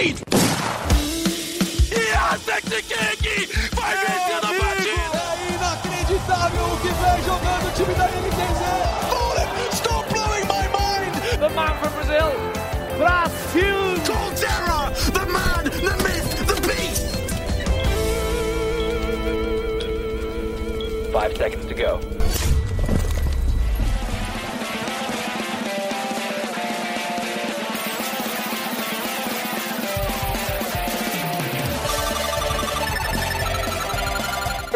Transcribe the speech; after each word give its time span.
lead! 0.00 0.16
Sexy 2.44 2.82
King 2.82 3.48
vai 3.74 3.96
vencer 3.96 4.36
a 4.36 4.40
partida! 4.40 5.20
É 5.20 5.54
inacreditável 5.54 6.64
o 6.64 6.76
que 6.80 6.88
vem 6.88 7.18
jogando 7.24 7.66
o 7.66 7.70
time 7.72 7.94
da 7.94 8.06
NTZ! 8.06 8.60
Stop 9.74 10.04
blowing 10.12 10.46
my 10.46 10.66
mind! 10.72 11.12
The 11.38 11.48
man 11.50 11.74
from 11.78 11.92
Brazil, 11.92 12.32
Brasil! 12.98 13.80
Colterra, 14.06 14.80
the 15.12 15.26
man, 15.26 15.64
the 15.64 15.94
myth, 16.02 16.30
the 16.46 16.56
beast! 16.66 17.06
Five 21.12 21.36
seconds 21.36 21.66
to 21.66 21.74
go. 21.74 22.19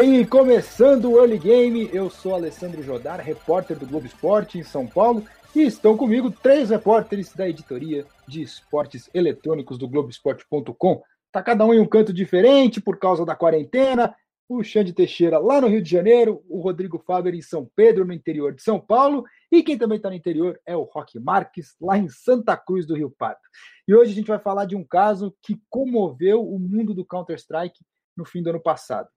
E 0.03 0.25
começando 0.25 1.09
o 1.09 1.17
Early 1.17 1.39
Game, 1.39 1.89
eu 1.93 2.09
sou 2.09 2.35
Alessandro 2.35 2.83
Jodar, 2.83 3.21
repórter 3.21 3.79
do 3.79 3.87
Globo 3.87 4.05
Esporte 4.05 4.59
em 4.59 4.63
São 4.63 4.85
Paulo, 4.85 5.25
e 5.55 5.61
estão 5.61 5.95
comigo 5.95 6.29
três 6.29 6.69
repórteres 6.69 7.33
da 7.33 7.47
editoria 7.47 8.05
de 8.27 8.41
esportes 8.41 9.09
eletrônicos 9.13 9.77
do 9.77 9.87
Globoesporte.com. 9.87 11.01
Tá 11.31 11.41
cada 11.41 11.63
um 11.65 11.73
em 11.73 11.79
um 11.79 11.87
canto 11.87 12.11
diferente 12.11 12.81
por 12.81 12.99
causa 12.99 13.25
da 13.25 13.37
quarentena. 13.37 14.13
O 14.49 14.61
Xande 14.63 14.91
Teixeira 14.91 15.39
lá 15.39 15.61
no 15.61 15.67
Rio 15.67 15.81
de 15.81 15.89
Janeiro, 15.89 16.43
o 16.49 16.59
Rodrigo 16.59 16.99
Faber 16.99 17.33
em 17.33 17.41
São 17.41 17.65
Pedro, 17.73 18.03
no 18.03 18.11
interior 18.11 18.53
de 18.53 18.61
São 18.61 18.79
Paulo, 18.79 19.23
e 19.49 19.63
quem 19.63 19.77
também 19.77 19.95
está 19.95 20.09
no 20.09 20.15
interior 20.15 20.59
é 20.65 20.75
o 20.75 20.83
Roque 20.83 21.17
Marques, 21.19 21.73
lá 21.79 21.97
em 21.97 22.09
Santa 22.09 22.57
Cruz 22.57 22.85
do 22.85 22.95
Rio 22.95 23.15
Pardo. 23.17 23.39
E 23.87 23.95
hoje 23.95 24.11
a 24.11 24.15
gente 24.15 24.27
vai 24.27 24.39
falar 24.39 24.65
de 24.65 24.75
um 24.75 24.83
caso 24.83 25.33
que 25.41 25.57
comoveu 25.69 26.45
o 26.45 26.59
mundo 26.59 26.93
do 26.93 27.05
Counter-Strike 27.05 27.79
no 28.15 28.25
fim 28.25 28.43
do 28.43 28.49
ano 28.49 28.61
passado. 28.61 29.07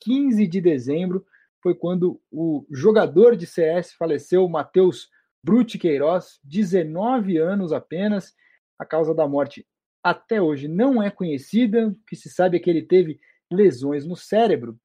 15 0.00 0.46
de 0.46 0.60
dezembro 0.60 1.24
foi 1.62 1.74
quando 1.74 2.20
o 2.30 2.66
jogador 2.70 3.36
de 3.36 3.46
CS 3.46 3.92
faleceu, 3.92 4.48
Matheus 4.48 5.08
Brute 5.42 5.78
Queiroz, 5.78 6.40
19 6.44 7.36
anos 7.38 7.72
apenas. 7.72 8.34
A 8.78 8.84
causa 8.84 9.14
da 9.14 9.26
morte 9.26 9.66
até 10.02 10.40
hoje 10.40 10.68
não 10.68 11.02
é 11.02 11.10
conhecida. 11.10 11.88
O 11.88 11.94
que 12.06 12.16
se 12.16 12.30
sabe 12.30 12.56
é 12.56 12.60
que 12.60 12.70
ele 12.70 12.82
teve 12.82 13.20
lesões 13.50 14.06
no 14.06 14.16
cérebro 14.16 14.78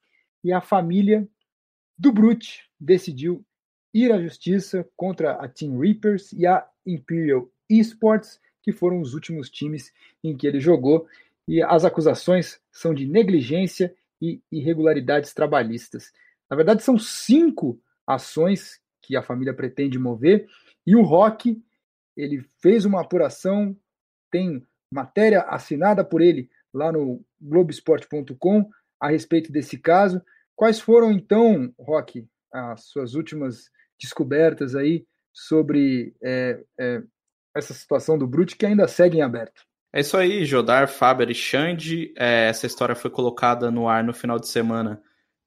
e 0.44 0.52
a 0.52 0.62
família 0.62 1.28
do 1.98 2.12
Brute 2.12 2.64
decidiu 2.80 3.46
ir 3.94 4.12
à 4.12 4.22
justiça 4.22 4.88
contra 4.96 5.34
a 5.34 5.48
Team 5.48 5.78
Reapers 5.80 6.34
e 6.34 6.46
a 6.46 6.68
Imperial 6.86 7.50
Esports, 7.70 8.42
que 8.62 8.72
foram 8.72 9.00
os 9.00 9.14
últimos 9.14 9.50
times 9.50 9.94
em 10.24 10.36
que 10.36 10.48
ele 10.48 10.60
jogou. 10.60 11.08
E 11.48 11.62
as 11.62 11.86
acusações 11.86 12.60
são 12.72 12.94
de 12.94 13.06
negligência 13.06 13.94
e 14.24 14.42
irregularidades 14.50 15.34
trabalhistas. 15.34 16.14
Na 16.50 16.56
verdade, 16.56 16.82
são 16.82 16.98
cinco 16.98 17.78
ações 18.08 18.80
que 19.02 19.18
a 19.18 19.22
família 19.22 19.54
pretende 19.54 20.00
mover 20.00 20.48
e 20.88 20.96
o 20.96 21.02
Rock 21.02 21.62
ele 22.16 22.48
fez 22.62 22.86
uma 22.86 23.02
apuração, 23.02 23.76
tem 24.32 24.66
matéria 24.90 25.42
assinada 25.42 26.06
por 26.06 26.22
ele 26.22 26.50
lá 26.74 26.90
no 26.90 27.22
Globesport.com 27.42 28.70
a 28.98 29.10
respeito 29.10 29.52
desse 29.52 29.78
caso. 29.78 30.22
Quais 30.56 30.80
foram 30.80 31.12
então, 31.12 31.74
Rock, 31.78 32.26
as 32.52 32.86
suas 32.86 33.16
últimas 33.16 33.70
descobertas 34.00 34.74
aí 34.74 35.06
sobre 35.34 36.16
é, 36.24 36.64
é, 36.80 37.04
essa 37.54 37.74
situação 37.74 38.18
do 38.18 38.28
Brute 38.28 38.56
que 38.56 38.66
ainda 38.66 38.88
segue 38.88 39.18
em 39.18 39.22
aberto? 39.22 39.66
É 39.96 40.02
isso 40.02 40.18
aí, 40.18 40.44
Jodar, 40.44 40.88
Faber 40.88 41.30
e 41.30 41.36
Xande. 41.36 42.12
É, 42.18 42.48
essa 42.50 42.66
história 42.66 42.96
foi 42.96 43.12
colocada 43.12 43.70
no 43.70 43.88
ar 43.88 44.04
no 44.04 44.12
final 44.12 44.40
de 44.40 44.48
semana 44.48 45.00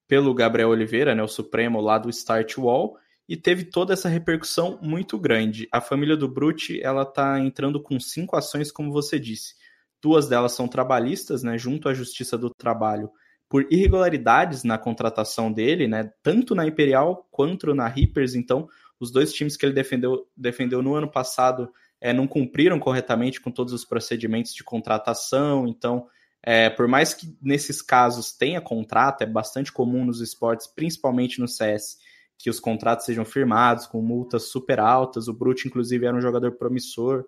pelo 0.07 0.33
Gabriel 0.33 0.69
Oliveira, 0.69 1.13
né, 1.13 1.21
o 1.21 1.27
Supremo 1.27 1.81
lá 1.81 1.97
do 1.97 2.09
Start 2.09 2.57
Wall, 2.57 2.97
e 3.27 3.35
teve 3.35 3.65
toda 3.65 3.91
essa 3.91 4.07
repercussão 4.07 4.79
muito 4.81 5.19
grande. 5.19 5.67
A 5.69 5.81
família 5.81 6.15
do 6.15 6.29
Brute, 6.29 6.81
ela 6.81 7.03
tá 7.05 7.37
entrando 7.41 7.83
com 7.83 7.99
cinco 7.99 8.37
ações, 8.37 8.71
como 8.71 8.89
você 8.89 9.19
disse. 9.19 9.55
Duas 10.01 10.29
delas 10.29 10.53
são 10.53 10.65
trabalhistas, 10.65 11.43
né, 11.43 11.57
junto 11.57 11.89
à 11.89 11.93
Justiça 11.93 12.37
do 12.37 12.49
Trabalho, 12.49 13.11
por 13.49 13.67
irregularidades 13.69 14.63
na 14.63 14.77
contratação 14.77 15.51
dele, 15.51 15.89
né, 15.89 16.09
tanto 16.23 16.55
na 16.55 16.65
Imperial 16.65 17.27
quanto 17.29 17.75
na 17.75 17.85
Reapers. 17.85 18.33
Então, 18.33 18.69
os 18.97 19.11
dois 19.11 19.33
times 19.33 19.57
que 19.57 19.65
ele 19.65 19.73
defendeu, 19.73 20.25
defendeu 20.37 20.81
no 20.81 20.95
ano 20.95 21.11
passado 21.11 21.69
é, 21.99 22.13
não 22.13 22.27
cumpriram 22.27 22.79
corretamente 22.79 23.41
com 23.41 23.51
todos 23.51 23.73
os 23.73 23.83
procedimentos 23.83 24.53
de 24.53 24.63
contratação. 24.63 25.67
Então, 25.67 26.07
é, 26.43 26.69
por 26.69 26.87
mais 26.87 27.13
que 27.13 27.35
nesses 27.41 27.81
casos 27.81 28.31
tenha 28.31 28.61
contrato, 28.61 29.21
é 29.21 29.25
bastante 29.25 29.71
comum 29.71 30.05
nos 30.05 30.21
esportes, 30.21 30.67
principalmente 30.67 31.39
no 31.39 31.47
CS, 31.47 31.97
que 32.37 32.49
os 32.49 32.59
contratos 32.59 33.05
sejam 33.05 33.25
firmados 33.25 33.87
com 33.87 34.01
multas 34.01 34.43
super 34.43 34.79
altas. 34.79 35.27
O 35.27 35.33
Brute, 35.33 35.67
inclusive, 35.67 36.05
era 36.05 36.15
um 36.15 36.21
jogador 36.21 36.51
promissor 36.53 37.25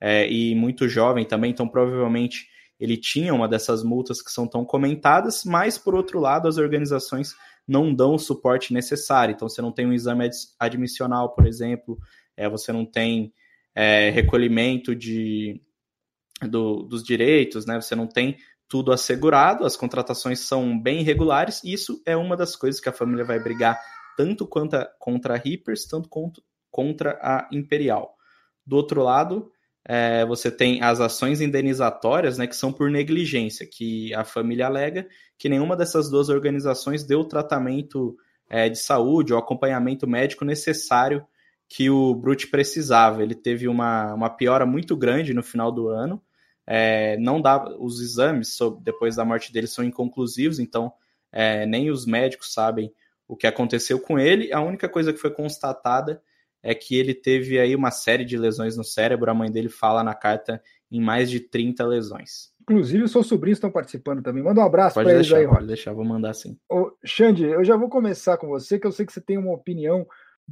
é, 0.00 0.30
e 0.30 0.54
muito 0.54 0.88
jovem 0.88 1.24
também, 1.24 1.50
então 1.50 1.68
provavelmente 1.68 2.48
ele 2.78 2.96
tinha 2.96 3.32
uma 3.32 3.46
dessas 3.46 3.84
multas 3.84 4.20
que 4.20 4.32
são 4.32 4.44
tão 4.44 4.64
comentadas, 4.64 5.44
mas 5.44 5.78
por 5.78 5.94
outro 5.94 6.18
lado, 6.18 6.48
as 6.48 6.58
organizações 6.58 7.34
não 7.66 7.94
dão 7.94 8.14
o 8.14 8.18
suporte 8.18 8.74
necessário. 8.74 9.32
Então, 9.32 9.48
você 9.48 9.62
não 9.62 9.70
tem 9.70 9.86
um 9.86 9.92
exame 9.92 10.28
admissional, 10.58 11.32
por 11.32 11.46
exemplo, 11.46 11.96
é, 12.36 12.48
você 12.48 12.72
não 12.72 12.84
tem 12.84 13.32
é, 13.74 14.10
recolhimento 14.10 14.94
de, 14.94 15.60
do, 16.42 16.82
dos 16.82 17.02
direitos, 17.02 17.66
né? 17.66 17.80
Você 17.80 17.94
não 17.94 18.06
tem 18.06 18.36
tudo 18.68 18.92
assegurado, 18.92 19.64
as 19.64 19.76
contratações 19.76 20.40
são 20.40 20.80
bem 20.80 21.00
irregulares, 21.00 21.62
e 21.62 21.72
isso 21.72 22.02
é 22.06 22.16
uma 22.16 22.36
das 22.36 22.56
coisas 22.56 22.80
que 22.80 22.88
a 22.88 22.92
família 22.92 23.24
vai 23.24 23.38
brigar 23.38 23.78
tanto 24.16 24.46
quanto 24.46 24.74
a, 24.74 24.86
contra 24.98 25.34
a 25.34 25.36
Reapers, 25.36 25.84
tanto 25.86 26.08
quanto 26.08 26.42
contra 26.70 27.18
a 27.20 27.48
Imperial. 27.52 28.14
Do 28.66 28.76
outro 28.76 29.02
lado, 29.02 29.50
é, 29.84 30.24
você 30.24 30.50
tem 30.50 30.82
as 30.82 31.00
ações 31.00 31.40
indenizatórias, 31.40 32.38
né, 32.38 32.46
que 32.46 32.56
são 32.56 32.72
por 32.72 32.90
negligência, 32.90 33.66
que 33.70 34.14
a 34.14 34.24
família 34.24 34.66
alega 34.66 35.06
que 35.38 35.48
nenhuma 35.48 35.76
dessas 35.76 36.08
duas 36.08 36.28
organizações 36.28 37.04
deu 37.04 37.20
o 37.20 37.28
tratamento 37.28 38.16
é, 38.48 38.68
de 38.68 38.78
saúde 38.78 39.32
ou 39.32 39.38
acompanhamento 39.38 40.06
médico 40.06 40.44
necessário 40.44 41.26
que 41.74 41.88
o 41.88 42.14
Brute 42.14 42.48
precisava. 42.48 43.22
Ele 43.22 43.34
teve 43.34 43.66
uma, 43.66 44.12
uma 44.12 44.28
piora 44.28 44.66
muito 44.66 44.94
grande 44.94 45.32
no 45.32 45.42
final 45.42 45.72
do 45.72 45.88
ano. 45.88 46.22
É, 46.66 47.16
não 47.16 47.40
dá 47.40 47.64
os 47.78 47.98
exames 47.98 48.54
sobre, 48.54 48.84
depois 48.84 49.16
da 49.16 49.24
morte 49.24 49.50
dele 49.50 49.66
são 49.66 49.82
inconclusivos, 49.82 50.58
então 50.58 50.92
é, 51.32 51.64
nem 51.64 51.90
os 51.90 52.04
médicos 52.04 52.52
sabem 52.52 52.92
o 53.26 53.34
que 53.34 53.46
aconteceu 53.46 53.98
com 53.98 54.18
ele. 54.18 54.52
A 54.52 54.60
única 54.60 54.86
coisa 54.86 55.14
que 55.14 55.18
foi 55.18 55.30
constatada 55.30 56.22
é 56.62 56.74
que 56.74 56.94
ele 56.94 57.14
teve 57.14 57.58
aí 57.58 57.74
uma 57.74 57.90
série 57.90 58.24
de 58.26 58.36
lesões 58.36 58.76
no 58.76 58.84
cérebro. 58.84 59.30
A 59.30 59.34
mãe 59.34 59.50
dele 59.50 59.70
fala 59.70 60.04
na 60.04 60.14
carta 60.14 60.62
em 60.90 61.00
mais 61.00 61.30
de 61.30 61.40
30 61.40 61.86
lesões. 61.86 62.52
Inclusive, 62.60 63.04
os 63.04 63.10
seus 63.10 63.26
sobrinhos 63.26 63.56
estão 63.56 63.70
participando 63.70 64.22
também. 64.22 64.42
Manda 64.42 64.60
um 64.60 64.64
abraço 64.64 64.94
para 64.94 65.10
eles 65.10 65.32
aí, 65.32 65.48
Pode 65.48 65.66
deixar, 65.66 65.94
vou 65.94 66.04
mandar 66.04 66.34
sim. 66.34 66.56
Ô, 66.70 66.92
Xande, 67.02 67.44
eu 67.44 67.64
já 67.64 67.76
vou 67.76 67.88
começar 67.88 68.36
com 68.36 68.46
você, 68.46 68.78
que 68.78 68.86
eu 68.86 68.92
sei 68.92 69.06
que 69.06 69.12
você 69.12 69.22
tem 69.22 69.38
uma 69.38 69.54
opinião 69.54 70.06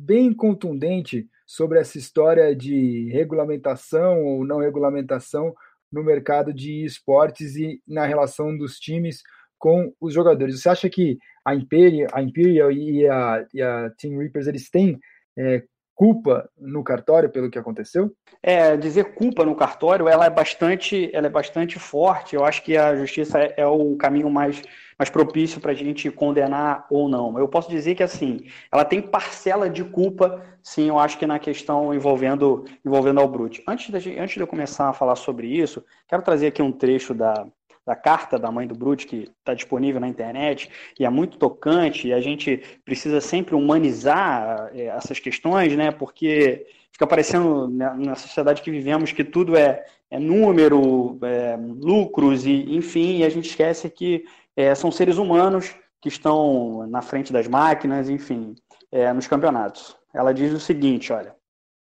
bem 0.04 0.32
contundente 0.32 1.28
sobre 1.46 1.78
essa 1.78 1.98
história 1.98 2.54
de 2.54 3.10
regulamentação 3.12 4.22
ou 4.24 4.44
não 4.46 4.58
regulamentação 4.58 5.54
no 5.92 6.02
mercado 6.02 6.54
de 6.54 6.84
esportes 6.84 7.56
e 7.56 7.82
na 7.86 8.06
relação 8.06 8.56
dos 8.56 8.78
times 8.78 9.22
com 9.58 9.92
os 10.00 10.14
jogadores. 10.14 10.60
Você 10.60 10.68
acha 10.68 10.88
que 10.88 11.18
a 11.44 11.54
Imperial, 11.54 12.08
a 12.12 12.22
Imperial 12.22 12.72
e, 12.72 13.06
a, 13.06 13.46
e 13.52 13.60
a 13.60 13.90
Team 13.98 14.18
Reapers 14.18 14.46
eles 14.46 14.70
têm 14.70 14.98
é, 15.36 15.62
culpa 15.94 16.48
no 16.56 16.82
cartório 16.82 17.28
pelo 17.28 17.50
que 17.50 17.58
aconteceu? 17.58 18.10
É, 18.42 18.74
dizer 18.74 19.14
culpa 19.14 19.44
no 19.44 19.54
cartório, 19.54 20.08
ela 20.08 20.24
é 20.24 20.30
bastante, 20.30 21.10
ela 21.12 21.26
é 21.26 21.30
bastante 21.30 21.78
forte. 21.78 22.34
Eu 22.34 22.42
acho 22.42 22.62
que 22.62 22.74
a 22.74 22.96
justiça 22.96 23.38
é, 23.38 23.54
é 23.58 23.66
o 23.66 23.96
caminho 23.96 24.30
mais, 24.30 24.62
mais 25.00 25.08
propício 25.08 25.62
para 25.62 25.72
a 25.72 25.74
gente 25.74 26.10
condenar 26.10 26.86
ou 26.90 27.08
não. 27.08 27.38
Eu 27.38 27.48
posso 27.48 27.70
dizer 27.70 27.94
que 27.94 28.02
assim, 28.02 28.40
ela 28.70 28.84
tem 28.84 29.00
parcela 29.00 29.70
de 29.70 29.82
culpa, 29.82 30.44
sim, 30.62 30.90
eu 30.90 30.98
acho 30.98 31.16
que 31.16 31.26
na 31.26 31.38
questão 31.38 31.94
envolvendo 31.94 32.66
envolvendo 32.84 33.18
ao 33.18 33.26
Brute. 33.26 33.62
Antes 33.66 33.86
de, 34.02 34.18
antes 34.18 34.34
de 34.34 34.40
eu 34.40 34.46
começar 34.46 34.90
a 34.90 34.92
falar 34.92 35.16
sobre 35.16 35.46
isso, 35.46 35.82
quero 36.06 36.20
trazer 36.22 36.48
aqui 36.48 36.60
um 36.60 36.70
trecho 36.70 37.14
da, 37.14 37.46
da 37.86 37.96
carta 37.96 38.38
da 38.38 38.52
mãe 38.52 38.66
do 38.66 38.74
Brute, 38.74 39.06
que 39.06 39.30
está 39.38 39.54
disponível 39.54 40.02
na 40.02 40.06
internet, 40.06 40.68
e 40.98 41.06
é 41.06 41.08
muito 41.08 41.38
tocante, 41.38 42.08
e 42.08 42.12
a 42.12 42.20
gente 42.20 42.62
precisa 42.84 43.22
sempre 43.22 43.54
humanizar 43.54 44.70
é, 44.74 44.88
essas 44.88 45.18
questões, 45.18 45.74
né? 45.74 45.90
Porque 45.90 46.66
fica 46.92 47.06
parecendo 47.06 47.68
né, 47.68 47.90
na 47.96 48.16
sociedade 48.16 48.60
que 48.60 48.70
vivemos 48.70 49.12
que 49.12 49.24
tudo 49.24 49.56
é, 49.56 49.82
é 50.10 50.18
número, 50.18 51.18
é, 51.22 51.56
lucros, 51.56 52.44
e 52.44 52.76
enfim, 52.76 53.20
e 53.20 53.24
a 53.24 53.30
gente 53.30 53.48
esquece 53.48 53.88
que 53.88 54.26
é, 54.56 54.74
são 54.74 54.90
seres 54.90 55.16
humanos 55.16 55.74
que 56.00 56.08
estão 56.08 56.86
na 56.86 57.02
frente 57.02 57.32
das 57.32 57.46
máquinas, 57.46 58.08
enfim, 58.08 58.54
é, 58.90 59.12
nos 59.12 59.26
campeonatos. 59.26 59.96
Ela 60.12 60.32
diz 60.32 60.52
o 60.52 60.60
seguinte, 60.60 61.12
olha, 61.12 61.34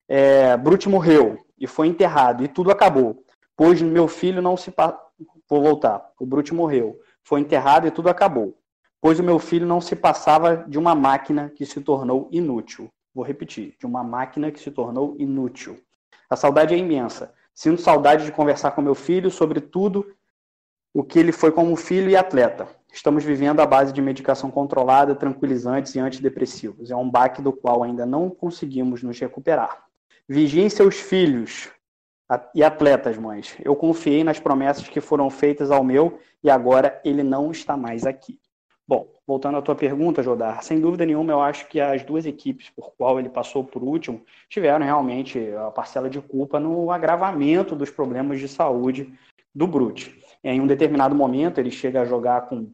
é, 0.08 0.56
Brute 0.56 0.88
morreu 0.88 1.38
e 1.58 1.66
foi 1.66 1.86
enterrado 1.86 2.44
e 2.44 2.48
tudo 2.48 2.70
acabou, 2.70 3.24
pois 3.56 3.80
meu 3.80 4.06
filho 4.06 4.42
não 4.42 4.56
se, 4.56 4.72
vou 5.48 5.62
voltar. 5.62 6.10
O 6.18 6.26
Brute 6.26 6.54
morreu, 6.54 6.98
foi 7.22 7.40
enterrado 7.40 7.86
e 7.86 7.90
tudo 7.90 8.08
acabou. 8.08 8.56
Pois 9.00 9.18
o 9.18 9.22
meu 9.24 9.38
filho 9.40 9.66
não 9.66 9.80
se 9.80 9.96
passava 9.96 10.64
de 10.68 10.78
uma 10.78 10.94
máquina 10.94 11.50
que 11.50 11.66
se 11.66 11.80
tornou 11.80 12.28
inútil. 12.30 12.88
Vou 13.12 13.24
repetir, 13.24 13.74
de 13.78 13.84
uma 13.84 14.04
máquina 14.04 14.52
que 14.52 14.60
se 14.60 14.70
tornou 14.70 15.16
inútil. 15.18 15.80
A 16.30 16.36
saudade 16.36 16.72
é 16.72 16.78
imensa. 16.78 17.34
Sinto 17.52 17.82
saudade 17.82 18.24
de 18.24 18.32
conversar 18.32 18.70
com 18.70 18.80
meu 18.80 18.94
filho 18.94 19.30
sobre 19.30 19.60
tudo 19.60 20.06
o 20.94 21.02
que 21.02 21.18
ele 21.18 21.32
foi 21.32 21.50
como 21.50 21.74
filho 21.76 22.10
e 22.10 22.16
atleta. 22.16 22.68
Estamos 22.92 23.24
vivendo 23.24 23.60
à 23.60 23.66
base 23.66 23.92
de 23.92 24.02
medicação 24.02 24.50
controlada, 24.50 25.14
tranquilizantes 25.14 25.94
e 25.94 25.98
antidepressivos. 25.98 26.90
É 26.90 26.96
um 26.96 27.08
baque 27.08 27.40
do 27.40 27.52
qual 27.52 27.82
ainda 27.82 28.04
não 28.04 28.28
conseguimos 28.28 29.02
nos 29.02 29.18
recuperar. 29.18 29.84
Vigiem 30.28 30.68
seus 30.68 30.96
filhos 30.96 31.70
e 32.54 32.62
atletas, 32.62 33.16
mães. 33.16 33.56
Eu 33.64 33.74
confiei 33.74 34.22
nas 34.22 34.38
promessas 34.38 34.88
que 34.88 35.00
foram 35.00 35.30
feitas 35.30 35.70
ao 35.70 35.82
meu 35.82 36.18
e 36.44 36.50
agora 36.50 37.00
ele 37.04 37.22
não 37.22 37.50
está 37.50 37.76
mais 37.76 38.04
aqui. 38.04 38.38
Bom, 38.86 39.08
voltando 39.26 39.56
à 39.56 39.62
tua 39.62 39.74
pergunta, 39.74 40.22
Jodar, 40.22 40.62
sem 40.62 40.80
dúvida 40.80 41.06
nenhuma, 41.06 41.32
eu 41.32 41.40
acho 41.40 41.66
que 41.68 41.80
as 41.80 42.04
duas 42.04 42.26
equipes 42.26 42.68
por 42.70 42.92
qual 42.96 43.18
ele 43.18 43.28
passou 43.28 43.64
por 43.64 43.82
último 43.82 44.22
tiveram 44.48 44.84
realmente 44.84 45.38
a 45.54 45.70
parcela 45.70 46.10
de 46.10 46.20
culpa 46.20 46.60
no 46.60 46.90
agravamento 46.90 47.74
dos 47.74 47.90
problemas 47.90 48.38
de 48.38 48.48
saúde 48.48 49.12
do 49.54 49.66
Brute. 49.66 50.21
Em 50.44 50.60
um 50.60 50.66
determinado 50.66 51.14
momento, 51.14 51.58
ele 51.58 51.70
chega 51.70 52.02
a 52.02 52.04
jogar 52.04 52.42
com 52.42 52.70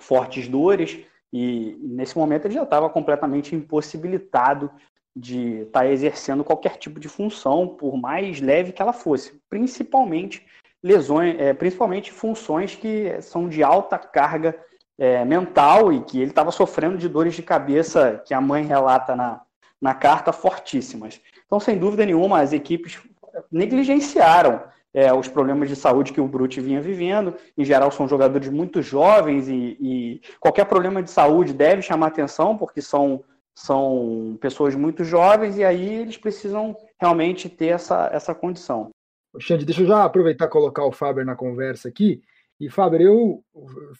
fortes 0.00 0.48
dores 0.48 0.98
e 1.32 1.76
nesse 1.80 2.16
momento 2.16 2.46
ele 2.46 2.54
já 2.54 2.62
estava 2.62 2.88
completamente 2.88 3.54
impossibilitado 3.54 4.70
de 5.14 5.62
estar 5.62 5.80
tá 5.80 5.86
exercendo 5.86 6.44
qualquer 6.44 6.76
tipo 6.76 7.00
de 7.00 7.08
função, 7.08 7.66
por 7.66 7.96
mais 7.96 8.40
leve 8.40 8.72
que 8.72 8.80
ela 8.80 8.92
fosse, 8.92 9.40
principalmente 9.48 10.46
lesões, 10.82 11.36
é, 11.38 11.52
principalmente 11.52 12.12
funções 12.12 12.74
que 12.74 13.20
são 13.20 13.48
de 13.48 13.62
alta 13.62 13.98
carga 13.98 14.56
é, 14.96 15.24
mental 15.24 15.92
e 15.92 16.02
que 16.02 16.20
ele 16.20 16.30
estava 16.30 16.50
sofrendo 16.50 16.96
de 16.96 17.08
dores 17.08 17.34
de 17.34 17.42
cabeça 17.42 18.22
que 18.24 18.32
a 18.32 18.40
mãe 18.40 18.64
relata 18.64 19.14
na, 19.14 19.42
na 19.80 19.94
carta 19.94 20.32
fortíssimas. 20.32 21.20
Então, 21.46 21.58
sem 21.58 21.78
dúvida 21.78 22.06
nenhuma, 22.06 22.40
as 22.40 22.52
equipes 22.52 23.00
negligenciaram 23.50 24.62
é, 24.94 25.12
os 25.12 25.28
problemas 25.28 25.68
de 25.68 25.76
saúde 25.76 26.12
que 26.12 26.20
o 26.20 26.28
Brute 26.28 26.60
vinha 26.60 26.80
vivendo. 26.80 27.34
Em 27.56 27.64
geral, 27.64 27.90
são 27.90 28.08
jogadores 28.08 28.48
muito 28.48 28.82
jovens 28.82 29.48
e, 29.48 29.76
e, 29.80 30.20
qualquer 30.40 30.64
problema 30.64 31.02
de 31.02 31.10
saúde 31.10 31.52
deve 31.52 31.82
chamar 31.82 32.08
atenção, 32.08 32.56
porque 32.56 32.80
são, 32.80 33.22
são 33.54 34.36
pessoas 34.40 34.74
muito 34.74 35.04
jovens 35.04 35.56
e 35.56 35.64
aí 35.64 35.94
eles 35.96 36.16
precisam 36.16 36.76
realmente 37.00 37.48
ter 37.48 37.68
essa, 37.68 38.08
essa 38.12 38.34
condição. 38.34 38.90
Xande, 39.38 39.64
deixa 39.64 39.82
eu 39.82 39.86
já 39.86 40.04
aproveitar 40.04 40.46
e 40.46 40.50
colocar 40.50 40.84
o 40.84 40.92
Faber 40.92 41.24
na 41.24 41.36
conversa 41.36 41.88
aqui. 41.88 42.22
E, 42.58 42.68
Faber, 42.68 43.00
eu 43.00 43.44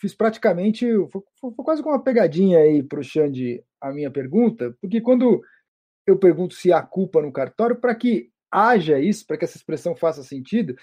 fiz 0.01 0.15
praticamente, 0.15 0.87
foi, 1.11 1.53
quase 1.57 1.83
como 1.83 1.95
uma 1.95 2.03
pegadinha 2.03 2.59
aí 2.59 2.83
para 2.83 2.99
o 2.99 3.05
Xande 3.05 3.63
a 3.81 3.93
minha 3.93 4.11
pergunta, 4.11 4.75
porque 4.81 5.01
quando 5.01 5.41
eu 6.05 6.19
pergunto 6.19 6.55
se 6.55 6.73
há 6.73 6.83
culpa 6.83 7.23
no 7.23 7.31
cartório, 7.31 7.77
para 7.77 7.95
que 7.95 8.31
haja 8.51 8.99
isso, 8.99 9.27
para 9.27 9.37
que 9.37 9.45
essa 9.45 9.57
expressão 9.57 9.95
faça 9.95 10.23
sentido, 10.23 10.75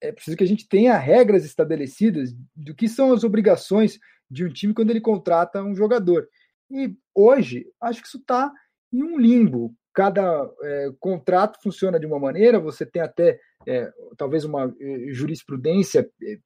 é 0.00 0.10
preciso 0.10 0.36
que 0.36 0.44
a 0.44 0.48
gente 0.48 0.68
tenha 0.68 0.98
regras 0.98 1.44
estabelecidas 1.44 2.34
do 2.56 2.74
que 2.74 2.88
são 2.88 3.12
as 3.12 3.22
obrigações 3.22 3.98
de 4.30 4.44
um 4.44 4.48
time 4.48 4.74
quando 4.74 4.90
ele 4.90 5.00
contrata 5.00 5.62
um 5.62 5.74
jogador. 5.74 6.28
E 6.70 6.94
hoje, 7.14 7.66
acho 7.80 8.00
que 8.00 8.08
isso 8.08 8.18
está 8.18 8.52
em 8.92 9.02
um 9.02 9.18
limbo. 9.18 9.74
Cada 9.94 10.50
é, 10.62 10.90
contrato 10.98 11.62
funciona 11.62 12.00
de 12.00 12.06
uma 12.06 12.18
maneira, 12.18 12.58
você 12.58 12.84
tem 12.84 13.02
até 13.02 13.38
é, 13.66 13.92
talvez 14.16 14.44
uma 14.44 14.74
é, 14.80 15.12
jurisprudência 15.12 16.10
é, 16.22 16.38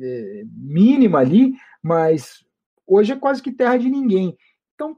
é, 0.00 0.42
mínima 0.46 1.18
ali, 1.18 1.54
mas 1.82 2.44
hoje 2.86 3.12
é 3.12 3.16
quase 3.16 3.42
que 3.42 3.50
terra 3.50 3.76
de 3.76 3.88
ninguém. 3.88 4.36
Então, 4.74 4.96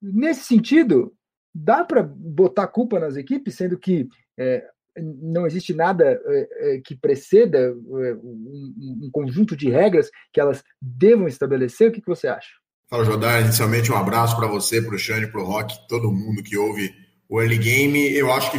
nesse 0.00 0.44
sentido, 0.44 1.14
dá 1.54 1.84
para 1.84 2.02
botar 2.02 2.66
culpa 2.66 2.98
nas 2.98 3.16
equipes, 3.16 3.54
sendo 3.54 3.78
que 3.78 4.08
é, 4.38 4.64
não 5.00 5.46
existe 5.46 5.72
nada 5.72 6.20
é, 6.24 6.76
é 6.76 6.80
que 6.80 6.94
preceda 6.94 7.58
é, 7.58 8.14
um, 8.14 9.04
um, 9.04 9.10
conjunto 9.12 9.56
de 9.56 9.70
regras 9.70 10.10
que 10.32 10.40
elas 10.40 10.62
devam 10.80 11.26
estabelecer. 11.26 11.88
O 11.88 11.92
que, 11.92 12.00
que 12.00 12.08
você 12.08 12.28
acha? 12.28 12.50
Fala, 12.88 13.04
Jodar. 13.04 13.40
Inicialmente, 13.40 13.90
um 13.90 13.96
abraço 13.96 14.36
para 14.36 14.46
você, 14.46 14.82
para 14.82 14.94
o 14.94 14.98
Xande, 14.98 15.26
para 15.26 15.40
o 15.40 15.44
Rock, 15.44 15.74
todo 15.88 16.12
mundo 16.12 16.42
que 16.42 16.56
ouve 16.56 16.94
o 17.28 17.40
Early 17.40 17.58
Game. 17.58 18.12
Eu 18.14 18.30
acho 18.32 18.50
que 18.50 18.58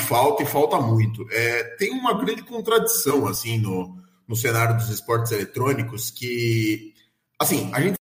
falta 0.00 0.42
e 0.42 0.46
falta 0.46 0.80
muito. 0.80 1.26
É, 1.30 1.64
tem 1.76 1.90
uma 1.90 2.18
grande 2.18 2.42
contradição 2.42 3.26
assim 3.26 3.58
no, 3.58 3.96
no 4.26 4.34
cenário 4.36 4.76
dos 4.76 4.88
esportes 4.88 5.32
eletrônicos 5.32 6.10
que, 6.10 6.94
assim, 7.38 7.70
a 7.74 7.80
gente 7.80 7.96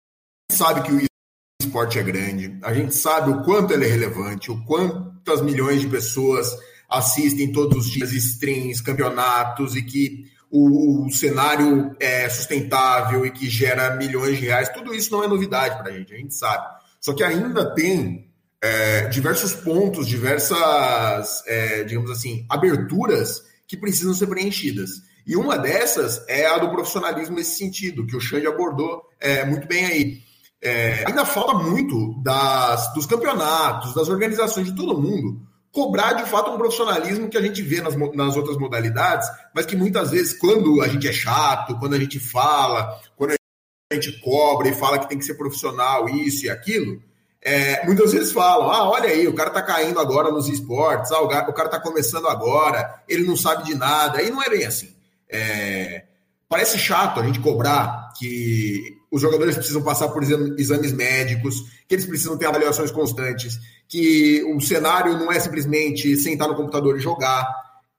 sabe 0.52 0.82
que 0.82 0.92
o 0.92 1.00
esporte 1.74 1.98
é 1.98 2.04
grande, 2.04 2.56
a 2.62 2.72
gente 2.72 2.94
sabe 2.94 3.32
o 3.32 3.42
quanto 3.42 3.72
ele 3.72 3.84
é 3.84 3.88
relevante, 3.88 4.48
o 4.48 4.64
quantas 4.64 5.42
milhões 5.42 5.80
de 5.80 5.88
pessoas 5.88 6.48
assistem 6.88 7.50
todos 7.50 7.86
os 7.86 7.90
dias 7.90 8.12
streams, 8.12 8.80
campeonatos 8.80 9.74
e 9.74 9.82
que 9.82 10.24
o, 10.48 11.06
o, 11.06 11.10
cenário 11.10 11.96
é 11.98 12.28
sustentável 12.28 13.26
e 13.26 13.30
que 13.32 13.50
gera 13.50 13.96
milhões 13.96 14.38
de 14.38 14.46
reais, 14.46 14.68
tudo 14.68 14.94
isso 14.94 15.10
não 15.10 15.24
é 15.24 15.26
novidade 15.26 15.76
para 15.78 15.92
a 15.92 15.98
gente, 15.98 16.14
a 16.14 16.16
gente 16.16 16.32
sabe. 16.32 16.64
Só 17.00 17.12
que 17.12 17.24
ainda 17.24 17.74
tem 17.74 18.30
é, 18.62 19.08
diversos 19.08 19.52
pontos, 19.52 20.06
diversas, 20.06 21.42
é, 21.44 21.82
digamos 21.82 22.12
assim, 22.12 22.46
aberturas 22.48 23.42
que 23.66 23.76
precisam 23.76 24.14
ser 24.14 24.28
preenchidas. 24.28 24.90
E 25.26 25.34
uma 25.34 25.58
dessas 25.58 26.24
é 26.28 26.46
a 26.46 26.56
do 26.56 26.70
profissionalismo 26.70 27.34
nesse 27.34 27.58
sentido, 27.58 28.06
que 28.06 28.14
o 28.14 28.20
Xande 28.20 28.46
abordou 28.46 29.02
é, 29.18 29.44
muito 29.44 29.66
bem 29.66 29.84
aí. 29.86 30.33
É, 30.64 31.04
ainda 31.06 31.26
falta 31.26 31.52
muito 31.52 32.14
das, 32.22 32.90
dos 32.94 33.04
campeonatos, 33.04 33.94
das 33.94 34.08
organizações 34.08 34.66
de 34.66 34.74
todo 34.74 34.98
mundo, 34.98 35.42
cobrar 35.70 36.14
de 36.14 36.24
fato 36.24 36.50
um 36.50 36.56
profissionalismo 36.56 37.28
que 37.28 37.36
a 37.36 37.42
gente 37.42 37.60
vê 37.60 37.82
nas, 37.82 37.94
nas 38.14 38.34
outras 38.34 38.56
modalidades, 38.56 39.28
mas 39.54 39.66
que 39.66 39.76
muitas 39.76 40.10
vezes, 40.10 40.32
quando 40.32 40.80
a 40.80 40.88
gente 40.88 41.06
é 41.06 41.12
chato, 41.12 41.78
quando 41.78 41.94
a 41.94 41.98
gente 41.98 42.18
fala, 42.18 42.98
quando 43.14 43.32
a 43.32 43.94
gente 43.94 44.18
cobra 44.20 44.66
e 44.66 44.74
fala 44.74 44.98
que 44.98 45.06
tem 45.06 45.18
que 45.18 45.24
ser 45.26 45.34
profissional, 45.34 46.08
isso 46.08 46.46
e 46.46 46.50
aquilo, 46.50 46.98
é, 47.42 47.84
muitas 47.84 48.12
vezes 48.12 48.32
falam: 48.32 48.70
ah, 48.70 48.88
olha 48.88 49.10
aí, 49.10 49.28
o 49.28 49.34
cara 49.34 49.50
tá 49.50 49.60
caindo 49.60 50.00
agora 50.00 50.30
nos 50.30 50.48
esportes, 50.48 51.12
ah, 51.12 51.20
o, 51.20 51.28
cara, 51.28 51.50
o 51.50 51.52
cara 51.52 51.68
tá 51.68 51.78
começando 51.78 52.26
agora, 52.26 53.02
ele 53.06 53.26
não 53.26 53.36
sabe 53.36 53.64
de 53.64 53.74
nada, 53.74 54.22
e 54.22 54.30
não 54.30 54.42
é 54.42 54.48
bem 54.48 54.64
assim. 54.64 54.96
É, 55.28 56.04
parece 56.48 56.78
chato 56.78 57.20
a 57.20 57.22
gente 57.22 57.40
cobrar 57.40 58.14
que 58.18 58.96
os 59.14 59.20
jogadores 59.20 59.54
precisam 59.54 59.80
passar 59.80 60.08
por 60.08 60.24
exames 60.24 60.92
médicos, 60.92 61.60
que 61.86 61.94
eles 61.94 62.04
precisam 62.04 62.36
ter 62.36 62.46
avaliações 62.46 62.90
constantes, 62.90 63.60
que 63.88 64.42
o 64.42 64.60
cenário 64.60 65.16
não 65.16 65.30
é 65.30 65.38
simplesmente 65.38 66.16
sentar 66.16 66.48
no 66.48 66.56
computador 66.56 66.96
e 66.96 67.00
jogar. 67.00 67.46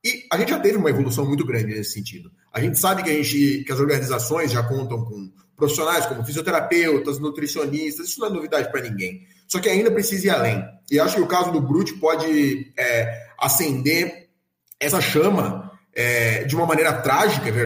E 0.03 0.25
a 0.29 0.37
gente 0.37 0.49
já 0.49 0.59
teve 0.59 0.77
uma 0.77 0.89
evolução 0.89 1.25
muito 1.25 1.45
grande 1.45 1.73
nesse 1.73 1.91
sentido. 1.91 2.29
A 2.51 2.59
gente 2.59 2.77
sabe 2.77 3.01
que, 3.01 3.09
a 3.09 3.13
gente, 3.13 3.63
que 3.63 3.71
as 3.71 3.79
organizações 3.79 4.51
já 4.51 4.61
contam 4.61 5.05
com 5.05 5.31
profissionais 5.55 6.05
como 6.05 6.25
fisioterapeutas, 6.25 7.17
nutricionistas, 7.17 8.09
isso 8.09 8.19
não 8.19 8.27
é 8.27 8.31
novidade 8.31 8.69
para 8.69 8.81
ninguém. 8.81 9.21
Só 9.47 9.61
que 9.61 9.69
ainda 9.69 9.89
precisa 9.91 10.27
ir 10.27 10.31
além. 10.31 10.61
E 10.91 10.99
acho 10.99 11.15
que 11.15 11.21
o 11.21 11.27
caso 11.27 11.49
do 11.49 11.61
Brute 11.61 11.93
pode 11.93 12.73
é, 12.77 13.27
acender 13.39 14.27
essa 14.81 14.99
chama 14.99 15.71
é, 15.93 16.43
de 16.43 16.57
uma 16.57 16.65
maneira 16.65 16.91
trágica, 16.91 17.47
é 17.47 17.63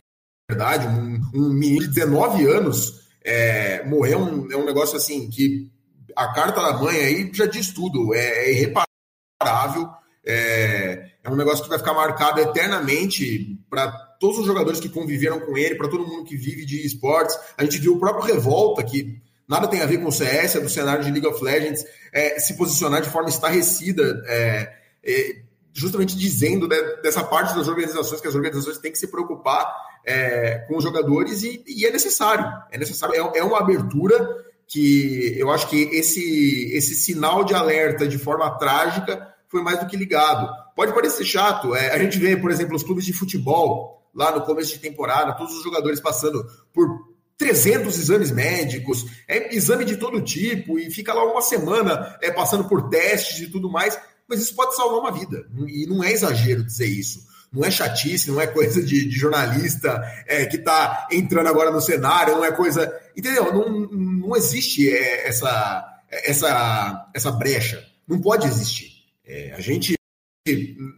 verdade. 0.48 0.86
Um, 0.86 1.20
um 1.34 1.50
menino 1.51 1.88
de 1.88 1.96
19 1.96 2.46
anos 2.46 3.08
é, 3.23 3.83
morrer 3.85 4.13
é 4.13 4.17
um, 4.17 4.51
é 4.51 4.57
um 4.57 4.65
negócio 4.65 4.97
assim 4.97 5.29
que 5.29 5.69
a 6.15 6.33
carta 6.33 6.61
da 6.61 6.73
mãe 6.73 6.97
aí 6.97 7.31
já 7.33 7.45
diz 7.45 7.71
tudo, 7.71 8.13
é, 8.13 8.45
é 8.45 8.51
irreparável, 8.51 9.89
é, 10.25 11.11
é 11.23 11.29
um 11.29 11.35
negócio 11.35 11.63
que 11.63 11.69
vai 11.69 11.79
ficar 11.79 11.93
marcado 11.93 12.41
eternamente 12.41 13.57
para 13.69 13.89
todos 14.19 14.39
os 14.39 14.45
jogadores 14.45 14.79
que 14.79 14.89
conviveram 14.89 15.39
com 15.39 15.57
ele, 15.57 15.75
para 15.75 15.88
todo 15.88 16.07
mundo 16.07 16.25
que 16.25 16.35
vive 16.35 16.65
de 16.65 16.85
esportes. 16.85 17.38
A 17.57 17.63
gente 17.63 17.79
viu 17.79 17.95
o 17.95 17.99
próprio 17.99 18.25
Revolta, 18.25 18.83
que 18.83 19.21
nada 19.47 19.67
tem 19.67 19.81
a 19.81 19.85
ver 19.85 19.99
com 19.99 20.09
o 20.09 20.11
CS, 20.11 20.55
é 20.55 20.59
do 20.59 20.69
cenário 20.69 21.03
de 21.03 21.11
League 21.11 21.27
of 21.27 21.43
Legends, 21.43 21.85
é, 22.11 22.39
se 22.39 22.55
posicionar 22.55 23.01
de 23.01 23.09
forma 23.09 23.29
estarrecida, 23.29 24.23
é, 24.27 24.73
é, 25.03 25.41
justamente 25.73 26.17
dizendo 26.17 26.67
né, 26.67 26.77
dessa 27.01 27.23
parte 27.23 27.55
das 27.55 27.67
organizações 27.67 28.21
que 28.21 28.27
as 28.27 28.35
organizações 28.35 28.77
têm 28.77 28.91
que 28.91 28.97
se 28.97 29.07
preocupar 29.07 29.71
é, 30.05 30.65
com 30.67 30.77
os 30.77 30.83
jogadores 30.83 31.43
e, 31.43 31.63
e, 31.67 31.85
é 31.85 31.91
necessário. 31.91 32.45
É 32.71 32.77
necessário, 32.77 33.15
é, 33.15 33.39
é, 33.39 33.43
uma 33.43 33.59
abertura 33.59 34.45
que 34.67 35.35
eu 35.38 35.49
acho 35.51 35.67
que 35.67 35.81
esse, 35.93 36.71
esse 36.73 36.95
sinal 36.95 37.43
de 37.43 37.53
alerta 37.53 38.07
de 38.07 38.17
forma 38.17 38.49
trágica 38.57 39.33
foi 39.47 39.61
mais 39.61 39.79
do 39.79 39.88
que 39.88 39.97
ligado. 39.97 40.49
Pode 40.75 40.93
parecer 40.93 41.25
chato, 41.25 41.75
é, 41.75 41.91
a 41.91 41.97
gente 41.97 42.17
vê, 42.19 42.38
por 42.38 42.51
exemplo, 42.51 42.75
os 42.75 42.83
clubes 42.83 43.05
de 43.05 43.13
futebol 43.13 43.99
lá 44.13 44.31
no 44.31 44.41
começo 44.41 44.73
de 44.73 44.79
temporada, 44.79 45.33
todos 45.33 45.55
os 45.55 45.63
jogadores 45.63 45.99
passando 45.99 46.45
por 46.73 47.09
300 47.38 47.97
exames 47.97 48.31
médicos, 48.31 49.05
é 49.27 49.55
exame 49.55 49.85
de 49.85 49.97
todo 49.97 50.21
tipo, 50.21 50.77
e 50.77 50.91
fica 50.91 51.13
lá 51.13 51.23
uma 51.23 51.41
semana 51.41 52.17
é, 52.21 52.29
passando 52.29 52.65
por 52.65 52.89
testes 52.89 53.39
e 53.39 53.49
tudo 53.49 53.71
mais, 53.71 53.97
mas 54.29 54.41
isso 54.41 54.55
pode 54.55 54.75
salvar 54.75 55.00
uma 55.00 55.12
vida, 55.12 55.45
e 55.67 55.88
não 55.88 56.03
é 56.03 56.12
exagero 56.12 56.63
dizer 56.63 56.86
isso. 56.86 57.27
Não 57.51 57.65
é 57.65 57.71
chatice, 57.71 58.29
não 58.29 58.39
é 58.39 58.45
coisa 58.45 58.83
de, 58.83 59.09
de 59.09 59.15
jornalista 59.15 60.00
é, 60.27 60.45
que 60.45 60.57
está 60.57 61.07
entrando 61.12 61.48
agora 61.48 61.71
no 61.71 61.81
cenário, 61.81 62.36
não 62.36 62.45
é 62.45 62.51
coisa. 62.51 62.95
Entendeu? 63.17 63.51
Não, 63.51 63.88
não 63.89 64.36
existe 64.36 64.88
é, 64.88 65.27
essa, 65.27 66.01
essa, 66.12 67.09
essa 67.12 67.31
brecha. 67.31 67.83
Não 68.07 68.21
pode 68.21 68.45
existir. 68.45 68.91
É, 69.25 69.53
a 69.53 69.62
gente, 69.62 69.95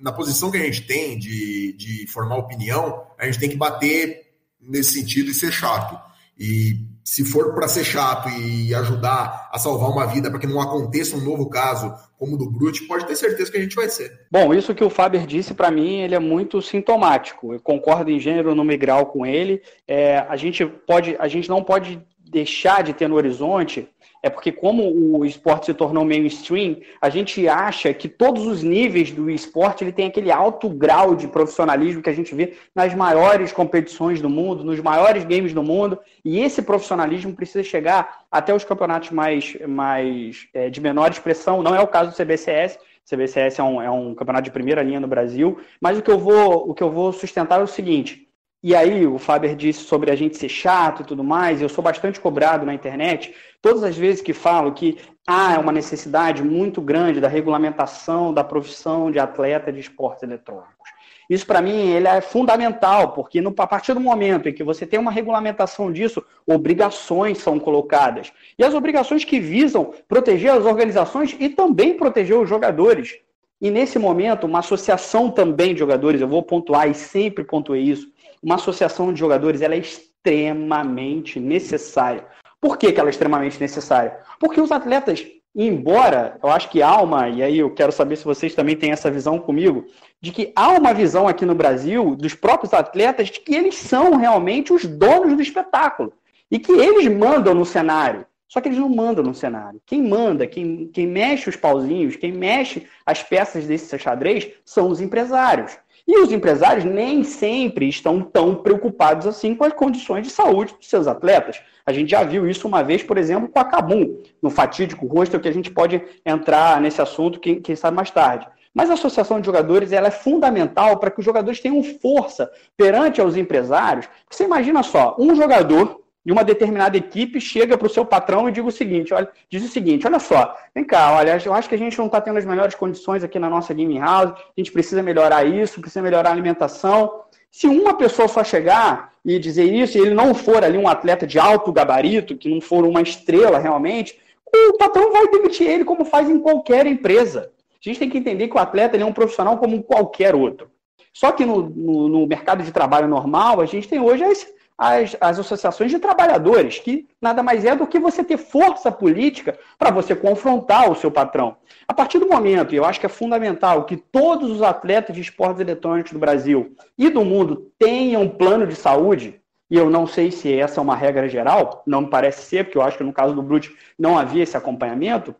na 0.01 0.11
posição 0.11 0.51
que 0.51 0.57
a 0.57 0.65
gente 0.65 0.81
tem 0.81 1.17
de, 1.17 1.71
de 1.71 2.07
formar 2.07 2.35
opinião, 2.35 3.07
a 3.17 3.25
gente 3.25 3.39
tem 3.39 3.49
que 3.49 3.55
bater 3.55 4.33
nesse 4.59 4.93
sentido 4.93 5.31
e 5.31 5.33
ser 5.33 5.53
chato. 5.53 5.97
E 6.37 6.79
se 7.03 7.25
for 7.25 7.53
para 7.53 7.67
ser 7.67 7.83
chato 7.83 8.29
e 8.29 8.73
ajudar 8.75 9.49
a 9.51 9.57
salvar 9.57 9.89
uma 9.89 10.05
vida 10.05 10.29
para 10.29 10.39
que 10.39 10.47
não 10.47 10.61
aconteça 10.61 11.17
um 11.17 11.23
novo 11.23 11.49
caso 11.49 11.93
como 12.17 12.35
o 12.35 12.37
do 12.37 12.49
Brute, 12.49 12.83
pode 12.83 13.05
ter 13.05 13.15
certeza 13.15 13.51
que 13.51 13.57
a 13.57 13.61
gente 13.61 13.75
vai 13.75 13.89
ser. 13.89 14.27
Bom, 14.29 14.53
isso 14.53 14.75
que 14.75 14.83
o 14.83 14.89
Faber 14.89 15.25
disse 15.25 15.53
para 15.53 15.71
mim, 15.71 16.01
ele 16.01 16.13
é 16.13 16.19
muito 16.19 16.61
sintomático. 16.61 17.53
Eu 17.53 17.59
concordo 17.59 18.11
em 18.11 18.19
gênero 18.19 18.53
no 18.53 18.63
migral 18.63 19.07
com 19.07 19.25
ele. 19.25 19.61
É, 19.87 20.19
a 20.29 20.35
gente 20.35 20.65
pode, 20.65 21.15
a 21.19 21.27
gente 21.27 21.49
não 21.49 21.63
pode 21.63 21.99
deixar 22.19 22.83
de 22.83 22.93
ter 22.93 23.07
no 23.07 23.15
horizonte 23.15 23.89
é 24.23 24.29
porque 24.29 24.51
como 24.51 25.17
o 25.17 25.25
esporte 25.25 25.67
se 25.67 25.73
tornou 25.73 26.05
mainstream, 26.05 26.77
a 27.01 27.09
gente 27.09 27.47
acha 27.47 27.93
que 27.93 28.07
todos 28.07 28.45
os 28.45 28.61
níveis 28.61 29.11
do 29.11 29.29
esporte 29.29 29.83
ele 29.83 29.91
tem 29.91 30.07
aquele 30.07 30.31
alto 30.31 30.69
grau 30.69 31.15
de 31.15 31.27
profissionalismo 31.27 32.01
que 32.01 32.09
a 32.09 32.13
gente 32.13 32.35
vê 32.35 32.53
nas 32.75 32.93
maiores 32.93 33.51
competições 33.51 34.21
do 34.21 34.29
mundo, 34.29 34.63
nos 34.63 34.79
maiores 34.79 35.23
games 35.23 35.53
do 35.53 35.63
mundo, 35.63 35.97
e 36.23 36.39
esse 36.39 36.61
profissionalismo 36.61 37.35
precisa 37.35 37.63
chegar 37.63 38.21
até 38.31 38.53
os 38.53 38.63
campeonatos 38.63 39.09
mais, 39.09 39.57
mais 39.67 40.47
é, 40.53 40.69
de 40.69 40.79
menor 40.79 41.09
expressão. 41.09 41.63
Não 41.63 41.75
é 41.75 41.81
o 41.81 41.87
caso 41.87 42.11
do 42.11 42.15
CBCS. 42.15 42.77
O 43.03 43.15
CBCS 43.15 43.59
é 43.59 43.63
um, 43.63 43.81
é 43.81 43.89
um 43.89 44.13
campeonato 44.13 44.45
de 44.45 44.51
primeira 44.51 44.83
linha 44.83 44.99
no 44.99 45.07
Brasil, 45.07 45.59
mas 45.81 45.97
o 45.97 46.01
que 46.03 46.11
eu 46.11 46.19
vou, 46.19 46.69
o 46.69 46.73
que 46.73 46.83
eu 46.83 46.91
vou 46.91 47.11
sustentar 47.11 47.59
é 47.59 47.63
o 47.63 47.67
seguinte: 47.67 48.27
e 48.63 48.75
aí, 48.75 49.07
o 49.07 49.17
Faber 49.17 49.55
disse 49.55 49.85
sobre 49.85 50.11
a 50.11 50.15
gente 50.15 50.37
ser 50.37 50.49
chato 50.49 51.01
e 51.01 51.05
tudo 51.05 51.23
mais, 51.23 51.61
eu 51.61 51.69
sou 51.69 51.83
bastante 51.83 52.19
cobrado 52.19 52.63
na 52.63 52.73
internet. 52.73 53.33
Todas 53.59 53.83
as 53.83 53.97
vezes 53.97 54.21
que 54.21 54.33
falo 54.33 54.71
que 54.73 54.99
há 55.25 55.59
uma 55.59 55.71
necessidade 55.71 56.43
muito 56.43 56.79
grande 56.79 57.19
da 57.19 57.27
regulamentação 57.27 58.31
da 58.31 58.43
profissão 58.43 59.09
de 59.09 59.17
atleta 59.17 59.71
de 59.71 59.79
esportes 59.79 60.21
eletrônicos. 60.21 60.91
Isso, 61.27 61.47
para 61.47 61.61
mim, 61.61 61.91
ele 61.91 62.07
é 62.07 62.19
fundamental, 62.21 63.13
porque 63.13 63.39
no, 63.41 63.51
a 63.57 63.65
partir 63.65 63.93
do 63.93 63.99
momento 63.99 64.49
em 64.49 64.53
que 64.53 64.63
você 64.63 64.85
tem 64.85 64.99
uma 64.99 65.11
regulamentação 65.11 65.91
disso, 65.91 66.23
obrigações 66.45 67.37
são 67.37 67.57
colocadas. 67.57 68.31
E 68.59 68.63
as 68.63 68.73
obrigações 68.73 69.23
que 69.23 69.39
visam 69.39 69.93
proteger 70.07 70.51
as 70.51 70.65
organizações 70.65 71.35
e 71.39 71.49
também 71.49 71.95
proteger 71.95 72.37
os 72.37 72.49
jogadores. 72.49 73.17
E 73.61 73.71
nesse 73.71 73.97
momento, 73.97 74.45
uma 74.45 74.59
associação 74.59 75.31
também 75.31 75.73
de 75.73 75.79
jogadores, 75.79 76.19
eu 76.19 76.27
vou 76.27 76.43
pontuar 76.43 76.89
e 76.89 76.93
sempre 76.93 77.43
pontuei 77.43 77.83
isso, 77.83 78.11
uma 78.41 78.55
associação 78.55 79.13
de 79.13 79.19
jogadores 79.19 79.61
ela 79.61 79.75
é 79.75 79.79
extremamente 79.79 81.39
necessária. 81.39 82.25
Por 82.59 82.77
que, 82.77 82.91
que 82.91 82.99
ela 82.99 83.09
é 83.09 83.11
extremamente 83.11 83.59
necessária? 83.59 84.19
Porque 84.39 84.61
os 84.61 84.71
atletas, 84.71 85.25
embora 85.55 86.37
eu 86.43 86.49
acho 86.49 86.69
que 86.69 86.81
há 86.81 87.01
uma, 87.01 87.27
e 87.29 87.41
aí 87.41 87.57
eu 87.57 87.73
quero 87.73 87.91
saber 87.91 88.15
se 88.15 88.25
vocês 88.25 88.53
também 88.53 88.75
têm 88.75 88.91
essa 88.91 89.09
visão 89.09 89.39
comigo, 89.39 89.85
de 90.19 90.31
que 90.31 90.51
há 90.55 90.69
uma 90.69 90.93
visão 90.93 91.27
aqui 91.27 91.45
no 91.45 91.55
Brasil 91.55 92.15
dos 92.15 92.35
próprios 92.35 92.73
atletas 92.73 93.29
de 93.29 93.39
que 93.39 93.55
eles 93.55 93.75
são 93.75 94.15
realmente 94.15 94.71
os 94.71 94.85
donos 94.85 95.35
do 95.35 95.41
espetáculo 95.41 96.13
e 96.49 96.59
que 96.59 96.71
eles 96.71 97.07
mandam 97.07 97.55
no 97.55 97.65
cenário. 97.65 98.25
Só 98.47 98.59
que 98.59 98.67
eles 98.67 98.79
não 98.79 98.89
mandam 98.89 99.23
no 99.23 99.33
cenário. 99.33 99.81
Quem 99.85 100.03
manda, 100.03 100.45
quem, 100.45 100.89
quem 100.93 101.07
mexe 101.07 101.49
os 101.49 101.55
pauzinhos, 101.55 102.17
quem 102.17 102.33
mexe 102.33 102.85
as 103.05 103.23
peças 103.23 103.65
desse 103.65 103.97
xadrez 103.97 104.51
são 104.65 104.89
os 104.89 104.99
empresários. 104.99 105.77
E 106.13 106.19
os 106.19 106.29
empresários 106.29 106.83
nem 106.83 107.23
sempre 107.23 107.87
estão 107.87 108.19
tão 108.21 108.53
preocupados 108.53 109.25
assim 109.25 109.55
com 109.55 109.63
as 109.63 109.71
condições 109.71 110.27
de 110.27 110.33
saúde 110.33 110.75
dos 110.77 110.89
seus 110.89 111.07
atletas. 111.07 111.61
A 111.85 111.93
gente 111.93 112.11
já 112.11 112.21
viu 112.21 112.49
isso 112.49 112.67
uma 112.67 112.83
vez, 112.83 113.01
por 113.01 113.17
exemplo, 113.17 113.47
com 113.47 113.57
a 113.57 113.63
Cabum, 113.63 114.21
no 114.41 114.49
fatídico 114.49 115.07
rosto, 115.07 115.39
que 115.39 115.47
a 115.47 115.53
gente 115.53 115.71
pode 115.71 116.03
entrar 116.25 116.81
nesse 116.81 117.01
assunto, 117.01 117.39
quem, 117.39 117.61
quem 117.61 117.77
sabe 117.77 117.95
mais 117.95 118.11
tarde. 118.11 118.45
Mas 118.73 118.89
a 118.89 118.95
associação 118.95 119.39
de 119.39 119.45
jogadores 119.45 119.93
ela 119.93 120.09
é 120.09 120.11
fundamental 120.11 120.97
para 120.97 121.09
que 121.09 121.19
os 121.19 121.25
jogadores 121.25 121.61
tenham 121.61 121.81
força 121.81 122.51
perante 122.75 123.21
aos 123.21 123.37
empresários. 123.37 124.09
Você 124.29 124.43
imagina 124.43 124.83
só, 124.83 125.15
um 125.17 125.33
jogador 125.33 126.00
de 126.23 126.31
uma 126.31 126.43
determinada 126.43 126.95
equipe 126.95 127.41
chega 127.41 127.77
para 127.77 127.87
o 127.87 127.89
seu 127.89 128.05
patrão 128.05 128.47
e 128.47 128.51
diz 128.51 128.63
o 128.63 128.71
seguinte, 128.71 129.13
olha, 129.13 129.27
diz 129.49 129.63
o 129.63 129.67
seguinte, 129.67 130.05
olha 130.05 130.19
só, 130.19 130.55
vem 130.73 130.83
cá, 130.83 131.13
olha, 131.13 131.41
eu 131.43 131.53
acho 131.53 131.67
que 131.67 131.75
a 131.75 131.77
gente 131.77 131.97
não 131.97 132.05
está 132.05 132.21
tendo 132.21 132.37
as 132.37 132.45
melhores 132.45 132.75
condições 132.75 133.23
aqui 133.23 133.39
na 133.39 133.49
nossa 133.49 133.73
game 133.73 133.97
house, 133.97 134.31
a 134.31 134.53
gente 134.55 134.71
precisa 134.71 135.01
melhorar 135.01 135.43
isso, 135.45 135.81
precisa 135.81 136.01
melhorar 136.01 136.29
a 136.29 136.33
alimentação. 136.33 137.21
Se 137.49 137.67
uma 137.67 137.95
pessoa 137.95 138.27
só 138.27 138.43
chegar 138.43 139.11
e 139.25 139.39
dizer 139.39 139.65
isso, 139.65 139.97
e 139.97 140.01
ele 140.01 140.13
não 140.13 140.33
for 140.33 140.63
ali 140.63 140.77
um 140.77 140.87
atleta 140.87 141.25
de 141.25 141.39
alto 141.39 141.71
gabarito, 141.71 142.37
que 142.37 142.49
não 142.49 142.61
for 142.61 142.85
uma 142.85 143.01
estrela 143.01 143.57
realmente, 143.57 144.17
o 144.53 144.77
patrão 144.77 145.11
vai 145.11 145.27
demitir 145.27 145.67
ele 145.67 145.83
como 145.83 146.05
faz 146.05 146.29
em 146.29 146.39
qualquer 146.39 146.85
empresa. 146.85 147.51
A 147.73 147.89
gente 147.89 147.99
tem 147.99 148.09
que 148.09 148.17
entender 148.17 148.47
que 148.47 148.55
o 148.55 148.59
atleta 148.59 148.95
é 148.95 149.03
um 149.03 149.13
profissional 149.13 149.57
como 149.57 149.81
qualquer 149.81 150.35
outro. 150.35 150.69
Só 151.13 151.31
que 151.31 151.45
no, 151.45 151.63
no, 151.63 152.07
no 152.07 152.27
mercado 152.27 152.63
de 152.63 152.71
trabalho 152.71 153.07
normal, 153.07 153.59
a 153.59 153.65
gente 153.65 153.87
tem 153.87 153.99
hoje 153.99 154.23
esse, 154.23 154.47
as, 154.81 155.15
as 155.21 155.37
associações 155.37 155.91
de 155.91 155.99
trabalhadores, 155.99 156.79
que 156.79 157.07
nada 157.21 157.43
mais 157.43 157.63
é 157.65 157.75
do 157.75 157.85
que 157.85 157.99
você 157.99 158.23
ter 158.23 158.37
força 158.37 158.91
política 158.91 159.55
para 159.77 159.91
você 159.91 160.15
confrontar 160.15 160.89
o 160.89 160.95
seu 160.95 161.11
patrão. 161.11 161.55
A 161.87 161.93
partir 161.93 162.17
do 162.17 162.27
momento, 162.27 162.73
e 162.73 162.77
eu 162.77 162.85
acho 162.85 162.99
que 162.99 163.05
é 163.05 163.09
fundamental, 163.09 163.85
que 163.85 163.95
todos 163.95 164.49
os 164.49 164.63
atletas 164.63 165.15
de 165.15 165.21
esportes 165.21 165.61
eletrônicos 165.61 166.11
do 166.11 166.17
Brasil 166.17 166.75
e 166.97 167.11
do 167.11 167.23
mundo 167.23 167.71
tenham 167.77 168.27
plano 168.27 168.65
de 168.65 168.75
saúde, 168.75 169.39
e 169.69 169.77
eu 169.77 169.87
não 169.87 170.07
sei 170.07 170.31
se 170.31 170.51
essa 170.51 170.79
é 170.79 170.81
uma 170.81 170.95
regra 170.95 171.29
geral, 171.29 171.83
não 171.85 172.01
me 172.01 172.09
parece 172.09 172.41
ser, 172.41 172.63
porque 172.63 172.79
eu 172.79 172.81
acho 172.81 172.97
que 172.97 173.03
no 173.03 173.13
caso 173.13 173.35
do 173.35 173.43
Brute 173.43 173.77
não 173.99 174.17
havia 174.17 174.41
esse 174.41 174.57
acompanhamento. 174.57 175.35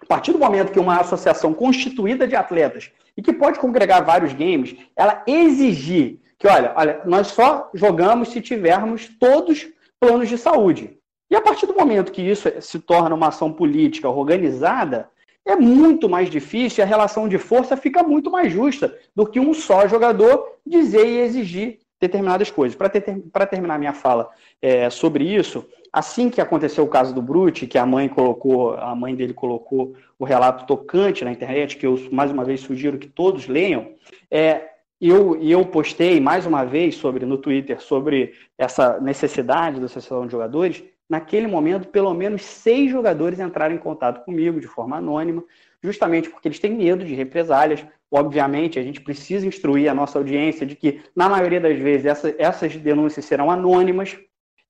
A 0.00 0.06
partir 0.06 0.30
do 0.30 0.38
momento 0.38 0.70
que 0.70 0.78
uma 0.78 1.00
associação 1.00 1.52
constituída 1.52 2.28
de 2.28 2.36
atletas 2.36 2.92
e 3.16 3.22
que 3.22 3.32
pode 3.32 3.58
congregar 3.58 4.04
vários 4.04 4.32
games, 4.32 4.76
ela 4.94 5.24
exigir 5.26 6.20
que, 6.38 6.46
olha, 6.46 6.72
olha, 6.76 7.00
nós 7.04 7.28
só 7.28 7.68
jogamos 7.74 8.28
se 8.28 8.40
tivermos 8.40 9.08
todos 9.18 9.66
planos 9.98 10.28
de 10.28 10.38
saúde. 10.38 10.98
E 11.30 11.36
a 11.36 11.40
partir 11.40 11.66
do 11.66 11.74
momento 11.74 12.12
que 12.12 12.22
isso 12.22 12.48
se 12.60 12.78
torna 12.78 13.14
uma 13.14 13.28
ação 13.28 13.52
política 13.52 14.08
organizada, 14.08 15.10
é 15.44 15.56
muito 15.56 16.08
mais 16.08 16.30
difícil 16.30 16.84
a 16.84 16.86
relação 16.86 17.28
de 17.28 17.38
força 17.38 17.76
fica 17.76 18.02
muito 18.02 18.30
mais 18.30 18.52
justa 18.52 18.96
do 19.14 19.26
que 19.26 19.40
um 19.40 19.52
só 19.52 19.88
jogador 19.88 20.56
dizer 20.64 21.06
e 21.06 21.20
exigir 21.20 21.78
determinadas 22.00 22.50
coisas. 22.50 22.76
Para 22.76 22.88
ter, 22.88 23.02
terminar 23.50 23.78
minha 23.78 23.92
fala 23.92 24.30
é, 24.62 24.88
sobre 24.88 25.24
isso, 25.24 25.66
assim 25.92 26.30
que 26.30 26.40
aconteceu 26.40 26.84
o 26.84 26.88
caso 26.88 27.14
do 27.14 27.22
Brute, 27.22 27.66
que 27.66 27.78
a 27.78 27.84
mãe 27.84 28.08
colocou, 28.08 28.74
a 28.74 28.94
mãe 28.94 29.14
dele 29.14 29.34
colocou 29.34 29.94
o 30.18 30.24
relato 30.24 30.66
tocante 30.66 31.24
na 31.24 31.32
internet, 31.32 31.76
que 31.76 31.86
eu 31.86 31.98
mais 32.12 32.30
uma 32.30 32.44
vez 32.44 32.60
sugiro 32.60 32.98
que 32.98 33.08
todos 33.08 33.48
leiam, 33.48 33.90
é, 34.30 34.68
eu, 35.00 35.40
eu 35.40 35.64
postei 35.64 36.20
mais 36.20 36.44
uma 36.44 36.64
vez 36.64 36.96
sobre 36.96 37.24
no 37.24 37.38
Twitter 37.38 37.80
sobre 37.80 38.34
essa 38.56 39.00
necessidade 39.00 39.78
da 39.78 39.86
associação 39.86 40.26
de 40.26 40.32
jogadores. 40.32 40.82
Naquele 41.08 41.46
momento, 41.46 41.88
pelo 41.88 42.12
menos 42.12 42.42
seis 42.42 42.90
jogadores 42.90 43.38
entraram 43.38 43.74
em 43.74 43.78
contato 43.78 44.24
comigo 44.24 44.60
de 44.60 44.66
forma 44.66 44.96
anônima, 44.96 45.42
justamente 45.82 46.28
porque 46.28 46.48
eles 46.48 46.58
têm 46.58 46.74
medo 46.74 47.04
de 47.04 47.14
represálias. 47.14 47.84
Obviamente, 48.10 48.78
a 48.78 48.82
gente 48.82 49.00
precisa 49.00 49.46
instruir 49.46 49.88
a 49.88 49.94
nossa 49.94 50.18
audiência 50.18 50.66
de 50.66 50.74
que, 50.74 51.00
na 51.14 51.28
maioria 51.28 51.60
das 51.60 51.78
vezes, 51.78 52.06
essa, 52.06 52.34
essas 52.38 52.76
denúncias 52.76 53.24
serão 53.24 53.50
anônimas, 53.50 54.18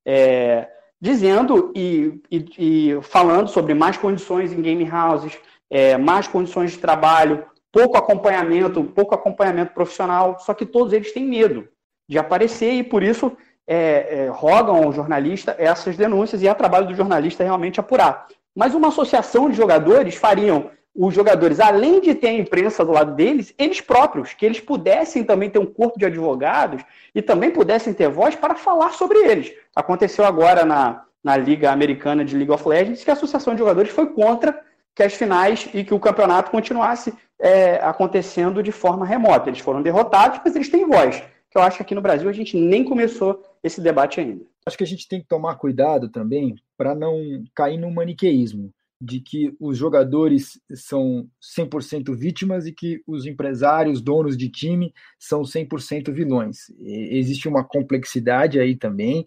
é, 0.05 0.69
dizendo 1.01 1.73
e, 1.75 2.21
e, 2.31 2.45
e, 2.59 3.03
falando 3.03 3.49
sobre 3.49 3.75
mais 3.75 3.97
condições 3.97 4.53
em 4.53 4.61
game 4.61 4.89
houses, 4.91 5.39
é, 5.71 5.97
mais 5.97 6.27
condições 6.29 6.73
de 6.73 6.79
trabalho, 6.79 7.45
pouco 7.79 7.97
acompanhamento, 7.97 8.83
pouco 8.83 9.15
acompanhamento 9.15 9.73
profissional, 9.73 10.37
só 10.41 10.53
que 10.53 10.67
todos 10.67 10.93
eles 10.93 11.13
têm 11.13 11.25
medo 11.25 11.69
de 12.09 12.19
aparecer 12.19 12.73
e 12.73 12.83
por 12.83 13.05
isso 13.05 13.37
é, 13.69 14.25
é, 14.25 14.29
rogam 14.33 14.83
ao 14.83 14.93
jornalista 14.93 15.55
essas 15.57 15.97
denúncias 15.97 16.43
e 16.43 16.49
é 16.49 16.55
trabalho 16.55 16.89
do 16.89 16.95
jornalista 16.95 17.45
realmente 17.45 17.79
apurar. 17.79 18.27
Mas 18.53 18.75
uma 18.75 18.89
associação 18.89 19.49
de 19.49 19.57
jogadores 19.57 20.17
fariam 20.17 20.73
os 20.93 21.15
jogadores, 21.15 21.61
além 21.61 22.01
de 22.01 22.17
ter 22.17 22.31
a 22.31 22.33
imprensa 22.33 22.85
do 22.85 22.91
lado 22.91 23.15
deles, 23.15 23.55
eles 23.57 23.81
próprios, 23.81 24.35
que 24.35 24.45
eles 24.45 24.59
pudessem 24.59 25.23
também 25.23 25.49
ter 25.49 25.61
um 25.61 25.67
corpo 25.67 25.97
de 25.97 26.07
advogados 26.07 26.83
e 27.15 27.23
também 27.23 27.53
pudessem 27.53 27.95
ter 27.95 28.09
voz 28.09 28.35
para 28.35 28.57
falar 28.57 28.91
sobre 28.95 29.19
eles. 29.19 29.53
Aconteceu 29.77 30.25
agora 30.25 30.65
na, 30.65 31.05
na 31.23 31.37
Liga 31.37 31.71
Americana 31.71 32.25
de 32.25 32.37
League 32.37 32.51
of 32.51 32.69
Legends 32.69 33.05
que 33.05 33.11
a 33.11 33.13
Associação 33.13 33.55
de 33.55 33.61
Jogadores 33.61 33.93
foi 33.93 34.07
contra 34.07 34.61
que 34.97 35.05
as 35.05 35.15
finais 35.15 35.69
e 35.73 35.85
que 35.85 35.95
o 35.95 36.01
campeonato 36.01 36.51
continuasse 36.51 37.15
é, 37.41 37.77
acontecendo 37.77 38.63
de 38.63 38.73
forma 38.73 39.07
remota. 39.07 39.49
Eles 39.49 39.61
foram 39.61 39.83
derrotados, 39.83 40.41
mas 40.45 40.55
eles 40.57 40.69
têm 40.69 40.87
voz. 40.87 41.23
Que 41.51 41.57
eu 41.57 41.63
acho 41.63 41.79
que 41.79 41.83
aqui 41.83 41.95
no 41.95 42.03
Brasil 42.03 42.29
a 42.29 42.33
gente 42.33 42.57
nem 42.57 42.85
começou 42.85 43.43
esse 43.63 43.81
debate 43.81 44.21
ainda. 44.21 44.45
Acho 44.67 44.77
que 44.77 44.85
a 44.85 44.87
gente 44.87 45.09
tem 45.09 45.21
que 45.21 45.29
tomar 45.29 45.55
cuidado 45.57 46.09
também 46.09 46.55
para 46.77 46.95
não 46.95 47.43
cair 47.55 47.79
no 47.79 47.91
maniqueísmo. 47.91 48.73
de 49.01 49.21
que 49.21 49.55
os 49.61 49.79
jogadores 49.79 50.61
são 50.75 51.29
100% 51.57 52.13
vítimas 52.17 52.67
e 52.67 52.73
que 52.73 53.01
os 53.07 53.27
empresários, 53.27 54.03
donos 54.03 54.37
de 54.37 54.49
time, 54.49 54.93
são 55.17 55.43
100% 55.43 56.13
vilões. 56.13 56.69
E 56.81 57.17
existe 57.17 57.47
uma 57.49 57.63
complexidade 57.63 58.59
aí 58.59 58.75
também. 58.75 59.25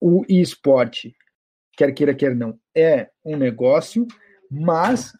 O 0.00 0.24
esporte, 0.28 1.12
quer 1.76 1.92
queira, 1.92 2.14
quer 2.14 2.36
não, 2.36 2.56
é 2.72 3.10
um 3.24 3.36
negócio, 3.36 4.06
mas 4.48 5.12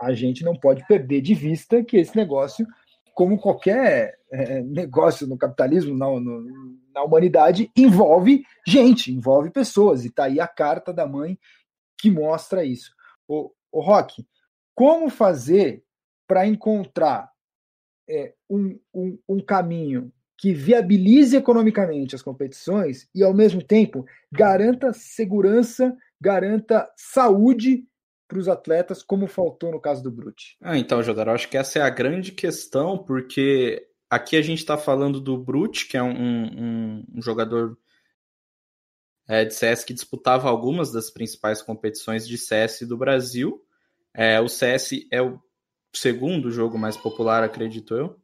a, 0.00 0.12
gente 0.12 0.44
não 0.44 0.54
pode 0.54 0.86
perder 0.86 1.20
de 1.20 1.34
vista 1.34 1.82
que 1.82 1.96
esse 1.96 2.16
negócio, 2.16 2.66
como 3.14 3.38
qualquer 3.38 4.18
é, 4.30 4.62
negócio 4.62 5.26
no 5.26 5.38
capitalismo, 5.38 5.96
na, 5.96 6.06
no, 6.06 6.44
na 6.94 7.02
humanidade, 7.02 7.70
envolve 7.76 8.44
gente, 8.66 9.12
envolve 9.12 9.50
pessoas. 9.50 10.04
E 10.04 10.08
está 10.08 10.24
aí 10.24 10.40
a 10.40 10.48
carta 10.48 10.92
da 10.92 11.06
mãe 11.06 11.38
que 11.98 12.10
mostra 12.10 12.64
isso. 12.64 12.92
O, 13.26 13.50
o 13.72 13.80
Rock, 13.80 14.26
como 14.74 15.08
fazer 15.08 15.82
para 16.26 16.46
encontrar 16.46 17.30
é, 18.08 18.34
um, 18.48 18.78
um, 18.92 19.18
um 19.28 19.40
caminho 19.40 20.12
que 20.36 20.52
viabilize 20.52 21.36
economicamente 21.36 22.14
as 22.14 22.22
competições 22.22 23.08
e, 23.14 23.22
ao 23.22 23.32
mesmo 23.32 23.62
tempo, 23.62 24.04
garanta 24.30 24.92
segurança, 24.92 25.96
garanta 26.20 26.90
saúde 26.96 27.86
para 28.26 28.38
os 28.38 28.48
atletas, 28.48 29.02
como 29.02 29.26
faltou 29.26 29.70
no 29.70 29.80
caso 29.80 30.02
do 30.02 30.10
Brute. 30.10 30.56
Ah, 30.60 30.78
então, 30.78 31.02
Jodar, 31.02 31.28
acho 31.28 31.48
que 31.48 31.56
essa 31.56 31.78
é 31.78 31.82
a 31.82 31.90
grande 31.90 32.32
questão, 32.32 32.98
porque 32.98 33.86
aqui 34.08 34.36
a 34.36 34.42
gente 34.42 34.58
está 34.58 34.76
falando 34.76 35.20
do 35.20 35.36
Brute, 35.36 35.86
que 35.86 35.96
é 35.96 36.02
um, 36.02 36.12
um, 36.12 37.04
um 37.16 37.22
jogador 37.22 37.76
é, 39.26 39.44
de 39.44 39.54
CS 39.54 39.84
que 39.84 39.94
disputava 39.94 40.48
algumas 40.48 40.92
das 40.92 41.10
principais 41.10 41.62
competições 41.62 42.26
de 42.26 42.36
CS 42.38 42.82
do 42.82 42.96
Brasil. 42.96 43.62
É, 44.12 44.40
o 44.40 44.48
CS 44.48 45.06
é 45.10 45.20
o 45.20 45.40
segundo 45.92 46.50
jogo 46.50 46.78
mais 46.78 46.96
popular, 46.96 47.42
acredito 47.42 47.94
eu, 47.94 48.16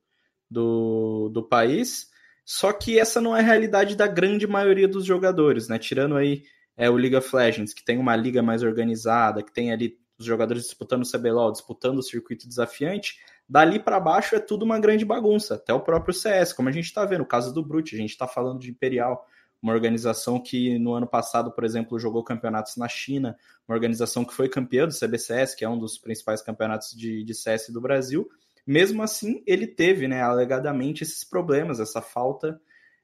do, 0.50 1.28
do 1.30 1.42
país. 1.42 2.09
Só 2.45 2.73
que 2.73 2.99
essa 2.99 3.21
não 3.21 3.37
é 3.37 3.40
a 3.40 3.45
realidade 3.45 3.95
da 3.97 4.07
grande 4.07 4.47
maioria 4.47 4.88
dos 4.88 5.04
jogadores, 5.04 5.69
né? 5.69 5.78
Tirando 5.78 6.16
aí 6.16 6.42
é, 6.80 6.88
o 6.88 6.96
League 6.96 7.14
of 7.14 7.37
Legends, 7.37 7.75
que 7.75 7.84
tem 7.84 7.99
uma 7.99 8.16
liga 8.16 8.42
mais 8.42 8.62
organizada, 8.62 9.42
que 9.42 9.52
tem 9.52 9.70
ali 9.70 9.99
os 10.18 10.25
jogadores 10.25 10.62
disputando 10.62 11.02
o 11.02 11.10
CBLOL, 11.10 11.52
disputando 11.52 11.99
o 11.99 12.02
circuito 12.02 12.49
desafiante, 12.49 13.18
dali 13.46 13.78
para 13.78 14.00
baixo 14.00 14.34
é 14.34 14.40
tudo 14.40 14.64
uma 14.64 14.80
grande 14.80 15.04
bagunça, 15.04 15.56
até 15.56 15.75
o 15.75 15.80
próprio 15.80 16.14
CS, 16.14 16.54
como 16.54 16.70
a 16.70 16.72
gente 16.72 16.87
está 16.87 17.04
vendo, 17.04 17.20
o 17.20 17.26
caso 17.26 17.52
do 17.52 17.62
Brute, 17.62 17.94
a 17.94 17.99
gente 17.99 18.12
está 18.12 18.26
falando 18.26 18.60
de 18.60 18.70
Imperial, 18.70 19.26
uma 19.62 19.75
organização 19.75 20.40
que 20.40 20.78
no 20.78 20.94
ano 20.94 21.06
passado, 21.06 21.52
por 21.52 21.64
exemplo, 21.64 21.99
jogou 21.99 22.25
campeonatos 22.25 22.78
na 22.78 22.88
China, 22.88 23.37
uma 23.68 23.75
organização 23.75 24.25
que 24.25 24.32
foi 24.32 24.49
campeã 24.49 24.88
do 24.88 24.94
CBCS, 24.94 25.54
que 25.54 25.66
é 25.66 25.68
um 25.68 25.78
dos 25.78 25.99
principais 25.99 26.40
campeonatos 26.40 26.96
de, 26.96 27.22
de 27.22 27.34
CS 27.34 27.68
do 27.68 27.80
Brasil. 27.80 28.26
Mesmo 28.66 29.02
assim, 29.02 29.42
ele 29.46 29.66
teve, 29.66 30.08
né, 30.08 30.22
alegadamente, 30.22 31.02
esses 31.02 31.25
problemas, 31.25 31.78
essa 31.78 32.00
falta 32.00 32.58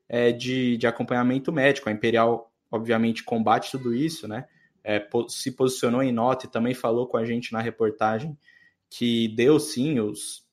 é, 0.09 0.33
de, 0.33 0.78
de 0.78 0.87
acompanhamento 0.87 1.52
médico. 1.52 1.90
A 1.90 1.92
Imperial, 1.92 2.50
obviamente, 2.70 3.25
combate 3.25 3.70
tudo 3.70 3.94
isso, 3.94 4.26
né? 4.26 4.46
É, 4.82 5.04
se 5.28 5.50
posicionou 5.50 6.02
em 6.02 6.12
nota 6.12 6.46
e 6.46 6.50
também 6.50 6.75
falou 6.75 7.06
com 7.06 7.16
a 7.16 7.25
gente 7.25 7.52
na 7.52 7.61
reportagem 7.61 8.38
que 8.88 9.28
deu 9.28 9.58
sim 9.58 9.99
os 9.99 10.44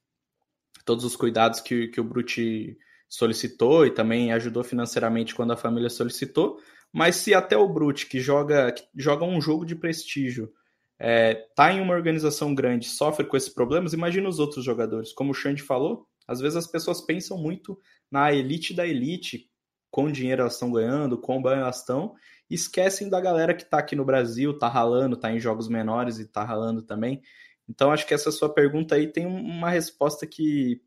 todos 0.83 1.05
os 1.05 1.15
cuidados 1.15 1.61
que, 1.61 1.87
que 1.87 2.01
o 2.01 2.03
Brute 2.03 2.77
solicitou 3.07 3.85
e 3.85 3.91
também 3.91 4.33
ajudou 4.33 4.63
financeiramente 4.63 5.35
quando 5.35 5.53
a 5.53 5.57
família 5.57 5.89
solicitou. 5.89 6.59
Mas 6.91 7.15
se 7.15 7.33
até 7.33 7.55
o 7.55 7.69
Brute, 7.69 8.07
que 8.07 8.19
joga, 8.19 8.71
que 8.71 8.83
joga 8.95 9.23
um 9.23 9.39
jogo 9.39 9.65
de 9.65 9.75
prestígio, 9.75 10.51
é, 10.99 11.35
tá 11.55 11.71
em 11.71 11.79
uma 11.79 11.93
organização 11.93 12.53
grande, 12.53 12.87
sofre 12.87 13.25
com 13.25 13.37
esses 13.37 13.49
problemas, 13.49 13.93
imagina 13.93 14.27
os 14.27 14.39
outros 14.39 14.63
jogadores. 14.63 15.13
Como 15.13 15.31
o 15.31 15.33
Xande 15.33 15.61
falou, 15.61 16.07
às 16.27 16.39
vezes 16.39 16.55
as 16.55 16.67
pessoas 16.67 17.01
pensam 17.01 17.37
muito 17.37 17.79
na 18.11 18.31
elite 18.31 18.73
da 18.73 18.85
elite, 18.85 19.49
com 19.93 20.11
dinheiro 20.11 20.41
elas 20.41 20.53
estão 20.53 20.71
ganhando, 20.71 21.19
com 21.19 21.39
banho 21.39 21.61
elas 21.61 21.81
estão, 21.81 22.15
esquecem 22.49 23.07
da 23.09 23.21
galera 23.21 23.53
que 23.53 23.61
está 23.61 23.77
aqui 23.77 23.95
no 23.95 24.03
Brasil, 24.03 24.57
tá 24.57 24.67
ralando, 24.67 25.15
tá 25.15 25.31
em 25.31 25.39
jogos 25.39 25.69
menores 25.69 26.17
e 26.17 26.25
tá 26.25 26.43
ralando 26.43 26.81
também. 26.81 27.21
Então 27.69 27.91
acho 27.91 28.07
que 28.07 28.13
essa 28.13 28.31
sua 28.31 28.51
pergunta 28.51 28.95
aí 28.95 29.05
tem 29.05 29.27
uma 29.27 29.69
resposta 29.69 30.25
que 30.25 30.81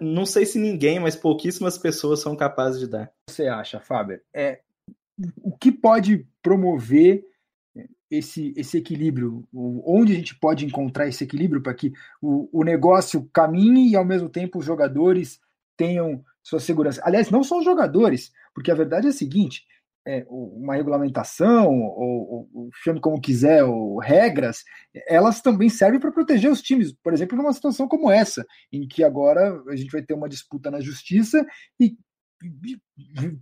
não 0.00 0.24
sei 0.24 0.46
se 0.46 0.60
ninguém, 0.60 1.00
mas 1.00 1.16
pouquíssimas 1.16 1.76
pessoas 1.76 2.20
são 2.20 2.36
capazes 2.36 2.78
de 2.78 2.86
dar. 2.86 3.10
Você 3.28 3.48
acha, 3.48 3.80
Fábio? 3.80 4.20
É, 4.32 4.60
o 5.42 5.50
que 5.56 5.72
pode 5.72 6.24
promover 6.40 7.24
esse, 8.08 8.54
esse 8.56 8.78
equilíbrio? 8.78 9.44
Onde 9.52 10.12
a 10.12 10.16
gente 10.16 10.36
pode 10.36 10.64
encontrar 10.64 11.08
esse 11.08 11.24
equilíbrio 11.24 11.64
para 11.64 11.74
que 11.74 11.92
o, 12.22 12.60
o 12.60 12.62
negócio 12.62 13.28
caminhe 13.32 13.90
e, 13.90 13.96
ao 13.96 14.04
mesmo 14.04 14.28
tempo, 14.28 14.60
os 14.60 14.64
jogadores 14.64 15.40
tenham 15.76 16.24
sua 16.42 16.60
segurança? 16.60 17.00
Aliás, 17.04 17.30
não 17.30 17.42
só 17.42 17.58
os 17.58 17.64
jogadores, 17.64 18.32
porque 18.54 18.70
a 18.70 18.74
verdade 18.74 19.06
é 19.06 19.10
a 19.10 19.12
seguinte: 19.12 19.64
é, 20.06 20.26
uma 20.28 20.74
regulamentação, 20.74 21.68
ou, 21.68 22.48
ou, 22.52 22.70
chame 22.82 23.00
como 23.00 23.20
quiser, 23.20 23.64
ou 23.64 23.98
regras, 23.98 24.64
elas 25.08 25.40
também 25.40 25.68
servem 25.68 26.00
para 26.00 26.12
proteger 26.12 26.50
os 26.50 26.62
times. 26.62 26.92
Por 27.02 27.12
exemplo, 27.12 27.36
numa 27.36 27.52
situação 27.52 27.86
como 27.86 28.10
essa, 28.10 28.44
em 28.72 28.86
que 28.88 29.04
agora 29.04 29.62
a 29.68 29.76
gente 29.76 29.90
vai 29.90 30.02
ter 30.02 30.14
uma 30.14 30.28
disputa 30.28 30.70
na 30.70 30.80
justiça 30.80 31.44
e 31.78 31.96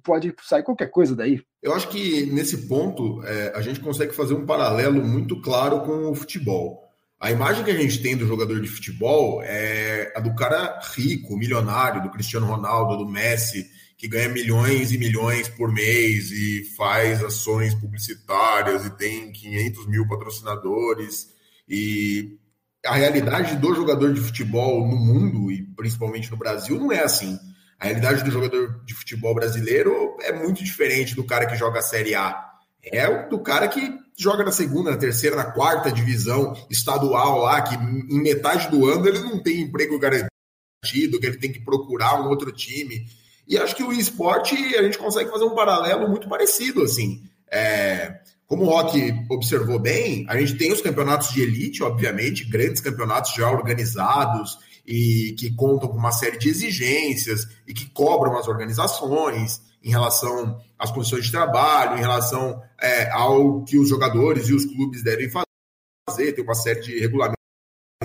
pode 0.03 0.35
sair 0.43 0.63
qualquer 0.63 0.91
coisa 0.91 1.15
daí. 1.15 1.41
Eu 1.63 1.73
acho 1.75 1.89
que 1.89 2.27
nesse 2.27 2.67
ponto 2.67 3.23
é, 3.25 3.53
a 3.55 3.61
gente 3.61 3.81
consegue 3.81 4.13
fazer 4.13 4.35
um 4.35 4.45
paralelo 4.47 5.05
muito 5.05 5.41
claro 5.41 5.83
com 5.83 6.11
o 6.11 6.15
futebol. 6.15 6.88
A 7.21 7.33
imagem 7.33 7.65
que 7.65 7.71
a 7.71 7.77
gente 7.77 8.01
tem 8.01 8.17
do 8.17 8.27
jogador 8.27 8.61
de 8.61 8.69
futebol 8.69 9.43
é 9.43 10.13
a 10.15 10.21
do 10.21 10.35
cara 10.37 10.79
rico, 10.95 11.37
milionário, 11.37 12.03
do 12.03 12.11
Cristiano 12.11 12.47
Ronaldo, 12.47 12.99
do 12.99 13.11
Messi, 13.11 13.69
que 13.97 14.07
ganha 14.07 14.29
milhões 14.29 14.93
e 14.93 14.99
milhões 14.99 15.49
por 15.49 15.73
mês 15.73 16.31
e 16.31 16.65
faz 16.77 17.23
ações 17.25 17.75
publicitárias 17.75 18.87
e 18.87 18.91
tem 18.91 19.33
500 19.33 19.87
mil 19.89 20.07
patrocinadores. 20.07 21.27
E 21.69 22.39
a 22.87 22.95
realidade 22.95 23.57
do 23.57 23.75
jogador 23.75 24.15
de 24.15 24.21
futebol 24.21 24.87
no 24.87 24.97
mundo 24.97 25.51
e 25.51 25.65
principalmente 25.75 26.31
no 26.31 26.37
Brasil 26.37 26.79
não 26.79 26.93
é 26.93 27.03
assim. 27.03 27.37
A 27.81 27.87
realidade 27.87 28.23
do 28.23 28.31
jogador 28.31 28.85
de 28.85 28.95
futebol 28.95 29.35
brasileiro 29.35 30.17
é 30.21 30.33
muito 30.33 30.63
diferente 30.63 31.17
do 31.17 31.25
cara 31.25 31.47
que 31.47 31.57
joga 31.57 31.81
a 31.81 31.83
Série 31.83 32.15
A. 32.15 32.48
É 32.85 33.09
o 33.09 33.29
do 33.29 33.39
cara 33.41 33.69
que 33.69 33.99
joga 34.17 34.45
na 34.45 34.53
segunda, 34.53 34.91
na 34.91 34.97
terceira, 34.97 35.37
na 35.37 35.51
quarta 35.53 35.93
divisão 35.93 36.55
estadual 36.71 37.41
lá, 37.41 37.63
que 37.63 37.75
em 37.75 38.23
metade 38.23 38.69
do 38.71 38.87
ano 38.87 39.07
ele 39.07 39.21
não 39.21 39.43
tem 39.43 39.61
emprego 39.61 39.99
garantido, 39.99 41.21
que 41.21 41.27
ele 41.27 41.39
tem 41.39 41.53
que 41.53 41.65
procurar 41.65 42.21
um 42.21 42.29
outro 42.29 42.51
time. 42.51 43.07
E 43.47 43.57
acho 43.57 43.75
que 43.75 43.83
o 43.83 43.93
esporte 43.93 44.55
a 44.77 44.83
gente 44.83 44.99
consegue 44.99 45.31
fazer 45.31 45.45
um 45.45 45.55
paralelo 45.55 46.09
muito 46.09 46.29
parecido, 46.29 46.83
assim. 46.83 47.23
É, 47.51 48.21
como 48.47 48.65
o 48.65 48.67
Rock 48.67 49.15
observou 49.31 49.79
bem, 49.79 50.27
a 50.29 50.39
gente 50.39 50.57
tem 50.57 50.73
os 50.73 50.81
campeonatos 50.81 51.31
de 51.31 51.43
elite, 51.43 51.83
obviamente, 51.83 52.45
grandes 52.45 52.81
campeonatos 52.81 53.35
já 53.35 53.51
organizados 53.51 54.59
e 54.87 55.35
que 55.39 55.55
contam 55.55 55.89
com 55.89 55.97
uma 55.97 56.13
série 56.13 56.39
de 56.39 56.49
exigências 56.49 57.47
e 57.67 57.75
que 57.75 57.91
cobram 57.91 58.37
as 58.37 58.49
organizações 58.49 59.61
em 59.89 59.91
relação 59.91 60.61
às 60.79 60.91
condições 60.91 61.25
de 61.25 61.33
trabalho, 61.33 61.97
em 61.97 62.01
relação 62.01 62.63
é, 62.79 63.11
ao 63.11 63.65
que 63.65 63.79
os 63.79 63.89
jogadores 63.89 64.47
e 64.49 64.53
os 64.53 64.67
clubes 64.67 65.03
devem 65.03 65.31
fazer, 65.31 66.33
tem 66.33 66.45
uma 66.45 66.55
série 66.55 66.81
de 66.81 66.99
regulamentos 66.99 67.37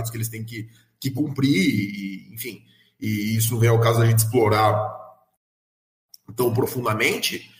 que 0.09 0.15
eles 0.15 0.29
têm 0.29 0.45
que, 0.45 0.69
que 0.97 1.11
cumprir, 1.11 1.53
e, 1.53 2.33
enfim. 2.33 2.63
E 3.01 3.35
isso 3.35 3.59
vem 3.59 3.69
ao 3.69 3.81
caso 3.81 3.99
da 3.99 4.05
gente 4.05 4.19
explorar 4.19 4.93
tão 6.37 6.53
profundamente. 6.53 7.51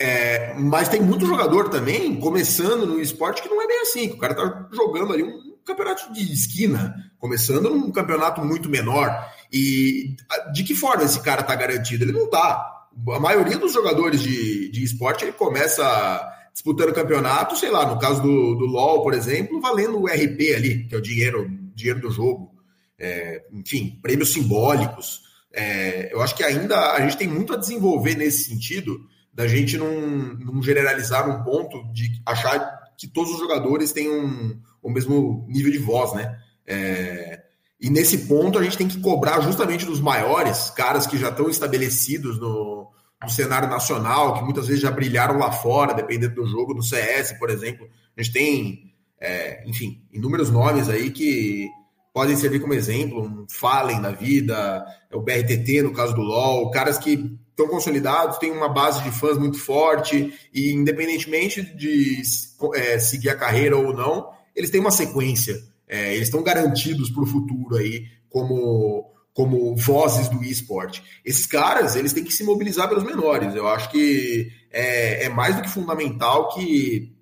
É, 0.00 0.54
mas 0.54 0.88
tem 0.88 1.00
muito 1.00 1.26
jogador 1.26 1.68
também 1.68 2.20
começando 2.20 2.86
no 2.86 3.00
esporte 3.00 3.42
que 3.42 3.48
não 3.48 3.60
é 3.60 3.66
bem 3.66 3.80
assim. 3.80 4.10
O 4.10 4.18
cara 4.18 4.34
tá 4.34 4.68
jogando 4.72 5.12
ali 5.12 5.24
um 5.24 5.56
campeonato 5.64 6.12
de 6.12 6.32
esquina, 6.32 6.94
começando 7.18 7.68
num 7.68 7.90
campeonato 7.90 8.44
muito 8.44 8.68
menor. 8.68 9.28
E 9.52 10.16
de 10.52 10.62
que 10.62 10.74
forma 10.74 11.02
esse 11.02 11.20
cara 11.20 11.42
tá 11.42 11.54
garantido? 11.56 12.04
Ele 12.04 12.12
não 12.12 12.30
tá. 12.30 12.71
A 13.10 13.20
maioria 13.20 13.58
dos 13.58 13.72
jogadores 13.72 14.20
de, 14.20 14.70
de 14.70 14.82
esporte 14.82 15.24
ele 15.24 15.32
começa 15.32 16.28
disputando 16.52 16.92
campeonato, 16.92 17.56
sei 17.56 17.70
lá, 17.70 17.86
no 17.86 17.98
caso 17.98 18.22
do, 18.22 18.54
do 18.54 18.66
LoL, 18.66 19.02
por 19.02 19.14
exemplo, 19.14 19.60
valendo 19.60 19.98
o 19.98 20.06
RP 20.06 20.54
ali, 20.54 20.86
que 20.86 20.94
é 20.94 20.98
o 20.98 21.02
dinheiro, 21.02 21.48
dinheiro 21.74 22.00
do 22.00 22.10
jogo. 22.10 22.52
É, 22.98 23.42
enfim, 23.52 23.98
prêmios 24.02 24.32
simbólicos. 24.32 25.22
É, 25.52 26.12
eu 26.12 26.22
acho 26.22 26.34
que 26.34 26.44
ainda 26.44 26.92
a 26.92 27.00
gente 27.00 27.16
tem 27.16 27.28
muito 27.28 27.52
a 27.52 27.56
desenvolver 27.56 28.14
nesse 28.14 28.44
sentido, 28.44 29.00
da 29.32 29.48
gente 29.48 29.78
não, 29.78 29.90
não 30.34 30.62
generalizar 30.62 31.28
um 31.28 31.42
ponto 31.42 31.90
de 31.92 32.20
achar 32.26 32.82
que 32.98 33.08
todos 33.08 33.32
os 33.32 33.38
jogadores 33.38 33.92
têm 33.92 34.10
um, 34.10 34.60
o 34.82 34.90
mesmo 34.90 35.46
nível 35.48 35.72
de 35.72 35.78
voz, 35.78 36.12
né? 36.14 36.38
É, 36.66 37.41
e 37.82 37.90
nesse 37.90 38.18
ponto 38.26 38.58
a 38.58 38.62
gente 38.62 38.78
tem 38.78 38.88
que 38.88 39.00
cobrar 39.00 39.40
justamente 39.40 39.84
dos 39.84 40.00
maiores, 40.00 40.70
caras 40.70 41.06
que 41.06 41.18
já 41.18 41.28
estão 41.28 41.50
estabelecidos 41.50 42.38
no, 42.38 42.88
no 43.20 43.28
cenário 43.28 43.68
nacional, 43.68 44.34
que 44.34 44.44
muitas 44.44 44.68
vezes 44.68 44.80
já 44.80 44.90
brilharam 44.90 45.38
lá 45.38 45.50
fora, 45.50 45.92
dependendo 45.92 46.36
do 46.36 46.46
jogo, 46.46 46.72
do 46.72 46.82
CS, 46.82 47.32
por 47.38 47.50
exemplo. 47.50 47.88
A 48.16 48.22
gente 48.22 48.32
tem 48.32 48.92
é, 49.22 49.62
enfim, 49.66 50.02
inúmeros 50.12 50.50
nomes 50.50 50.88
aí 50.88 51.10
que 51.10 51.70
podem 52.12 52.36
servir 52.36 52.60
como 52.60 52.74
exemplo, 52.74 53.22
um 53.22 53.46
Fallen 53.48 54.00
da 54.00 54.10
vida, 54.10 54.84
o 55.12 55.20
BRTT 55.20 55.82
no 55.82 55.92
caso 55.92 56.12
do 56.12 56.20
LoL, 56.20 56.70
caras 56.72 56.98
que 56.98 57.38
estão 57.48 57.68
consolidados, 57.68 58.38
têm 58.38 58.50
uma 58.50 58.68
base 58.68 59.02
de 59.02 59.12
fãs 59.12 59.38
muito 59.38 59.58
forte 59.58 60.34
e 60.52 60.72
independentemente 60.72 61.62
de 61.62 62.20
é, 62.74 62.98
seguir 62.98 63.30
a 63.30 63.36
carreira 63.36 63.76
ou 63.76 63.94
não, 63.94 64.30
eles 64.56 64.70
têm 64.70 64.80
uma 64.80 64.90
sequência, 64.90 65.62
é, 65.92 66.14
eles 66.14 66.28
estão 66.28 66.42
garantidos 66.42 67.10
para 67.10 67.22
o 67.22 67.26
futuro 67.26 67.76
aí 67.76 68.06
como 68.30 69.10
como 69.34 69.74
vozes 69.76 70.28
do 70.28 70.44
esporte. 70.44 71.02
Esses 71.24 71.46
caras, 71.46 71.96
eles 71.96 72.12
têm 72.12 72.22
que 72.22 72.34
se 72.34 72.44
mobilizar 72.44 72.86
pelos 72.86 73.02
menores. 73.02 73.54
Eu 73.54 73.66
acho 73.66 73.90
que 73.90 74.50
é, 74.70 75.24
é 75.24 75.28
mais 75.30 75.56
do 75.56 75.62
que 75.62 75.70
fundamental 75.70 76.50
que 76.50 77.14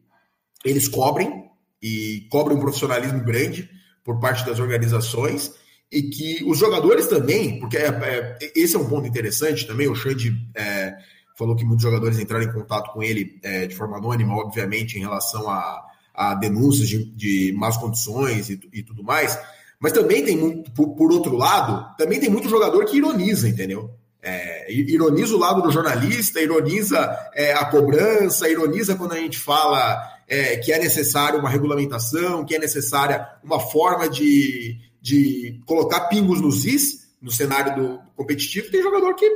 eles 0.64 0.88
cobrem 0.88 1.48
e 1.80 2.26
cobrem 2.28 2.56
um 2.56 2.60
profissionalismo 2.60 3.22
grande 3.24 3.70
por 4.04 4.18
parte 4.18 4.44
das 4.44 4.58
organizações 4.58 5.54
e 5.90 6.02
que 6.02 6.44
os 6.44 6.58
jogadores 6.58 7.06
também, 7.06 7.60
porque 7.60 7.76
é, 7.76 7.86
é, 7.86 8.38
esse 8.56 8.74
é 8.74 8.78
um 8.78 8.88
ponto 8.88 9.06
interessante 9.06 9.64
também, 9.64 9.86
o 9.86 9.94
Xande 9.94 10.34
é, 10.56 10.96
falou 11.38 11.54
que 11.54 11.64
muitos 11.64 11.84
jogadores 11.84 12.18
entraram 12.18 12.44
em 12.44 12.52
contato 12.52 12.92
com 12.92 13.04
ele 13.04 13.38
é, 13.44 13.68
de 13.68 13.74
forma 13.76 13.98
anônima, 13.98 14.34
obviamente, 14.34 14.98
em 14.98 15.00
relação 15.00 15.48
a, 15.48 15.89
a 16.14 16.34
denúncias 16.34 16.88
de, 16.88 17.04
de 17.04 17.52
más 17.56 17.76
condições 17.76 18.50
e, 18.50 18.60
e, 18.72 18.82
tudo 18.82 19.02
mais, 19.02 19.38
mas 19.78 19.92
também 19.92 20.24
tem 20.24 20.36
muito, 20.36 20.70
por, 20.72 20.94
por, 20.94 21.12
outro 21.12 21.36
lado, 21.36 21.96
também 21.96 22.20
tem 22.20 22.28
muito 22.28 22.48
jogador 22.48 22.84
que 22.84 22.96
ironiza, 22.96 23.48
entendeu? 23.48 23.90
É, 24.22 24.70
ironiza 24.70 25.34
o 25.34 25.38
lado 25.38 25.62
do 25.62 25.72
jornalista, 25.72 26.40
ironiza 26.40 27.18
é, 27.34 27.54
a 27.54 27.64
cobrança, 27.64 28.48
ironiza 28.48 28.94
quando 28.94 29.12
a 29.12 29.18
gente 29.18 29.38
fala 29.38 29.98
é, 30.28 30.56
que 30.58 30.72
é 30.72 30.78
necessário 30.78 31.40
uma 31.40 31.48
regulamentação, 31.48 32.44
que 32.44 32.54
é 32.54 32.58
necessária 32.58 33.26
uma 33.42 33.58
forma 33.58 34.08
de, 34.08 34.78
de 35.00 35.60
colocar 35.64 36.00
pingos 36.08 36.40
nos 36.40 36.66
is 36.66 37.08
no 37.20 37.30
cenário 37.30 37.74
do 37.74 38.00
competitivo. 38.14 38.70
Tem 38.70 38.82
jogador 38.82 39.14
que 39.14 39.26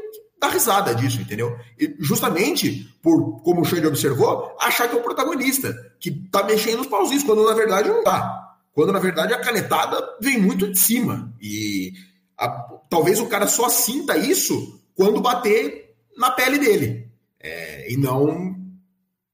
dá 0.45 0.49
risada 0.53 0.95
disso, 0.95 1.21
entendeu? 1.21 1.57
E 1.79 1.97
justamente 1.99 2.89
por, 3.03 3.41
como 3.43 3.63
o 3.63 3.65
Xande 3.65 3.87
observou, 3.87 4.57
achar 4.61 4.89
que 4.89 4.97
é 4.97 4.99
o 4.99 5.03
protagonista, 5.03 5.75
que 5.99 6.11
tá 6.31 6.43
mexendo 6.43 6.81
os 6.81 6.87
pauzinhos, 6.87 7.25
quando 7.25 7.45
na 7.45 7.55
verdade 7.55 7.89
não 7.89 8.03
tá. 8.05 8.57
Quando 8.73 8.93
na 8.93 8.99
verdade 8.99 9.33
a 9.33 9.41
canetada 9.41 9.97
vem 10.21 10.39
muito 10.39 10.71
de 10.71 10.79
cima. 10.79 11.33
E 11.41 11.93
a, 12.39 12.49
talvez 12.89 13.21
o 13.21 13.27
cara 13.27 13.47
só 13.47 13.69
sinta 13.69 14.17
isso 14.17 14.81
quando 14.95 15.21
bater 15.21 15.95
na 16.17 16.31
pele 16.31 16.59
dele. 16.59 17.09
É, 17.41 17.93
e 17.93 17.97
não 17.97 18.57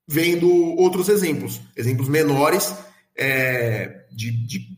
vendo 0.07 0.51
outros 0.77 1.09
exemplos, 1.09 1.61
exemplos 1.77 2.09
menores 2.09 2.75
é, 3.16 4.05
de, 4.11 4.33
de, 4.44 4.77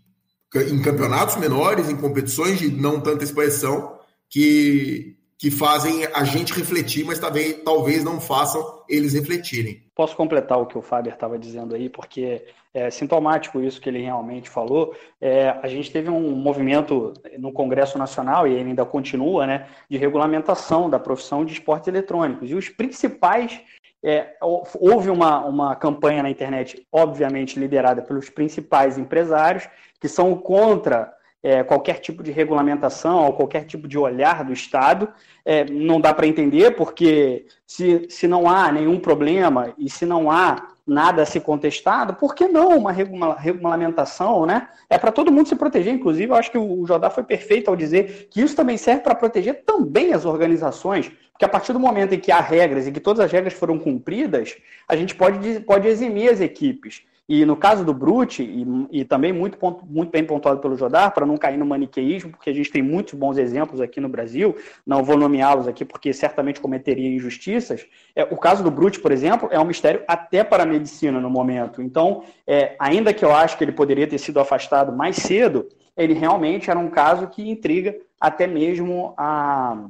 em 0.70 0.82
campeonatos 0.82 1.36
menores, 1.36 1.88
em 1.88 1.96
competições 1.96 2.58
de 2.58 2.70
não 2.70 3.00
tanta 3.00 3.24
expressão, 3.24 3.98
que, 4.28 5.16
que 5.42 5.50
fazem 5.50 6.06
a 6.14 6.22
gente 6.22 6.52
refletir, 6.52 7.04
mas 7.04 7.18
também 7.18 7.52
talvez 7.64 8.04
não 8.04 8.20
façam 8.20 8.84
eles 8.88 9.12
refletirem. 9.12 9.82
Posso 9.92 10.14
completar 10.14 10.56
o 10.56 10.66
que 10.66 10.78
o 10.78 10.80
Fábio 10.80 11.12
estava 11.12 11.36
dizendo 11.36 11.74
aí, 11.74 11.88
porque 11.88 12.44
é 12.72 12.88
sintomático 12.92 13.60
isso 13.60 13.80
que 13.80 13.88
ele 13.88 14.00
realmente 14.00 14.48
falou. 14.48 14.94
É, 15.20 15.48
a 15.60 15.66
gente 15.66 15.90
teve 15.90 16.08
um 16.08 16.30
movimento 16.36 17.12
no 17.40 17.50
Congresso 17.50 17.98
Nacional, 17.98 18.46
e 18.46 18.52
ele 18.52 18.68
ainda 18.68 18.84
continua, 18.84 19.44
né, 19.44 19.66
de 19.90 19.98
regulamentação 19.98 20.88
da 20.88 21.00
profissão 21.00 21.44
de 21.44 21.54
esportes 21.54 21.88
eletrônicos. 21.88 22.48
E 22.48 22.54
os 22.54 22.68
principais 22.68 23.60
é, 24.00 24.36
houve 24.40 25.10
uma, 25.10 25.44
uma 25.44 25.74
campanha 25.74 26.22
na 26.22 26.30
internet, 26.30 26.86
obviamente 26.92 27.58
liderada 27.58 28.00
pelos 28.00 28.30
principais 28.30 28.96
empresários, 28.96 29.68
que 29.98 30.06
são 30.06 30.36
contra 30.36 31.12
é, 31.42 31.62
qualquer 31.64 31.98
tipo 31.98 32.22
de 32.22 32.30
regulamentação 32.30 33.26
ou 33.26 33.32
qualquer 33.32 33.64
tipo 33.64 33.88
de 33.88 33.98
olhar 33.98 34.44
do 34.44 34.52
Estado. 34.52 35.08
É, 35.44 35.64
não 35.64 36.00
dá 36.00 36.14
para 36.14 36.26
entender, 36.26 36.76
porque 36.76 37.46
se, 37.66 38.06
se 38.08 38.28
não 38.28 38.48
há 38.48 38.70
nenhum 38.70 39.00
problema 39.00 39.74
e 39.76 39.90
se 39.90 40.06
não 40.06 40.30
há 40.30 40.68
nada 40.86 41.22
a 41.22 41.26
ser 41.26 41.40
contestado, 41.40 42.14
por 42.14 42.34
que 42.34 42.48
não 42.48 42.76
uma 42.76 42.92
regulamentação, 42.92 44.44
né? 44.44 44.68
É 44.90 44.98
para 44.98 45.12
todo 45.12 45.30
mundo 45.30 45.48
se 45.48 45.54
proteger, 45.54 45.94
inclusive, 45.94 46.32
eu 46.32 46.36
acho 46.36 46.50
que 46.50 46.58
o 46.58 46.84
Jodá 46.86 47.08
foi 47.08 47.22
perfeito 47.22 47.68
ao 47.68 47.76
dizer 47.76 48.28
que 48.30 48.40
isso 48.40 48.56
também 48.56 48.76
serve 48.76 49.02
para 49.02 49.14
proteger 49.14 49.62
também 49.64 50.12
as 50.12 50.24
organizações, 50.24 51.10
porque 51.32 51.44
a 51.44 51.48
partir 51.48 51.72
do 51.72 51.78
momento 51.78 52.14
em 52.14 52.18
que 52.18 52.32
há 52.32 52.40
regras 52.40 52.86
e 52.86 52.92
que 52.92 53.00
todas 53.00 53.24
as 53.24 53.30
regras 53.30 53.54
foram 53.54 53.78
cumpridas, 53.78 54.56
a 54.88 54.96
gente 54.96 55.14
pode, 55.14 55.60
pode 55.60 55.86
eximir 55.86 56.30
as 56.30 56.40
equipes. 56.40 57.04
E 57.34 57.46
no 57.46 57.56
caso 57.56 57.82
do 57.82 57.94
Brute, 57.94 58.42
e, 58.42 59.00
e 59.00 59.04
também 59.06 59.32
muito, 59.32 59.56
muito 59.88 60.10
bem 60.10 60.22
pontuado 60.22 60.60
pelo 60.60 60.76
Jodar, 60.76 61.14
para 61.14 61.24
não 61.24 61.38
cair 61.38 61.56
no 61.56 61.64
maniqueísmo, 61.64 62.32
porque 62.32 62.50
a 62.50 62.52
gente 62.52 62.70
tem 62.70 62.82
muitos 62.82 63.14
bons 63.14 63.38
exemplos 63.38 63.80
aqui 63.80 64.02
no 64.02 64.08
Brasil, 64.10 64.54
não 64.86 65.02
vou 65.02 65.16
nomeá-los 65.16 65.66
aqui 65.66 65.82
porque 65.82 66.12
certamente 66.12 66.60
cometeria 66.60 67.08
injustiças. 67.08 67.86
É, 68.14 68.24
o 68.24 68.36
caso 68.36 68.62
do 68.62 68.70
Brute, 68.70 69.00
por 69.00 69.10
exemplo, 69.10 69.48
é 69.50 69.58
um 69.58 69.64
mistério 69.64 70.04
até 70.06 70.44
para 70.44 70.64
a 70.64 70.66
medicina 70.66 71.22
no 71.22 71.30
momento. 71.30 71.80
Então, 71.80 72.22
é, 72.46 72.76
ainda 72.78 73.14
que 73.14 73.24
eu 73.24 73.34
acho 73.34 73.56
que 73.56 73.64
ele 73.64 73.72
poderia 73.72 74.06
ter 74.06 74.18
sido 74.18 74.38
afastado 74.38 74.94
mais 74.94 75.16
cedo, 75.16 75.66
ele 75.96 76.12
realmente 76.12 76.68
era 76.68 76.78
um 76.78 76.90
caso 76.90 77.28
que 77.28 77.50
intriga 77.50 77.96
até 78.20 78.46
mesmo 78.46 79.14
a, 79.16 79.86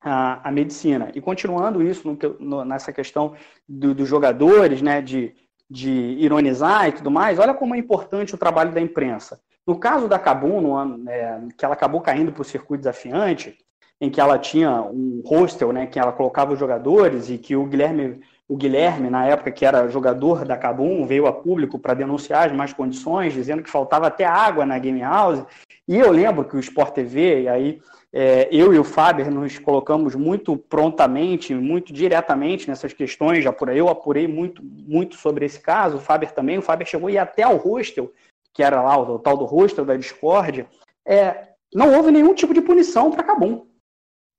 a, 0.00 0.48
a 0.48 0.52
medicina. 0.52 1.10
E 1.12 1.20
continuando 1.20 1.82
isso 1.82 2.06
no, 2.06 2.16
no, 2.38 2.64
nessa 2.64 2.92
questão 2.92 3.34
do, 3.68 3.92
dos 3.92 4.08
jogadores, 4.08 4.80
né, 4.80 5.02
de 5.02 5.34
de 5.68 5.90
ironizar 5.90 6.88
e 6.88 6.92
tudo 6.92 7.10
mais, 7.10 7.38
olha 7.38 7.54
como 7.54 7.74
é 7.74 7.78
importante 7.78 8.34
o 8.34 8.38
trabalho 8.38 8.72
da 8.72 8.80
imprensa. 8.80 9.40
No 9.66 9.78
caso 9.78 10.06
da 10.06 10.18
Cabum, 10.18 11.08
é, 11.08 11.40
que 11.56 11.64
ela 11.64 11.74
acabou 11.74 12.00
caindo 12.00 12.30
para 12.30 12.42
o 12.42 12.44
circuito 12.44 12.82
desafiante, 12.82 13.56
em 14.00 14.10
que 14.10 14.20
ela 14.20 14.38
tinha 14.38 14.82
um 14.82 15.22
hostel, 15.24 15.72
né, 15.72 15.86
que 15.86 15.98
ela 15.98 16.12
colocava 16.12 16.52
os 16.52 16.58
jogadores 16.58 17.30
e 17.30 17.38
que 17.38 17.56
o 17.56 17.64
Guilherme, 17.64 18.20
o 18.46 18.56
Guilherme 18.56 19.10
na 19.10 19.26
época 19.26 19.50
que 19.50 19.64
era 19.64 19.88
jogador 19.88 20.44
da 20.44 20.56
Cabum, 20.56 21.06
veio 21.06 21.26
a 21.26 21.32
público 21.32 21.78
para 21.78 21.94
denunciar 21.94 22.46
as 22.46 22.52
más 22.52 22.72
condições, 22.72 23.32
dizendo 23.32 23.62
que 23.62 23.70
faltava 23.70 24.06
até 24.06 24.24
água 24.24 24.66
na 24.66 24.78
game 24.78 25.00
house. 25.00 25.42
E 25.88 25.96
eu 25.96 26.12
lembro 26.12 26.44
que 26.44 26.56
o 26.56 26.60
Sport 26.60 26.92
TV, 26.92 27.42
e 27.42 27.48
aí 27.48 27.80
é, 28.18 28.48
eu 28.50 28.72
e 28.72 28.78
o 28.78 28.84
Faber 28.84 29.30
nos 29.30 29.58
colocamos 29.58 30.14
muito 30.14 30.56
prontamente, 30.56 31.54
muito 31.54 31.92
diretamente 31.92 32.66
nessas 32.66 32.94
questões, 32.94 33.44
já 33.44 33.52
por 33.52 33.68
aí 33.68 33.76
eu 33.76 33.90
apurei 33.90 34.26
muito, 34.26 34.62
muito 34.64 35.16
sobre 35.16 35.44
esse 35.44 35.60
caso, 35.60 35.98
o 35.98 36.00
Faber 36.00 36.32
também, 36.32 36.56
o 36.56 36.62
Faber 36.62 36.86
chegou 36.86 37.10
ir 37.10 37.18
até 37.18 37.46
o 37.46 37.58
hostel, 37.58 38.10
que 38.54 38.62
era 38.62 38.80
lá 38.80 38.96
o, 38.96 39.16
o 39.16 39.18
tal 39.18 39.36
do 39.36 39.44
hostel 39.44 39.84
da 39.84 39.98
Discord, 39.98 40.66
é, 41.06 41.48
não 41.74 41.94
houve 41.94 42.10
nenhum 42.10 42.32
tipo 42.32 42.54
de 42.54 42.62
punição 42.62 43.10
para 43.10 43.22
Cabum. 43.22 43.66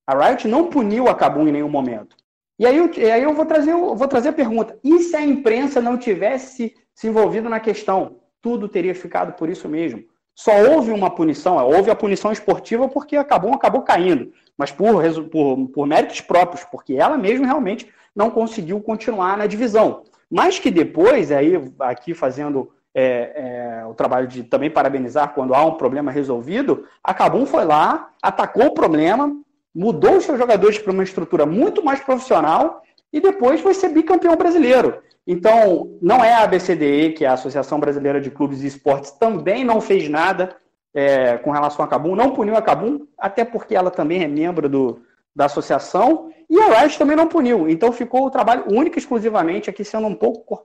A 0.07 0.27
Riot 0.27 0.47
não 0.47 0.71
puniu 0.71 1.07
a 1.07 1.13
Cabum 1.13 1.47
em 1.47 1.51
nenhum 1.51 1.69
momento. 1.69 2.17
E 2.57 2.65
aí, 2.65 2.77
eu, 2.77 2.85
aí 3.13 3.21
eu, 3.21 3.35
vou 3.35 3.45
trazer, 3.45 3.73
eu 3.73 3.95
vou 3.95 4.07
trazer 4.07 4.29
a 4.29 4.33
pergunta: 4.33 4.75
e 4.83 5.01
se 5.01 5.15
a 5.15 5.21
imprensa 5.21 5.79
não 5.79 5.99
tivesse 5.99 6.73
se 6.95 7.07
envolvido 7.07 7.47
na 7.47 7.59
questão? 7.59 8.21
Tudo 8.41 8.67
teria 8.67 8.95
ficado 8.95 9.33
por 9.33 9.49
isso 9.49 9.69
mesmo. 9.69 10.03
Só 10.37 10.51
houve 10.51 10.91
uma 10.91 11.09
punição, 11.09 11.59
é, 11.59 11.63
houve 11.63 11.89
a 11.89 11.95
punição 11.95 12.31
esportiva 12.31 12.87
porque 12.87 13.17
acabou, 13.17 13.51
acabou 13.55 13.81
caindo, 13.81 14.31
mas 14.55 14.71
por, 14.71 15.01
por, 15.31 15.67
por 15.69 15.87
méritos 15.87 16.21
próprios, 16.21 16.63
porque 16.63 16.93
ela 16.93 17.17
mesma 17.17 17.47
realmente 17.47 17.91
não 18.15 18.29
conseguiu 18.29 18.79
continuar 18.79 19.35
na 19.35 19.47
divisão. 19.47 20.03
Mas 20.29 20.59
que 20.59 20.69
depois, 20.69 21.31
aí 21.31 21.53
aqui 21.79 22.13
fazendo 22.13 22.71
é, 22.93 23.79
é, 23.81 23.85
o 23.87 23.95
trabalho 23.95 24.27
de 24.27 24.43
também 24.43 24.69
parabenizar 24.69 25.33
quando 25.33 25.55
há 25.55 25.65
um 25.65 25.73
problema 25.73 26.11
resolvido, 26.11 26.85
a 27.03 27.15
Cabum 27.15 27.47
foi 27.47 27.65
lá, 27.65 28.11
atacou 28.21 28.67
o 28.67 28.73
problema, 28.75 29.35
mudou 29.73 30.17
os 30.17 30.25
seus 30.25 30.37
jogadores 30.37 30.77
para 30.77 30.93
uma 30.93 31.03
estrutura 31.03 31.47
muito 31.47 31.83
mais 31.83 31.99
profissional 31.99 32.83
e 33.11 33.19
depois 33.19 33.59
foi 33.59 33.73
ser 33.73 33.89
bicampeão 33.89 34.35
brasileiro. 34.35 35.01
Então, 35.27 35.97
não 36.01 36.23
é 36.23 36.33
a 36.33 36.43
ABCDE, 36.43 37.11
que 37.11 37.25
é 37.25 37.27
a 37.27 37.33
Associação 37.33 37.81
Brasileira 37.81 38.21
de 38.21 38.31
Clubes 38.31 38.63
e 38.63 38.67
Esportes, 38.67 39.11
também 39.11 39.65
não 39.65 39.81
fez 39.81 40.07
nada 40.07 40.55
é, 40.93 41.37
com 41.37 41.51
relação 41.51 41.83
a 41.83 41.87
Cabum, 41.87 42.15
não 42.15 42.33
puniu 42.33 42.55
a 42.55 42.61
Cabum, 42.61 43.05
até 43.19 43.43
porque 43.43 43.75
ela 43.75 43.91
também 43.91 44.23
é 44.23 44.27
membro 44.27 44.69
do, 44.69 45.01
da 45.35 45.45
associação, 45.45 46.31
e 46.49 46.57
a 46.57 46.79
Riot 46.79 46.97
também 46.97 47.17
não 47.17 47.27
puniu. 47.27 47.69
Então 47.69 47.91
ficou 47.91 48.25
o 48.25 48.31
trabalho 48.31 48.63
único 48.71 48.97
exclusivamente, 48.97 49.69
aqui 49.69 49.83
sendo 49.83 50.07
um 50.07 50.15
pouco 50.15 50.57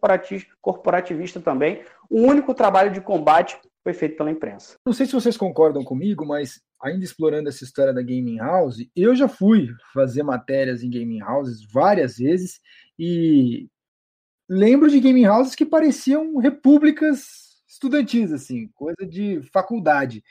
corporativista, 0.60 1.40
também, 1.40 1.82
o 2.08 2.20
único 2.20 2.54
trabalho 2.54 2.92
de 2.92 3.00
combate 3.00 3.58
foi 3.82 3.92
feito 3.92 4.16
pela 4.16 4.30
imprensa. 4.30 4.76
Não 4.86 4.92
sei 4.92 5.06
se 5.06 5.12
vocês 5.12 5.36
concordam 5.36 5.82
comigo, 5.82 6.24
mas 6.24 6.60
ainda 6.80 7.04
explorando 7.04 7.48
essa 7.48 7.64
história 7.64 7.92
da 7.92 8.00
gaming 8.00 8.38
house, 8.38 8.76
eu 8.94 9.14
já 9.14 9.26
fui 9.26 9.68
fazer 9.92 10.22
matérias 10.22 10.84
em 10.84 10.90
gaming 10.90 11.22
houses 11.22 11.66
várias 11.72 12.16
vezes 12.16 12.60
e 12.98 13.68
lembro 14.48 14.90
de 14.90 15.00
gaming 15.00 15.26
houses 15.26 15.54
que 15.54 15.64
pareciam 15.64 16.36
repúblicas 16.36 17.42
estudantis, 17.68 18.32
assim, 18.32 18.68
coisa 18.74 19.06
de 19.08 19.40
faculdade. 19.52 20.22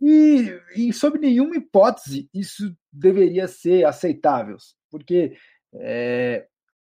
E, 0.00 0.52
e 0.76 0.92
sob 0.92 1.18
nenhuma 1.18 1.56
hipótese 1.56 2.28
isso 2.32 2.74
deveria 2.92 3.48
ser 3.48 3.84
aceitável, 3.84 4.56
porque 4.90 5.36
é, 5.74 6.46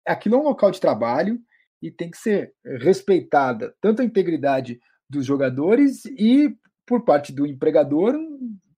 aquilo 0.04 0.36
é 0.36 0.38
um 0.38 0.42
local 0.42 0.70
de 0.70 0.80
trabalho 0.80 1.40
e 1.80 1.90
tem 1.90 2.10
que 2.10 2.18
ser 2.18 2.52
respeitada 2.64 3.74
tanto 3.80 4.02
a 4.02 4.04
integridade 4.04 4.80
dos 5.08 5.24
jogadores 5.24 6.04
e 6.04 6.54
por 6.84 7.04
parte 7.04 7.32
do 7.32 7.46
empregador 7.46 8.16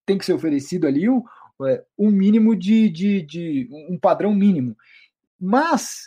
tem 0.05 0.19
que 0.19 0.25
ser 0.25 0.35
oferecido 0.35 0.87
ali 0.87 1.09
um, 1.09 1.23
é, 1.67 1.85
um 1.99 2.11
mínimo 2.11 2.55
de, 2.55 2.89
de, 2.89 3.23
de 3.23 3.69
um 3.89 3.99
padrão 3.99 4.35
mínimo. 4.35 4.77
Mas 5.41 6.05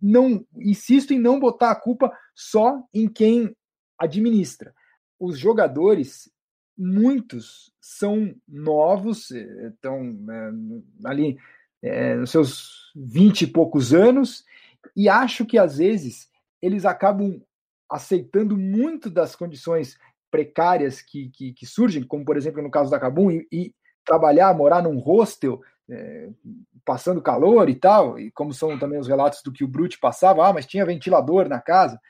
não 0.00 0.44
insisto 0.56 1.12
em 1.12 1.18
não 1.18 1.40
botar 1.40 1.70
a 1.70 1.80
culpa 1.80 2.12
só 2.34 2.82
em 2.92 3.08
quem 3.08 3.54
administra. 3.98 4.74
Os 5.18 5.38
jogadores, 5.38 6.30
muitos 6.76 7.72
são 7.80 8.34
novos, 8.46 9.30
estão 9.30 10.16
é, 10.30 11.08
ali 11.08 11.38
é, 11.82 12.16
nos 12.16 12.30
seus 12.30 12.92
vinte 12.94 13.42
e 13.42 13.46
poucos 13.46 13.94
anos, 13.94 14.44
e 14.94 15.08
acho 15.08 15.44
que 15.46 15.58
às 15.58 15.78
vezes 15.78 16.28
eles 16.60 16.84
acabam 16.84 17.40
aceitando 17.90 18.56
muito 18.56 19.08
das 19.10 19.34
condições 19.34 19.98
precárias 20.30 21.00
que, 21.00 21.30
que, 21.30 21.52
que 21.52 21.66
surgem, 21.66 22.02
como 22.02 22.24
por 22.24 22.36
exemplo 22.36 22.62
no 22.62 22.70
caso 22.70 22.90
da 22.90 23.00
Cabum, 23.00 23.30
e, 23.30 23.46
e 23.50 23.74
trabalhar, 24.04 24.54
morar 24.54 24.82
num 24.82 24.98
hostel, 24.98 25.60
é, 25.88 26.30
passando 26.84 27.22
calor 27.22 27.68
e 27.68 27.74
tal, 27.74 28.18
e 28.18 28.30
como 28.32 28.52
são 28.52 28.78
também 28.78 28.98
os 28.98 29.08
relatos 29.08 29.42
do 29.42 29.52
que 29.52 29.64
o 29.64 29.68
Brute 29.68 29.98
passava, 29.98 30.46
ah, 30.46 30.52
mas 30.52 30.66
tinha 30.66 30.86
ventilador 30.86 31.48
na 31.48 31.60
casa. 31.60 32.00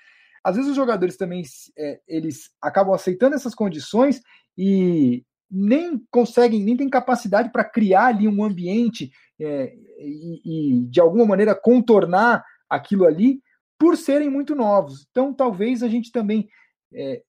Às 0.43 0.57
vezes 0.57 0.71
os 0.71 0.77
jogadores 0.77 1.17
também 1.17 1.43
é, 1.77 2.01
eles 2.07 2.51
acabam 2.61 2.95
aceitando 2.95 3.35
essas 3.35 3.55
condições 3.55 4.23
e 4.57 5.25
nem 5.51 6.01
conseguem, 6.11 6.63
nem 6.63 6.77
tem 6.77 6.89
capacidade 6.89 7.51
para 7.51 7.65
criar 7.65 8.07
ali 8.07 8.29
um 8.29 8.45
ambiente 8.45 9.11
é, 9.41 9.75
e, 9.99 10.41
e, 10.45 10.87
de 10.87 11.01
alguma 11.01 11.27
maneira 11.27 11.55
contornar 11.55 12.45
aquilo 12.69 13.07
ali 13.07 13.41
por 13.79 13.97
serem 13.97 14.31
muito 14.31 14.55
novos. 14.55 15.07
Então 15.11 15.33
talvez 15.33 15.83
a 15.83 15.89
gente 15.89 16.11
também 16.11 16.49
é, 16.93 17.23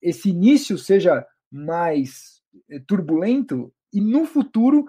esse 0.00 0.30
início 0.30 0.78
seja 0.78 1.24
mais 1.50 2.42
é, 2.70 2.78
turbulento 2.80 3.72
e 3.92 4.00
no 4.00 4.24
futuro 4.24 4.86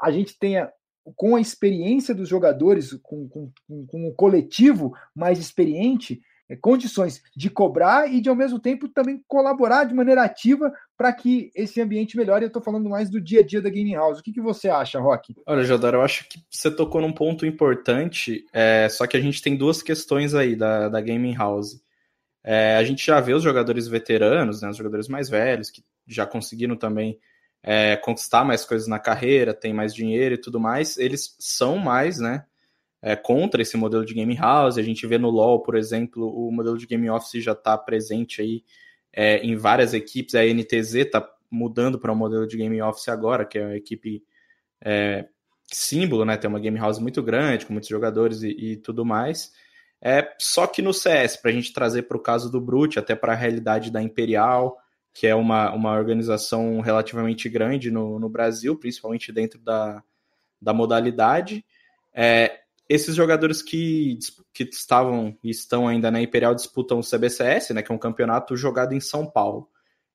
a 0.00 0.10
gente 0.10 0.38
tenha, 0.38 0.70
com 1.16 1.36
a 1.36 1.40
experiência 1.40 2.14
dos 2.14 2.28
jogadores, 2.28 2.92
com, 3.02 3.28
com, 3.28 3.52
com 3.86 4.08
o 4.08 4.14
coletivo 4.14 4.92
mais 5.14 5.38
experiente, 5.38 6.20
é, 6.50 6.56
condições 6.56 7.22
de 7.36 7.48
cobrar 7.48 8.12
e 8.12 8.20
de, 8.20 8.28
ao 8.28 8.34
mesmo 8.34 8.58
tempo, 8.58 8.88
também 8.88 9.22
colaborar 9.28 9.84
de 9.84 9.94
maneira 9.94 10.24
ativa 10.24 10.72
para 10.96 11.12
que 11.12 11.52
esse 11.54 11.80
ambiente 11.80 12.16
melhore. 12.16 12.44
Eu 12.44 12.48
estou 12.48 12.60
falando 12.60 12.90
mais 12.90 13.08
do 13.08 13.20
dia 13.20 13.38
a 13.38 13.46
dia 13.46 13.62
da 13.62 13.70
Gaming 13.70 13.94
House. 13.94 14.18
O 14.18 14.22
que, 14.22 14.32
que 14.32 14.40
você 14.40 14.68
acha, 14.68 14.98
Rock? 14.98 15.32
Olha, 15.46 15.62
Jodar, 15.62 15.94
eu 15.94 16.02
acho 16.02 16.28
que 16.28 16.40
você 16.50 16.68
tocou 16.68 17.00
num 17.00 17.12
ponto 17.12 17.46
importante, 17.46 18.44
é, 18.52 18.88
só 18.88 19.06
que 19.06 19.16
a 19.16 19.20
gente 19.20 19.40
tem 19.40 19.56
duas 19.56 19.80
questões 19.80 20.34
aí 20.34 20.56
da, 20.56 20.88
da 20.88 21.00
Gaming 21.00 21.36
House. 21.36 21.80
É, 22.42 22.76
a 22.76 22.82
gente 22.82 23.06
já 23.06 23.20
vê 23.20 23.32
os 23.32 23.44
jogadores 23.44 23.86
veteranos, 23.86 24.60
né, 24.60 24.70
os 24.70 24.76
jogadores 24.76 25.06
mais 25.06 25.28
velhos, 25.28 25.70
que 25.70 25.84
já 26.04 26.26
conseguiram 26.26 26.74
também 26.74 27.16
é, 27.62 27.96
conquistar 27.96 28.44
mais 28.44 28.64
coisas 28.64 28.88
na 28.88 28.98
carreira, 28.98 29.52
tem 29.52 29.72
mais 29.72 29.94
dinheiro 29.94 30.34
e 30.34 30.38
tudo 30.38 30.58
mais, 30.58 30.96
eles 30.96 31.36
são 31.38 31.76
mais, 31.76 32.18
né, 32.18 32.44
é, 33.02 33.16
contra 33.16 33.62
esse 33.62 33.76
modelo 33.76 34.04
de 34.04 34.14
game 34.14 34.34
house. 34.34 34.78
A 34.78 34.82
gente 34.82 35.06
vê 35.06 35.18
no 35.18 35.30
LoL, 35.30 35.62
por 35.62 35.76
exemplo, 35.76 36.26
o 36.26 36.50
modelo 36.52 36.78
de 36.78 36.86
game 36.86 37.08
office 37.10 37.42
já 37.42 37.52
está 37.52 37.76
presente 37.76 38.40
aí 38.42 38.64
é, 39.12 39.38
em 39.38 39.56
várias 39.56 39.94
equipes. 39.94 40.34
A 40.34 40.44
NTZ 40.44 40.94
está 40.94 41.26
mudando 41.50 41.98
para 41.98 42.12
um 42.12 42.16
modelo 42.16 42.46
de 42.46 42.56
game 42.56 42.80
office 42.82 43.08
agora, 43.08 43.44
que 43.44 43.58
é 43.58 43.64
a 43.64 43.76
equipe 43.76 44.22
é, 44.82 45.26
símbolo, 45.72 46.24
né? 46.24 46.36
Tem 46.36 46.48
uma 46.48 46.60
game 46.60 46.78
house 46.78 46.98
muito 46.98 47.22
grande, 47.22 47.66
com 47.66 47.72
muitos 47.72 47.88
jogadores 47.88 48.42
e, 48.42 48.48
e 48.48 48.76
tudo 48.76 49.04
mais. 49.04 49.52
É, 50.02 50.34
só 50.38 50.66
que 50.66 50.80
no 50.80 50.94
CS, 50.94 51.36
para 51.36 51.50
a 51.50 51.54
gente 51.54 51.72
trazer 51.72 52.02
para 52.02 52.16
o 52.16 52.22
caso 52.22 52.50
do 52.50 52.60
Brute, 52.60 52.98
até 52.98 53.14
para 53.14 53.32
a 53.32 53.36
realidade 53.36 53.90
da 53.90 54.02
Imperial, 54.02 54.78
que 55.12 55.26
é 55.26 55.34
uma, 55.34 55.72
uma 55.72 55.92
organização 55.92 56.80
relativamente 56.80 57.48
grande 57.48 57.90
no, 57.90 58.18
no 58.18 58.28
Brasil, 58.28 58.76
principalmente 58.78 59.32
dentro 59.32 59.60
da, 59.60 60.02
da 60.60 60.72
modalidade. 60.72 61.64
É, 62.14 62.60
esses 62.88 63.14
jogadores 63.14 63.62
que, 63.62 64.18
que 64.52 64.64
estavam 64.64 65.36
e 65.44 65.50
estão 65.50 65.86
ainda 65.86 66.10
na 66.10 66.20
Imperial 66.20 66.54
disputam 66.54 66.98
o 66.98 67.04
CBCS, 67.04 67.70
né, 67.70 67.82
que 67.82 67.92
é 67.92 67.94
um 67.94 67.98
campeonato 67.98 68.56
jogado 68.56 68.92
em 68.92 69.00
São 69.00 69.26
Paulo. 69.26 69.68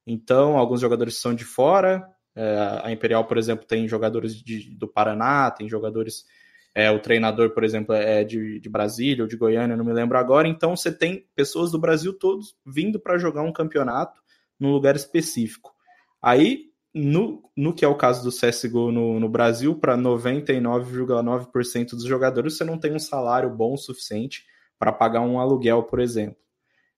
Então, 0.05 0.57
alguns 0.57 0.81
jogadores 0.81 1.17
são 1.17 1.33
de 1.33 1.45
fora. 1.45 2.05
É, 2.35 2.81
a 2.83 2.91
Imperial, 2.91 3.25
por 3.25 3.37
exemplo, 3.37 3.65
tem 3.65 3.87
jogadores 3.87 4.35
de, 4.35 4.69
do 4.75 4.87
Paraná, 4.87 5.49
tem 5.51 5.69
jogadores. 5.69 6.25
É, 6.73 6.91
o 6.91 6.99
treinador, 6.99 7.51
por 7.51 7.63
exemplo, 7.63 7.95
é 7.95 8.25
de, 8.25 8.59
de 8.59 8.69
Brasília 8.69 9.23
ou 9.23 9.29
de 9.29 9.37
Goiânia, 9.37 9.77
não 9.77 9.85
me 9.85 9.93
lembro 9.93 10.17
agora. 10.17 10.47
Então, 10.47 10.75
você 10.75 10.91
tem 10.91 11.25
pessoas 11.33 11.71
do 11.71 11.79
Brasil 11.79 12.13
todos 12.13 12.57
vindo 12.65 12.99
para 12.99 13.17
jogar 13.17 13.41
um 13.41 13.53
campeonato 13.53 14.24
num 14.59 14.71
lugar 14.71 14.95
específico. 14.95 15.73
Aí, 16.21 16.71
no, 16.93 17.43
no 17.55 17.73
que 17.73 17.83
é 17.83 17.87
o 17.87 17.97
caso 17.97 18.23
do 18.23 18.31
CSGO 18.31 18.91
no, 18.91 19.19
no 19.19 19.29
Brasil, 19.29 19.75
para 19.75 19.97
99,9% 19.97 21.89
dos 21.91 22.05
jogadores, 22.05 22.57
você 22.57 22.63
não 22.63 22.79
tem 22.79 22.93
um 22.93 22.99
salário 22.99 23.49
bom 23.49 23.73
o 23.73 23.77
suficiente 23.77 24.45
para 24.79 24.91
pagar 24.91 25.21
um 25.21 25.39
aluguel, 25.39 25.83
por 25.83 25.99
exemplo. 25.99 26.37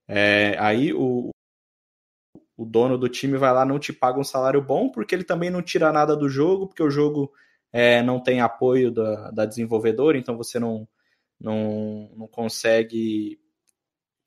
É, 0.08 0.56
aí 0.60 0.94
o, 0.94 1.30
o 2.56 2.66
dono 2.66 2.98
do 2.98 3.10
time 3.10 3.38
vai 3.38 3.54
lá 3.54 3.66
não 3.66 3.80
te 3.80 3.92
paga 3.92 4.20
um 4.20 4.24
salário 4.24 4.62
bom, 4.62 4.90
porque 4.90 5.14
ele 5.14 5.24
também 5.24 5.50
não 5.50 5.62
tira 5.62 5.92
nada 5.92 6.16
do 6.16 6.30
jogo, 6.30 6.68
porque 6.68 6.84
o 6.84 6.90
jogo 6.90 7.32
é, 7.72 8.02
não 8.02 8.22
tem 8.22 8.42
apoio 8.42 8.92
da, 8.92 9.32
da 9.32 9.46
desenvolvedora, 9.46 10.18
então 10.18 10.38
você 10.38 10.60
não, 10.60 10.88
não, 11.40 12.10
não 12.16 12.28
consegue 12.28 13.40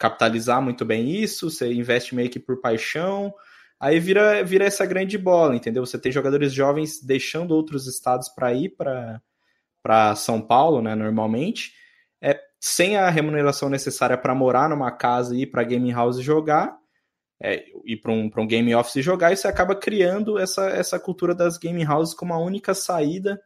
capitalizar 0.01 0.63
muito 0.63 0.83
bem 0.83 1.11
isso, 1.11 1.51
você 1.51 1.71
investe 1.71 2.15
meio 2.15 2.31
que 2.31 2.41
por 2.41 2.59
paixão, 2.59 3.35
aí 3.79 4.01
vira, 4.01 4.43
vira 4.43 4.65
essa 4.65 4.87
grande 4.87 5.19
bola, 5.19 5.55
entendeu? 5.55 5.85
Você 5.85 5.99
tem 5.99 6.11
jogadores 6.11 6.55
jovens 6.55 7.03
deixando 7.03 7.51
outros 7.51 7.87
estados 7.87 8.31
para 8.31 8.51
ir 8.55 8.75
para 9.83 10.17
São 10.17 10.41
Paulo, 10.41 10.81
né, 10.81 10.95
normalmente, 10.95 11.75
é, 12.19 12.41
sem 12.59 12.97
a 12.97 13.11
remuneração 13.11 13.69
necessária 13.69 14.17
para 14.17 14.35
morar 14.35 14.71
numa 14.71 14.91
casa 14.91 15.37
e 15.37 15.43
ir 15.43 15.49
para 15.49 15.65
game 15.65 15.93
house 15.93 16.19
jogar, 16.23 16.79
é, 17.39 17.63
ir 17.85 17.99
para 17.99 18.11
um, 18.11 18.31
um 18.35 18.47
game 18.47 18.75
office 18.75 19.05
jogar, 19.05 19.33
e 19.33 19.37
você 19.37 19.49
acaba 19.49 19.75
criando 19.77 20.39
essa, 20.39 20.67
essa 20.71 20.99
cultura 20.99 21.35
das 21.35 21.59
game 21.59 21.87
houses 21.87 22.15
como 22.15 22.33
a 22.33 22.39
única 22.39 22.73
saída 22.73 23.39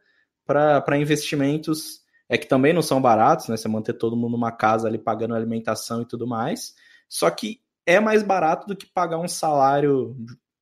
para 0.45 0.97
investimentos 0.97 2.04
é 2.29 2.37
que 2.37 2.47
também 2.47 2.73
não 2.73 2.81
são 2.81 3.01
baratos, 3.01 3.47
né? 3.47 3.57
Você 3.57 3.67
manter 3.67 3.93
todo 3.93 4.15
mundo 4.15 4.31
numa 4.31 4.51
casa 4.51 4.87
ali 4.87 4.97
pagando 4.97 5.35
alimentação 5.35 6.01
e 6.01 6.05
tudo 6.05 6.25
mais. 6.27 6.73
Só 7.07 7.29
que 7.29 7.61
é 7.85 7.99
mais 7.99 8.23
barato 8.23 8.67
do 8.67 8.75
que 8.75 8.87
pagar 8.87 9.19
um 9.19 9.27
salário, 9.27 10.15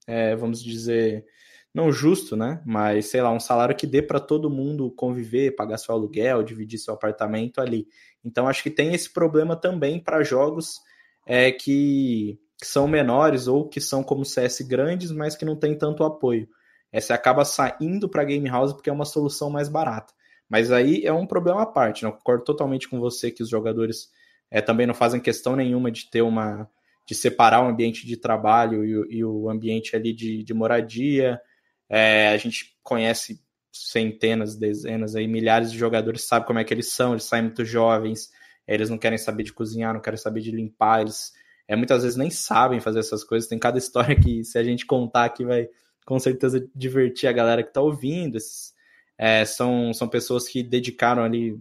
é, 0.06 0.36
vamos 0.36 0.62
dizer, 0.62 1.26
não 1.73 1.91
justo, 1.91 2.36
né? 2.36 2.62
Mas 2.65 3.08
sei 3.08 3.21
lá, 3.21 3.32
um 3.32 3.39
salário 3.39 3.76
que 3.76 3.88
dê 3.88 4.02
para 4.02 4.19
todo 4.19 4.49
mundo 4.49 4.91
conviver, 4.91 5.56
pagar 5.56 5.78
seu 5.78 5.95
aluguel, 5.95 6.43
dividir 6.43 6.78
seu 6.78 6.93
apartamento 6.93 7.60
ali. 7.62 7.88
Então 8.23 8.47
acho 8.47 8.62
que 8.62 8.69
tem 8.69 8.93
esse 8.93 9.12
problema 9.12 9.56
também 9.56 9.99
para 9.99 10.23
jogos 10.23 10.82
é, 11.26 11.52
que, 11.52 12.39
são 12.62 12.88
menores 12.88 13.47
ou 13.47 13.67
que 13.67 13.82
são 13.82 14.04
como 14.04 14.23
CS 14.23 14.62
grandes, 14.62 15.12
mas 15.12 15.36
que 15.36 15.43
não 15.43 15.56
tem 15.56 15.78
tanto 15.78 16.04
apoio. 16.04 16.47
É, 16.91 17.02
você 17.02 17.12
acaba 17.12 17.43
saindo 17.43 18.08
para 18.08 18.23
game 18.23 18.47
house 18.47 18.73
porque 18.73 18.89
é 18.89 18.93
uma 18.93 19.06
solução 19.06 19.49
mais 19.49 19.67
barata. 19.67 20.13
Mas 20.53 20.71
aí 20.71 21.03
é 21.03 21.11
um 21.11 21.25
problema 21.25 21.63
à 21.63 21.65
parte. 21.65 22.03
Não 22.03 22.11
né? 22.11 22.17
concordo 22.17 22.43
totalmente 22.43 22.87
com 22.87 22.99
você 22.99 23.31
que 23.31 23.41
os 23.41 23.49
jogadores 23.49 24.11
é, 24.51 24.61
também 24.61 24.85
não 24.85 24.93
fazem 24.93 25.19
questão 25.19 25.55
nenhuma 25.55 25.89
de 25.89 26.07
ter 26.11 26.21
uma. 26.21 26.69
de 27.07 27.15
separar 27.15 27.65
o 27.65 27.67
ambiente 27.67 28.05
de 28.05 28.15
trabalho 28.15 28.85
e, 28.85 29.17
e 29.17 29.25
o 29.25 29.49
ambiente 29.49 29.95
ali 29.95 30.13
de, 30.13 30.43
de 30.43 30.53
moradia. 30.53 31.41
É, 31.89 32.27
a 32.27 32.37
gente 32.37 32.77
conhece 32.83 33.41
centenas, 33.71 34.55
dezenas, 34.55 35.15
aí, 35.15 35.27
milhares 35.27 35.71
de 35.71 35.77
jogadores, 35.79 36.27
sabe 36.27 36.45
como 36.45 36.59
é 36.59 36.63
que 36.63 36.71
eles 36.71 36.91
são, 36.91 37.13
eles 37.13 37.23
saem 37.23 37.45
muito 37.45 37.65
jovens, 37.65 38.29
eles 38.67 38.91
não 38.91 38.99
querem 38.99 39.17
saber 39.17 39.41
de 39.41 39.53
cozinhar, 39.53 39.91
não 39.91 40.01
querem 40.01 40.19
saber 40.19 40.41
de 40.41 40.51
limpar, 40.51 41.01
eles 41.01 41.33
é, 41.67 41.75
muitas 41.75 42.03
vezes 42.03 42.15
nem 42.15 42.29
sabem 42.29 42.79
fazer 42.79 42.99
essas 42.99 43.23
coisas. 43.23 43.49
Tem 43.49 43.57
cada 43.57 43.79
história 43.79 44.15
que, 44.15 44.43
se 44.43 44.59
a 44.59 44.63
gente 44.63 44.85
contar 44.85 45.25
aqui, 45.25 45.43
vai 45.43 45.67
com 46.05 46.19
certeza 46.19 46.63
divertir 46.75 47.25
a 47.25 47.31
galera 47.31 47.63
que 47.63 47.69
está 47.69 47.81
ouvindo. 47.81 48.37
Esses, 48.37 48.72
é, 49.17 49.45
são, 49.45 49.93
são 49.93 50.08
pessoas 50.08 50.47
que 50.47 50.63
dedicaram 50.63 51.23
ali 51.23 51.58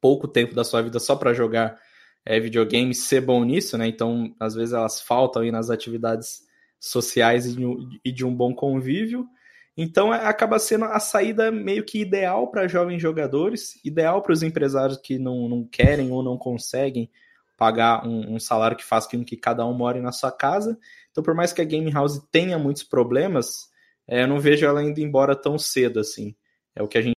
pouco 0.00 0.28
tempo 0.28 0.54
da 0.54 0.64
sua 0.64 0.82
vida 0.82 0.98
só 0.98 1.16
para 1.16 1.32
jogar 1.32 1.78
é, 2.24 2.40
videogame, 2.40 2.94
ser 2.94 3.20
bom 3.20 3.44
nisso, 3.44 3.76
né? 3.76 3.86
Então, 3.86 4.34
às 4.40 4.54
vezes 4.54 4.72
elas 4.72 5.00
faltam 5.00 5.42
aí 5.42 5.50
nas 5.50 5.70
atividades 5.70 6.42
sociais 6.80 7.46
e 7.46 7.56
de 7.56 7.66
um, 7.66 7.88
e 8.04 8.12
de 8.12 8.24
um 8.24 8.34
bom 8.34 8.54
convívio. 8.54 9.26
Então, 9.76 10.14
é, 10.14 10.26
acaba 10.26 10.58
sendo 10.58 10.84
a 10.84 11.00
saída 11.00 11.50
meio 11.50 11.84
que 11.84 12.00
ideal 12.00 12.48
para 12.50 12.68
jovens 12.68 13.00
jogadores, 13.02 13.80
ideal 13.84 14.22
para 14.22 14.32
os 14.32 14.42
empresários 14.42 14.98
que 14.98 15.18
não, 15.18 15.48
não 15.48 15.64
querem 15.64 16.10
ou 16.10 16.22
não 16.22 16.38
conseguem 16.38 17.10
pagar 17.56 18.06
um, 18.06 18.34
um, 18.34 18.40
salário 18.40 18.76
que 18.76 18.84
faz 18.84 19.06
com 19.06 19.24
que 19.24 19.36
cada 19.36 19.66
um 19.66 19.72
more 19.72 20.00
na 20.00 20.12
sua 20.12 20.30
casa. 20.30 20.78
Então, 21.10 21.22
por 21.22 21.34
mais 21.34 21.52
que 21.52 21.60
a 21.60 21.64
Game 21.64 21.90
House 21.90 22.20
tenha 22.30 22.58
muitos 22.58 22.82
problemas, 22.82 23.68
é, 24.06 24.22
eu 24.22 24.28
não 24.28 24.38
vejo 24.40 24.66
ela 24.66 24.82
indo 24.82 25.00
embora 25.00 25.34
tão 25.34 25.58
cedo 25.58 25.98
assim. 26.00 26.34
É 26.74 26.82
o 26.82 26.88
que 26.88 26.98
a 26.98 27.02
gente 27.02 27.14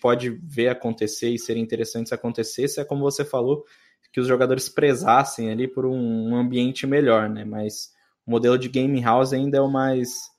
pode 0.00 0.30
ver 0.30 0.68
acontecer 0.68 1.30
e 1.30 1.38
ser 1.38 1.56
interessante 1.56 2.08
se 2.08 2.14
acontecesse, 2.14 2.80
é 2.80 2.84
como 2.84 3.02
você 3.02 3.24
falou, 3.24 3.64
que 4.12 4.20
os 4.20 4.26
jogadores 4.26 4.68
prezassem 4.68 5.50
ali 5.50 5.68
por 5.68 5.86
um, 5.86 6.34
ambiente 6.34 6.86
melhor, 6.86 7.28
né? 7.28 7.44
Mas 7.44 7.92
o 8.26 8.30
modelo 8.30 8.58
de 8.58 8.68
game 8.68 9.00
house 9.00 9.32
ainda 9.32 9.58
é 9.58 9.60
o 9.60 9.70
mais 9.70 10.30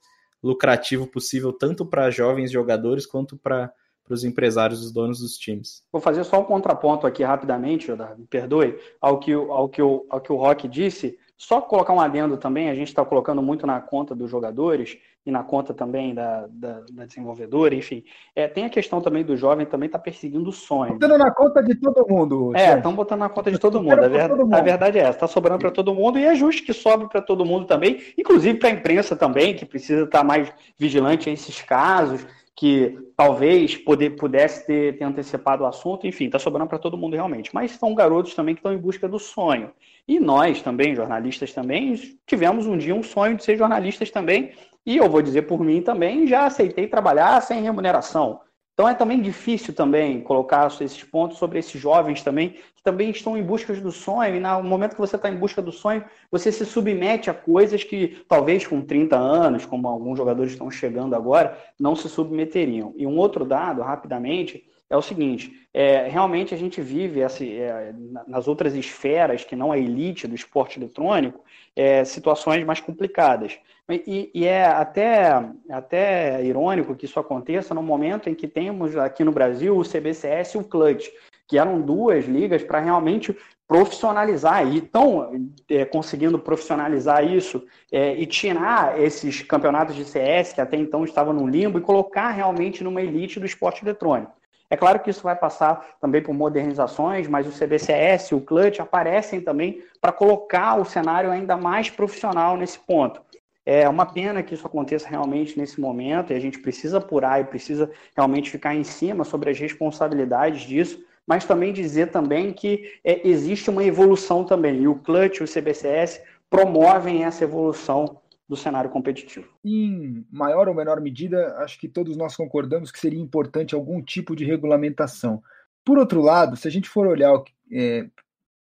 lucrativo 0.43 1.07
possível, 1.07 1.53
tanto 1.53 1.85
para 1.85 2.09
jovens 2.09 2.51
jogadores 2.51 3.05
quanto 3.05 3.37
para 3.37 3.71
os 4.09 4.23
empresários, 4.25 4.83
os 4.83 4.91
donos 4.91 5.19
dos 5.19 5.37
times. 5.37 5.83
Vou 5.91 6.01
fazer 6.01 6.23
só 6.25 6.41
um 6.41 6.43
contraponto 6.43 7.07
aqui 7.07 7.23
rapidamente, 7.23 7.87
Jodar, 7.87 8.17
me 8.17 8.25
perdoe, 8.25 8.77
ao 8.99 9.19
que, 9.19 9.31
ao, 9.31 9.69
que 9.69 9.81
ao 9.81 10.21
que 10.21 10.33
o 10.33 10.35
Rock 10.35 10.67
disse. 10.67 11.17
Só 11.41 11.59
colocar 11.59 11.91
um 11.91 11.99
adendo 11.99 12.37
também, 12.37 12.69
a 12.69 12.75
gente 12.75 12.89
está 12.89 13.03
colocando 13.03 13.41
muito 13.41 13.65
na 13.65 13.81
conta 13.81 14.13
dos 14.13 14.29
jogadores 14.29 14.95
e 15.25 15.31
na 15.31 15.43
conta 15.43 15.73
também 15.73 16.13
da, 16.13 16.45
da, 16.47 16.81
da 16.91 17.05
desenvolvedora, 17.07 17.73
enfim. 17.73 18.03
É, 18.35 18.47
tem 18.47 18.63
a 18.63 18.69
questão 18.69 19.01
também 19.01 19.23
do 19.25 19.35
jovem 19.35 19.65
também 19.65 19.87
está 19.87 19.97
perseguindo 19.97 20.51
o 20.51 20.53
sonho. 20.53 20.93
Botando 20.93 21.17
na 21.17 21.31
conta 21.31 21.63
de 21.63 21.73
todo 21.73 22.07
mundo. 22.07 22.55
É, 22.55 22.77
estão 22.77 22.93
botando 22.93 23.21
na 23.21 23.29
conta 23.29 23.49
de 23.49 23.57
todo 23.57 23.81
mundo. 23.81 24.05
A, 24.05 24.07
ver, 24.07 24.29
todo 24.29 24.43
mundo. 24.43 24.53
a 24.53 24.61
verdade 24.61 24.99
é 24.99 25.01
essa, 25.01 25.09
está 25.09 25.27
sobrando 25.27 25.61
para 25.61 25.71
todo 25.71 25.95
mundo 25.95 26.19
e 26.19 26.25
é 26.25 26.35
justo 26.35 26.63
que 26.63 26.73
sobre 26.73 27.07
para 27.07 27.23
todo 27.23 27.43
mundo 27.43 27.65
também, 27.65 27.99
inclusive 28.15 28.59
para 28.59 28.69
a 28.69 28.73
imprensa 28.73 29.15
também, 29.15 29.55
que 29.55 29.65
precisa 29.65 30.03
estar 30.03 30.19
tá 30.19 30.23
mais 30.23 30.53
vigilante 30.77 31.27
a 31.27 31.33
esses 31.33 31.59
casos 31.59 32.23
que 32.61 32.95
talvez 33.17 33.75
poder, 33.75 34.11
pudesse 34.11 34.67
ter, 34.67 34.95
ter 34.95 35.03
antecipado 35.03 35.63
o 35.63 35.65
assunto, 35.65 36.05
enfim, 36.05 36.25
está 36.25 36.37
sobrando 36.37 36.69
para 36.69 36.77
todo 36.77 36.95
mundo 36.95 37.15
realmente. 37.15 37.49
Mas 37.55 37.71
são 37.71 37.95
garotos 37.95 38.35
também 38.35 38.53
que 38.53 38.59
estão 38.59 38.71
em 38.71 38.77
busca 38.77 39.09
do 39.09 39.17
sonho. 39.17 39.71
E 40.07 40.19
nós 40.19 40.61
também, 40.61 40.95
jornalistas 40.95 41.51
também, 41.53 41.99
tivemos 42.27 42.67
um 42.67 42.77
dia 42.77 42.93
um 42.93 43.01
sonho 43.01 43.35
de 43.35 43.43
ser 43.43 43.57
jornalistas 43.57 44.11
também, 44.11 44.51
e 44.85 44.95
eu 44.95 45.09
vou 45.09 45.23
dizer 45.23 45.47
por 45.47 45.63
mim 45.63 45.81
também, 45.81 46.27
já 46.27 46.45
aceitei 46.45 46.85
trabalhar 46.85 47.41
sem 47.41 47.63
remuneração. 47.63 48.41
Então 48.73 48.87
é 48.87 48.93
também 48.93 49.21
difícil 49.21 49.73
também 49.73 50.21
colocar 50.21 50.67
esses 50.67 51.03
pontos 51.03 51.37
sobre 51.37 51.59
esses 51.59 51.79
jovens 51.79 52.23
também, 52.23 52.51
que 52.75 52.83
também 52.83 53.11
estão 53.11 53.37
em 53.37 53.43
busca 53.43 53.73
do 53.75 53.91
sonho, 53.91 54.35
e 54.35 54.39
no 54.39 54.63
momento 54.63 54.95
que 54.95 55.01
você 55.01 55.17
está 55.17 55.29
em 55.29 55.35
busca 55.35 55.61
do 55.61 55.71
sonho, 55.71 56.03
você 56.31 56.51
se 56.51 56.65
submete 56.65 57.29
a 57.29 57.33
coisas 57.33 57.83
que 57.83 58.23
talvez 58.27 58.65
com 58.65 58.81
30 58.81 59.15
anos, 59.15 59.65
como 59.65 59.87
alguns 59.87 60.17
jogadores 60.17 60.53
estão 60.53 60.71
chegando 60.71 61.15
agora, 61.15 61.57
não 61.79 61.95
se 61.95 62.09
submeteriam. 62.09 62.93
E 62.95 63.05
um 63.05 63.17
outro 63.17 63.45
dado, 63.45 63.81
rapidamente, 63.81 64.65
é 64.89 64.97
o 64.97 65.01
seguinte: 65.01 65.67
é, 65.73 66.07
realmente 66.07 66.53
a 66.53 66.57
gente 66.57 66.81
vive 66.81 67.21
essa, 67.21 67.45
é, 67.45 67.93
nas 68.27 68.47
outras 68.47 68.75
esferas, 68.75 69.43
que 69.43 69.55
não 69.55 69.71
a 69.71 69.77
elite 69.77 70.27
do 70.27 70.35
esporte 70.35 70.77
eletrônico, 70.77 71.43
é, 71.75 72.03
situações 72.03 72.65
mais 72.65 72.79
complicadas. 72.79 73.57
E, 73.89 74.31
e, 74.33 74.45
é 74.45 74.65
até, 74.65 75.43
até 75.69 76.43
irônico 76.43 76.95
que 76.95 77.05
isso 77.05 77.19
aconteça 77.19 77.73
no 77.73 77.83
momento 77.83 78.29
em 78.29 78.35
que 78.35 78.47
temos 78.47 78.95
aqui 78.95 79.23
no 79.23 79.31
Brasil 79.31 79.77
o 79.77 79.83
CBCS 79.83 80.55
e 80.55 80.57
o 80.57 80.63
Clutch, 80.63 81.09
que 81.47 81.57
eram 81.57 81.81
duas 81.81 82.25
ligas 82.25 82.63
para 82.63 82.79
realmente 82.79 83.35
profissionalizar 83.67 84.65
e 84.67 84.77
estão 84.79 85.49
é, 85.69 85.85
conseguindo 85.85 86.37
profissionalizar 86.39 87.25
isso 87.25 87.65
é, 87.91 88.15
e 88.15 88.25
tirar 88.25 89.01
esses 89.01 89.41
campeonatos 89.43 89.95
de 89.95 90.05
CS 90.05 90.53
que 90.53 90.61
até 90.61 90.77
então 90.77 91.03
estavam 91.03 91.33
no 91.33 91.47
limbo 91.47 91.77
e 91.77 91.81
colocar 91.81 92.31
realmente 92.31 92.83
numa 92.83 93.01
elite 93.01 93.39
do 93.39 93.45
esporte 93.45 93.83
eletrônico. 93.83 94.33
É 94.71 94.77
claro 94.77 94.99
que 95.01 95.09
isso 95.09 95.23
vai 95.23 95.35
passar 95.35 95.97
também 95.99 96.21
por 96.21 96.33
modernizações, 96.33 97.27
mas 97.27 97.45
o 97.45 97.51
CBCS, 97.51 98.31
o 98.31 98.39
Clutch 98.39 98.79
aparecem 98.79 99.41
também 99.41 99.83
para 99.99 100.13
colocar 100.13 100.79
o 100.79 100.85
cenário 100.85 101.29
ainda 101.29 101.57
mais 101.57 101.89
profissional 101.89 102.55
nesse 102.55 102.79
ponto. 102.79 103.21
É 103.65 103.87
uma 103.89 104.05
pena 104.05 104.41
que 104.41 104.53
isso 104.53 104.65
aconteça 104.65 105.09
realmente 105.09 105.59
nesse 105.59 105.79
momento 105.81 106.31
e 106.31 106.37
a 106.37 106.39
gente 106.39 106.57
precisa 106.57 106.99
apurar 106.99 107.41
e 107.41 107.43
precisa 107.43 107.91
realmente 108.15 108.49
ficar 108.49 108.73
em 108.73 108.85
cima 108.85 109.25
sobre 109.25 109.49
as 109.49 109.59
responsabilidades 109.59 110.61
disso, 110.61 111.03
mas 111.27 111.43
também 111.43 111.73
dizer 111.73 112.07
também 112.07 112.53
que 112.53 112.93
é, 113.03 113.27
existe 113.27 113.69
uma 113.69 113.83
evolução 113.83 114.45
também 114.45 114.83
e 114.83 114.87
o 114.87 114.95
Clutch 114.95 115.41
e 115.41 115.43
o 115.43 115.47
CBCS 115.47 116.21
promovem 116.49 117.25
essa 117.25 117.43
evolução 117.43 118.20
do 118.51 118.57
cenário 118.57 118.89
competitivo. 118.89 119.47
Em 119.63 120.27
maior 120.29 120.67
ou 120.67 120.75
menor 120.75 120.99
medida, 120.99 121.55
acho 121.59 121.79
que 121.79 121.87
todos 121.87 122.17
nós 122.17 122.35
concordamos 122.35 122.91
que 122.91 122.99
seria 122.99 123.17
importante 123.17 123.73
algum 123.73 124.01
tipo 124.01 124.35
de 124.35 124.43
regulamentação. 124.43 125.41
Por 125.85 125.97
outro 125.97 126.19
lado, 126.19 126.57
se 126.57 126.67
a 126.67 126.71
gente 126.71 126.89
for 126.89 127.07
olhar 127.07 127.31
é, 127.71 128.09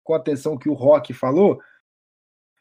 com 0.04 0.12
atenção 0.12 0.52
o 0.52 0.58
que 0.58 0.68
o 0.68 0.74
Rock 0.74 1.14
falou, 1.14 1.58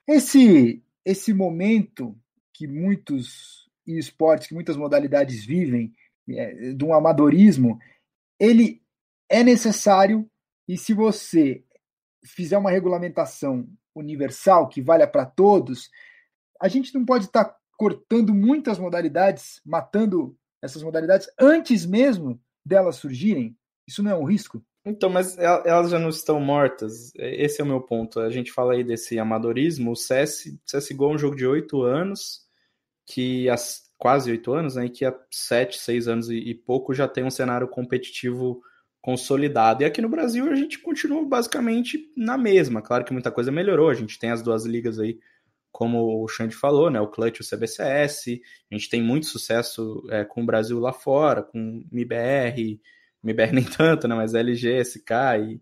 esse, 0.07 0.81
esse 1.03 1.33
momento 1.33 2.17
que 2.53 2.65
muitos 2.65 3.69
esportes, 3.85 4.47
que 4.47 4.53
muitas 4.53 4.77
modalidades 4.77 5.43
vivem, 5.43 5.91
é, 6.29 6.71
de 6.71 6.85
um 6.85 6.93
amadorismo, 6.93 7.77
ele 8.39 8.81
é 9.27 9.43
necessário 9.43 10.25
e 10.65 10.77
se 10.77 10.93
você 10.93 11.61
fizer 12.23 12.57
uma 12.57 12.71
regulamentação 12.71 13.67
universal 13.93 14.69
que 14.69 14.81
valha 14.81 15.05
para 15.05 15.25
todos, 15.25 15.91
a 16.61 16.67
gente 16.67 16.93
não 16.93 17.05
pode 17.05 17.25
estar 17.25 17.45
tá 17.45 17.57
cortando 17.77 18.33
muitas 18.33 18.79
modalidades, 18.79 19.61
matando 19.65 20.35
essas 20.61 20.81
modalidades 20.83 21.29
antes 21.39 21.85
mesmo 21.85 22.39
delas 22.65 22.95
surgirem? 22.97 23.55
Isso 23.87 24.03
não 24.03 24.11
é 24.11 24.15
um 24.15 24.25
risco? 24.25 24.61
Então, 24.89 25.09
mas 25.09 25.37
elas 25.37 25.91
já 25.91 25.99
não 25.99 26.09
estão 26.09 26.39
mortas. 26.39 27.11
Esse 27.15 27.59
é 27.59 27.63
o 27.63 27.67
meu 27.67 27.81
ponto. 27.81 28.21
A 28.21 28.29
gente 28.29 28.53
fala 28.53 28.73
aí 28.73 28.85
desse 28.85 29.19
amadorismo. 29.19 29.91
O 29.91 29.95
CS, 29.95 30.57
CSGO 30.65 31.11
é 31.11 31.15
um 31.15 31.17
jogo 31.17 31.35
de 31.35 31.45
oito 31.45 31.81
anos, 31.81 32.45
que 33.05 33.49
há 33.49 33.55
quase 33.97 34.31
oito 34.31 34.53
anos, 34.53 34.75
né? 34.75 34.85
E 34.85 34.89
que 34.89 35.03
há 35.03 35.13
sete, 35.29 35.77
seis 35.77 36.07
anos 36.07 36.29
e, 36.29 36.53
pouco 36.53 36.93
já 36.93 37.05
tem 37.05 37.25
um 37.25 37.29
cenário 37.29 37.67
competitivo 37.67 38.61
consolidado. 39.01 39.83
E 39.83 39.85
aqui 39.85 40.01
no 40.01 40.09
Brasil 40.09 40.49
a 40.49 40.55
gente 40.55 40.79
continua 40.79 41.23
basicamente 41.25 42.09
na 42.15 42.37
mesma. 42.37 42.81
Claro 42.81 43.03
que 43.03 43.13
muita 43.13 43.31
coisa 43.31 43.51
melhorou. 43.51 43.89
A 43.89 43.93
gente 43.93 44.17
tem 44.17 44.31
as 44.31 44.41
duas 44.41 44.65
ligas 44.65 44.99
aí 44.99 45.19
como 45.77 46.23
o 46.23 46.27
Xande 46.27 46.55
falou, 46.55 46.89
né, 46.89 46.99
o 46.99 47.07
Clutch 47.07 47.41
o 47.41 47.47
CBCS, 47.47 48.41
a 48.71 48.73
gente 48.73 48.89
tem 48.89 48.99
muito 48.99 49.27
sucesso 49.27 50.03
é, 50.09 50.25
com 50.25 50.41
o 50.41 50.45
Brasil 50.45 50.79
lá 50.79 50.91
fora, 50.91 51.43
com 51.43 51.85
MIBR, 51.91 52.81
MIBR 53.21 53.51
nem 53.53 53.63
tanto, 53.63 54.07
né, 54.07 54.15
mas 54.15 54.33
LG, 54.33 54.83
SK 54.83 55.11
e, 55.39 55.61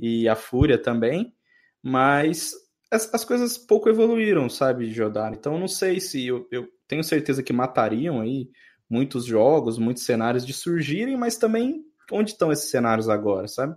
e 0.00 0.28
a 0.28 0.34
Fúria 0.34 0.76
também, 0.76 1.32
mas 1.80 2.52
as, 2.90 3.14
as 3.14 3.24
coisas 3.24 3.56
pouco 3.56 3.88
evoluíram, 3.88 4.50
sabe, 4.50 4.90
Jodar? 4.90 5.32
Então 5.32 5.56
não 5.56 5.68
sei 5.68 6.00
se 6.00 6.26
eu, 6.26 6.48
eu 6.50 6.68
tenho 6.88 7.04
certeza 7.04 7.40
que 7.40 7.52
matariam 7.52 8.20
aí 8.20 8.50
muitos 8.90 9.24
jogos, 9.24 9.78
muitos 9.78 10.02
cenários 10.02 10.44
de 10.44 10.52
surgirem, 10.52 11.16
mas 11.16 11.36
também 11.36 11.84
onde 12.10 12.32
estão 12.32 12.50
esses 12.50 12.72
cenários 12.72 13.08
agora, 13.08 13.46
sabe? 13.46 13.76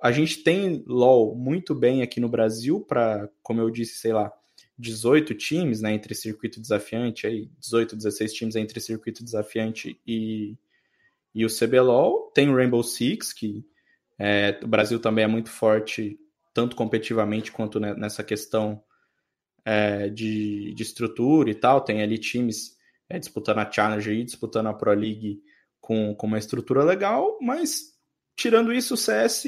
A 0.00 0.12
gente 0.12 0.44
tem 0.44 0.84
LoL 0.86 1.34
muito 1.34 1.74
bem 1.74 2.00
aqui 2.00 2.20
no 2.20 2.28
Brasil 2.28 2.80
para, 2.80 3.28
como 3.42 3.60
eu 3.60 3.70
disse, 3.70 3.98
sei 3.98 4.12
lá, 4.12 4.32
18 4.80 5.34
times, 5.34 5.82
né, 5.82 5.92
entre 5.92 6.14
circuito 6.14 6.60
desafiante, 6.60 7.26
aí 7.26 7.50
18, 7.58 7.96
16 7.96 8.32
times 8.32 8.56
entre 8.56 8.80
circuito 8.80 9.22
desafiante 9.22 10.00
e, 10.06 10.56
e 11.34 11.44
o 11.44 11.48
CBLOL. 11.48 12.30
Tem 12.34 12.48
o 12.48 12.56
Rainbow 12.56 12.82
Six, 12.82 13.32
que 13.32 13.64
é, 14.18 14.58
o 14.62 14.66
Brasil 14.66 14.98
também 14.98 15.24
é 15.24 15.28
muito 15.28 15.50
forte, 15.50 16.18
tanto 16.54 16.74
competitivamente 16.74 17.52
quanto 17.52 17.78
nessa 17.78 18.24
questão 18.24 18.82
é, 19.64 20.08
de, 20.08 20.72
de 20.74 20.82
estrutura 20.82 21.50
e 21.50 21.54
tal. 21.54 21.82
Tem 21.82 22.02
ali 22.02 22.18
times 22.18 22.76
é, 23.08 23.18
disputando 23.18 23.58
a 23.58 23.70
Challenge 23.70 24.10
e 24.10 24.24
disputando 24.24 24.68
a 24.68 24.74
Pro 24.74 24.92
League 24.92 25.42
com, 25.80 26.14
com 26.14 26.26
uma 26.26 26.38
estrutura 26.38 26.84
legal, 26.84 27.38
mas 27.40 27.98
tirando 28.36 28.72
isso, 28.72 28.94
o 28.94 28.96
CS 28.96 29.44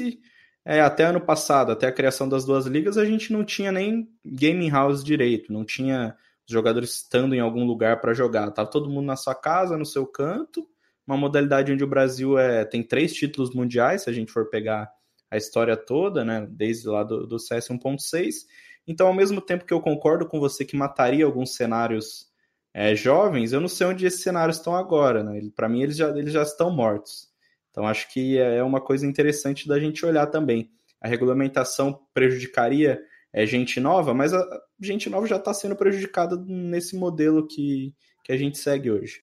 é, 0.65 0.79
até 0.81 1.03
ano 1.03 1.19
passado, 1.19 1.71
até 1.71 1.87
a 1.87 1.91
criação 1.91 2.27
das 2.27 2.45
duas 2.45 2.65
ligas, 2.65 2.97
a 2.97 3.05
gente 3.05 3.33
não 3.33 3.43
tinha 3.43 3.71
nem 3.71 4.09
gaming 4.25 4.69
house 4.69 5.03
direito, 5.03 5.51
não 5.51 5.65
tinha 5.65 6.15
os 6.47 6.53
jogadores 6.53 6.95
estando 6.95 7.35
em 7.35 7.39
algum 7.39 7.65
lugar 7.65 7.99
para 7.99 8.13
jogar. 8.13 8.51
Tava 8.51 8.69
todo 8.69 8.89
mundo 8.89 9.05
na 9.05 9.15
sua 9.15 9.35
casa, 9.35 9.77
no 9.77 9.85
seu 9.85 10.05
canto, 10.05 10.65
uma 11.05 11.17
modalidade 11.17 11.71
onde 11.71 11.83
o 11.83 11.87
Brasil 11.87 12.37
é, 12.37 12.63
tem 12.63 12.81
três 12.81 13.13
títulos 13.13 13.53
mundiais, 13.53 14.03
se 14.03 14.09
a 14.09 14.13
gente 14.13 14.31
for 14.31 14.49
pegar 14.49 14.89
a 15.29 15.37
história 15.37 15.75
toda, 15.75 16.23
né, 16.23 16.47
desde 16.49 16.87
lá 16.87 17.03
do, 17.03 17.27
do 17.27 17.39
CS 17.39 17.69
1.6. 17.69 18.45
Então, 18.87 19.07
ao 19.07 19.13
mesmo 19.13 19.41
tempo 19.41 19.65
que 19.65 19.73
eu 19.73 19.81
concordo 19.81 20.27
com 20.27 20.39
você 20.39 20.63
que 20.63 20.77
mataria 20.77 21.25
alguns 21.25 21.55
cenários 21.55 22.31
é, 22.73 22.95
jovens, 22.95 23.51
eu 23.51 23.59
não 23.59 23.67
sei 23.67 23.87
onde 23.87 24.05
esses 24.05 24.21
cenários 24.21 24.57
estão 24.57 24.75
agora. 24.75 25.23
Né? 25.23 25.41
Para 25.55 25.67
mim, 25.67 25.81
eles 25.81 25.97
já, 25.97 26.09
eles 26.09 26.31
já 26.31 26.43
estão 26.43 26.71
mortos. 26.71 27.32
Então, 27.73 27.87
acho 27.87 28.07
que 28.13 28.37
é 28.37 28.61
uma 28.61 28.79
coisa 28.79 29.05
interessante 29.07 29.67
da 29.67 29.79
gente 29.79 30.05
olhar 30.05 30.27
também. 30.27 30.69
A 31.01 31.07
regulamentação 31.07 31.99
prejudicaria 32.13 33.01
é, 33.33 33.47
gente 33.47 33.79
nova, 33.79 34.13
mas 34.13 34.31
a 34.31 34.45
gente 34.79 35.09
nova 35.09 35.25
já 35.25 35.37
está 35.37 35.51
sendo 35.51 35.75
prejudicada 35.75 36.37
nesse 36.47 36.95
modelo 36.95 37.47
que, 37.47 37.91
que 38.23 38.31
a 38.31 38.37
gente 38.37 38.59
segue 38.59 38.91
hoje. 38.91 39.23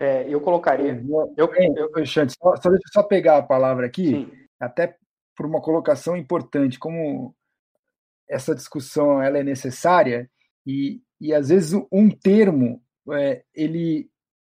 É, 0.00 0.28
eu 0.28 0.40
colocaria. 0.40 1.00
Eu, 1.36 1.48
eu, 1.54 1.88
eu, 1.96 2.06
só, 2.06 2.56
só 2.56 2.70
deixa 2.70 2.88
eu 2.88 2.92
só 2.92 3.02
pegar 3.04 3.38
a 3.38 3.42
palavra 3.42 3.86
aqui, 3.86 4.10
Sim. 4.10 4.30
até 4.58 4.96
por 5.36 5.46
uma 5.46 5.62
colocação 5.62 6.16
importante, 6.16 6.76
como 6.76 7.32
essa 8.28 8.52
discussão 8.52 9.22
ela 9.22 9.38
é 9.38 9.44
necessária 9.44 10.28
e, 10.66 11.00
e 11.20 11.32
às 11.32 11.50
vezes 11.50 11.72
um 11.90 12.10
termo 12.10 12.82
é, 13.12 13.44
ele 13.54 14.10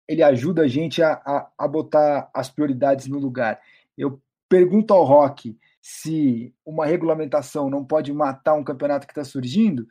ele 0.09 0.23
ajuda 0.23 0.63
a 0.63 0.69
gente 0.69 1.03
a, 1.03 1.13
a, 1.13 1.51
a 1.59 1.69
botar 1.69 2.31
as 2.33 2.49
prioridades 2.51 3.07
no 3.07 3.19
lugar. 3.19 3.61
Eu 3.97 4.21
pergunto 4.49 4.95
ao 4.95 5.05
Rock, 5.05 5.57
se 5.83 6.55
uma 6.65 6.87
regulamentação 6.87 7.69
não 7.69 7.85
pode 7.85 8.13
matar 8.13 8.55
um 8.55 8.65
campeonato 8.65 9.07
que 9.07 9.13
está 9.13 9.23
surgindo, 9.23 9.87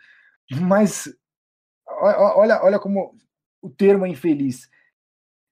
mas 0.61 1.07
olha, 1.87 2.61
olha 2.63 2.79
como 2.79 3.15
o 3.61 3.69
termo 3.69 4.05
é 4.05 4.09
infeliz. 4.09 4.69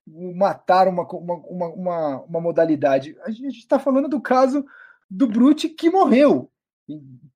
Matar 0.07 0.87
uma, 0.87 1.03
uma, 1.03 1.67
uma, 1.67 2.21
uma 2.23 2.41
modalidade. 2.41 3.15
A 3.21 3.31
gente 3.31 3.59
está 3.59 3.79
falando 3.79 4.07
do 4.07 4.21
caso 4.21 4.65
do 5.09 5.27
Brute 5.27 5.69
que 5.69 5.89
morreu 5.89 6.51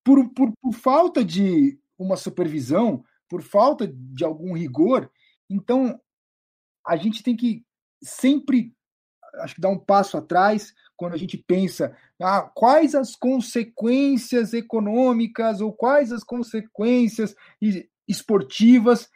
por, 0.03 0.29
por, 0.29 0.51
por 0.61 0.73
falta 0.73 1.23
de 1.23 1.79
uma 1.97 2.15
supervisão, 2.15 3.03
por 3.27 3.41
falta 3.41 3.87
de 3.87 4.23
algum 4.23 4.53
rigor. 4.53 5.09
Então, 5.49 5.99
a 6.85 6.95
gente 6.97 7.23
tem 7.23 7.35
que 7.35 7.63
sempre 8.01 8.73
acho 9.35 9.55
que 9.55 9.61
dar 9.61 9.69
um 9.69 9.77
passo 9.77 10.17
atrás 10.17 10.73
quando 10.97 11.13
a 11.13 11.17
gente 11.17 11.37
pensa 11.37 11.95
ah, 12.21 12.41
quais 12.53 12.95
as 12.95 13.15
consequências 13.15 14.53
econômicas 14.53 15.61
ou 15.61 15.71
quais 15.71 16.11
as 16.11 16.23
consequências 16.23 17.35
esportivas, 18.07 19.09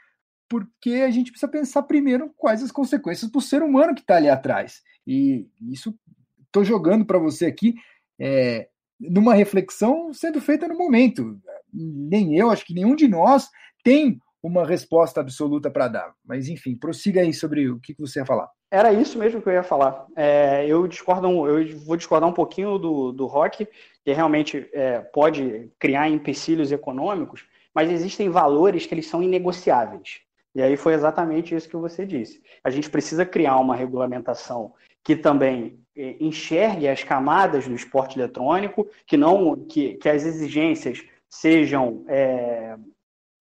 porque 0.48 1.04
a 1.06 1.12
gente 1.12 1.32
precisa 1.32 1.52
pensar 1.52 1.84
primeiro 1.84 2.32
quais 2.38 2.64
as 2.64 2.72
consequências 2.72 3.30
para 3.30 3.40
o 3.40 3.42
ser 3.42 3.64
humano 3.64 3.96
que 3.96 4.02
está 4.02 4.16
ali 4.18 4.30
atrás. 4.30 4.82
E 5.06 5.48
isso 5.72 5.98
estou 6.46 6.64
jogando 6.64 7.06
para 7.06 7.20
você 7.20 7.46
aqui 7.46 7.76
é, 8.20 8.70
numa 9.00 9.34
reflexão 9.34 10.14
sendo 10.14 10.40
feita 10.40 10.68
no 10.68 10.78
momento. 10.78 11.40
Nem 11.74 12.38
eu, 12.38 12.52
acho 12.52 12.66
que 12.66 12.74
nenhum 12.74 12.96
de 12.96 13.08
nós 13.08 13.50
tem 13.84 14.20
uma 14.44 14.66
resposta 14.66 15.22
absoluta 15.22 15.72
para 15.72 15.88
dar. 15.88 16.14
Mas, 16.26 16.50
enfim, 16.50 16.76
prossiga 16.76 17.22
aí 17.22 17.34
sobre 17.34 17.70
o 17.70 17.80
que 17.80 17.96
você 17.98 18.20
ia 18.20 18.26
falar. 18.26 18.50
Era 18.70 18.92
isso 18.92 19.18
mesmo 19.18 19.42
que 19.42 19.48
eu 19.48 19.54
ia 19.54 19.64
falar. 19.64 20.06
É, 20.18 20.66
eu 20.68 20.86
discordo, 20.86 21.28
eu 21.48 21.80
vou 21.80 21.96
discordar 21.96 22.30
um 22.30 22.34
pouquinho 22.34 22.78
do, 22.78 23.14
do 23.14 23.26
rock, 23.26 23.66
que 24.04 24.12
realmente 24.12 24.70
é, 24.74 25.00
pode 25.00 25.72
criar 25.80 26.10
empecilhos 26.10 26.72
econômicos, 26.72 27.46
mas 27.74 27.90
existem 27.90 28.30
valores 28.30 28.86
que 28.86 28.94
eles 28.94 29.08
são 29.08 29.24
inegociáveis. 29.24 30.22
E 30.54 30.62
aí 30.62 30.76
foi 30.76 30.94
exatamente 30.94 31.56
isso 31.56 31.70
que 31.70 31.78
você 31.78 32.06
disse. 32.06 32.42
A 32.64 32.70
gente 32.70 32.90
precisa 32.90 33.26
criar 33.26 33.58
uma 33.58 33.76
regulamentação 33.76 34.74
que 35.04 35.16
também 35.16 35.80
é, 35.96 36.18
enxergue 36.20 36.88
as 36.88 37.04
camadas 37.04 37.68
do 37.68 37.74
esporte 37.74 38.20
eletrônico, 38.20 38.88
que 39.08 39.16
não 39.16 39.56
que, 39.56 39.96
que 39.96 40.10
as 40.10 40.26
exigências 40.26 41.04
sejam 41.30 42.04
é, 42.08 42.76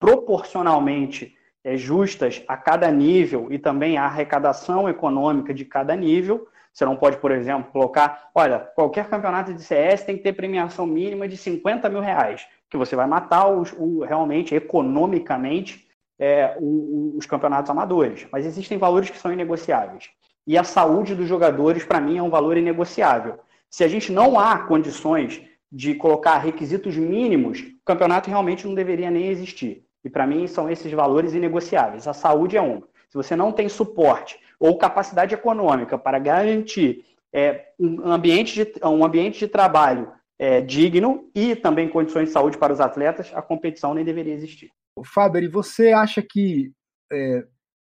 proporcionalmente 0.03 1.33
é, 1.63 1.77
justas 1.77 2.43
a 2.45 2.57
cada 2.57 2.91
nível 2.91 3.47
e 3.49 3.57
também 3.57 3.97
a 3.97 4.03
arrecadação 4.03 4.89
econômica 4.89 5.53
de 5.53 5.63
cada 5.63 5.95
nível. 5.95 6.45
Você 6.73 6.83
não 6.83 6.97
pode, 6.97 7.15
por 7.15 7.31
exemplo, 7.31 7.71
colocar, 7.71 8.29
olha, 8.35 8.59
qualquer 8.59 9.07
campeonato 9.07 9.53
de 9.53 9.63
CS 9.63 10.03
tem 10.03 10.17
que 10.17 10.23
ter 10.23 10.33
premiação 10.33 10.85
mínima 10.85 11.25
de 11.25 11.37
50 11.37 11.87
mil 11.87 12.01
reais, 12.01 12.45
que 12.69 12.75
você 12.75 12.97
vai 12.97 13.07
matar 13.07 13.47
os, 13.47 13.73
o, 13.77 14.03
realmente, 14.03 14.53
economicamente, 14.53 15.87
é, 16.19 16.57
o, 16.59 17.15
os 17.17 17.25
campeonatos 17.25 17.71
amadores. 17.71 18.27
Mas 18.29 18.45
existem 18.45 18.77
valores 18.77 19.09
que 19.09 19.17
são 19.17 19.31
inegociáveis. 19.31 20.09
E 20.45 20.57
a 20.57 20.65
saúde 20.65 21.15
dos 21.15 21.29
jogadores, 21.29 21.85
para 21.85 22.01
mim, 22.01 22.17
é 22.17 22.21
um 22.21 22.29
valor 22.29 22.57
inegociável. 22.57 23.39
Se 23.69 23.85
a 23.85 23.87
gente 23.87 24.11
não 24.11 24.37
há 24.37 24.57
condições 24.57 25.41
de 25.71 25.95
colocar 25.95 26.39
requisitos 26.39 26.97
mínimos, 26.97 27.61
o 27.61 27.85
campeonato 27.85 28.29
realmente 28.29 28.67
não 28.67 28.75
deveria 28.75 29.09
nem 29.09 29.27
existir. 29.27 29.85
E 30.03 30.09
para 30.09 30.27
mim 30.27 30.47
são 30.47 30.69
esses 30.69 30.91
valores 30.91 31.33
inegociáveis. 31.33 32.07
A 32.07 32.13
saúde 32.13 32.57
é 32.57 32.61
um. 32.61 32.81
Se 33.09 33.15
você 33.15 33.35
não 33.35 33.51
tem 33.51 33.69
suporte 33.69 34.39
ou 34.59 34.77
capacidade 34.77 35.33
econômica 35.33 35.97
para 35.97 36.19
garantir 36.19 37.05
é, 37.33 37.73
um, 37.79 38.11
ambiente 38.11 38.65
de, 38.65 38.85
um 38.85 39.03
ambiente 39.03 39.39
de 39.39 39.47
trabalho 39.47 40.11
é, 40.37 40.61
digno 40.61 41.29
e 41.33 41.55
também 41.55 41.89
condições 41.89 42.27
de 42.27 42.33
saúde 42.33 42.57
para 42.57 42.73
os 42.73 42.81
atletas, 42.81 43.31
a 43.33 43.41
competição 43.41 43.93
nem 43.93 44.05
deveria 44.05 44.33
existir. 44.33 44.71
Faber, 45.05 45.43
e 45.43 45.47
você 45.47 45.91
acha 45.91 46.21
que 46.21 46.71
é, 47.11 47.45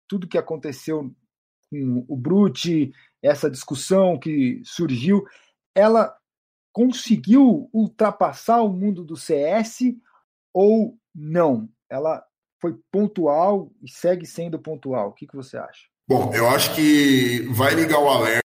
tudo 0.08 0.28
que 0.28 0.38
aconteceu 0.38 1.12
com 1.70 2.06
o 2.08 2.16
Brute, 2.16 2.92
essa 3.22 3.50
discussão 3.50 4.20
que 4.20 4.62
surgiu, 4.64 5.26
ela 5.76 6.16
conseguiu 6.72 7.70
ultrapassar 7.74 8.62
o 8.62 8.70
mundo 8.70 9.04
do 9.04 9.16
CS 9.16 9.80
ou 10.54 10.98
não? 11.16 11.70
Ela 11.94 12.24
foi 12.60 12.76
pontual 12.92 13.72
e 13.82 13.90
segue 13.90 14.26
sendo 14.26 14.58
pontual. 14.58 15.10
O 15.10 15.14
que, 15.14 15.28
que 15.28 15.36
você 15.36 15.58
acha? 15.58 15.84
Bom, 16.08 16.34
eu 16.34 16.50
acho 16.50 16.74
que 16.76 17.48
vai 17.52 17.76
ligar 17.76 18.00
o 18.00 18.10
alerta 18.10 18.44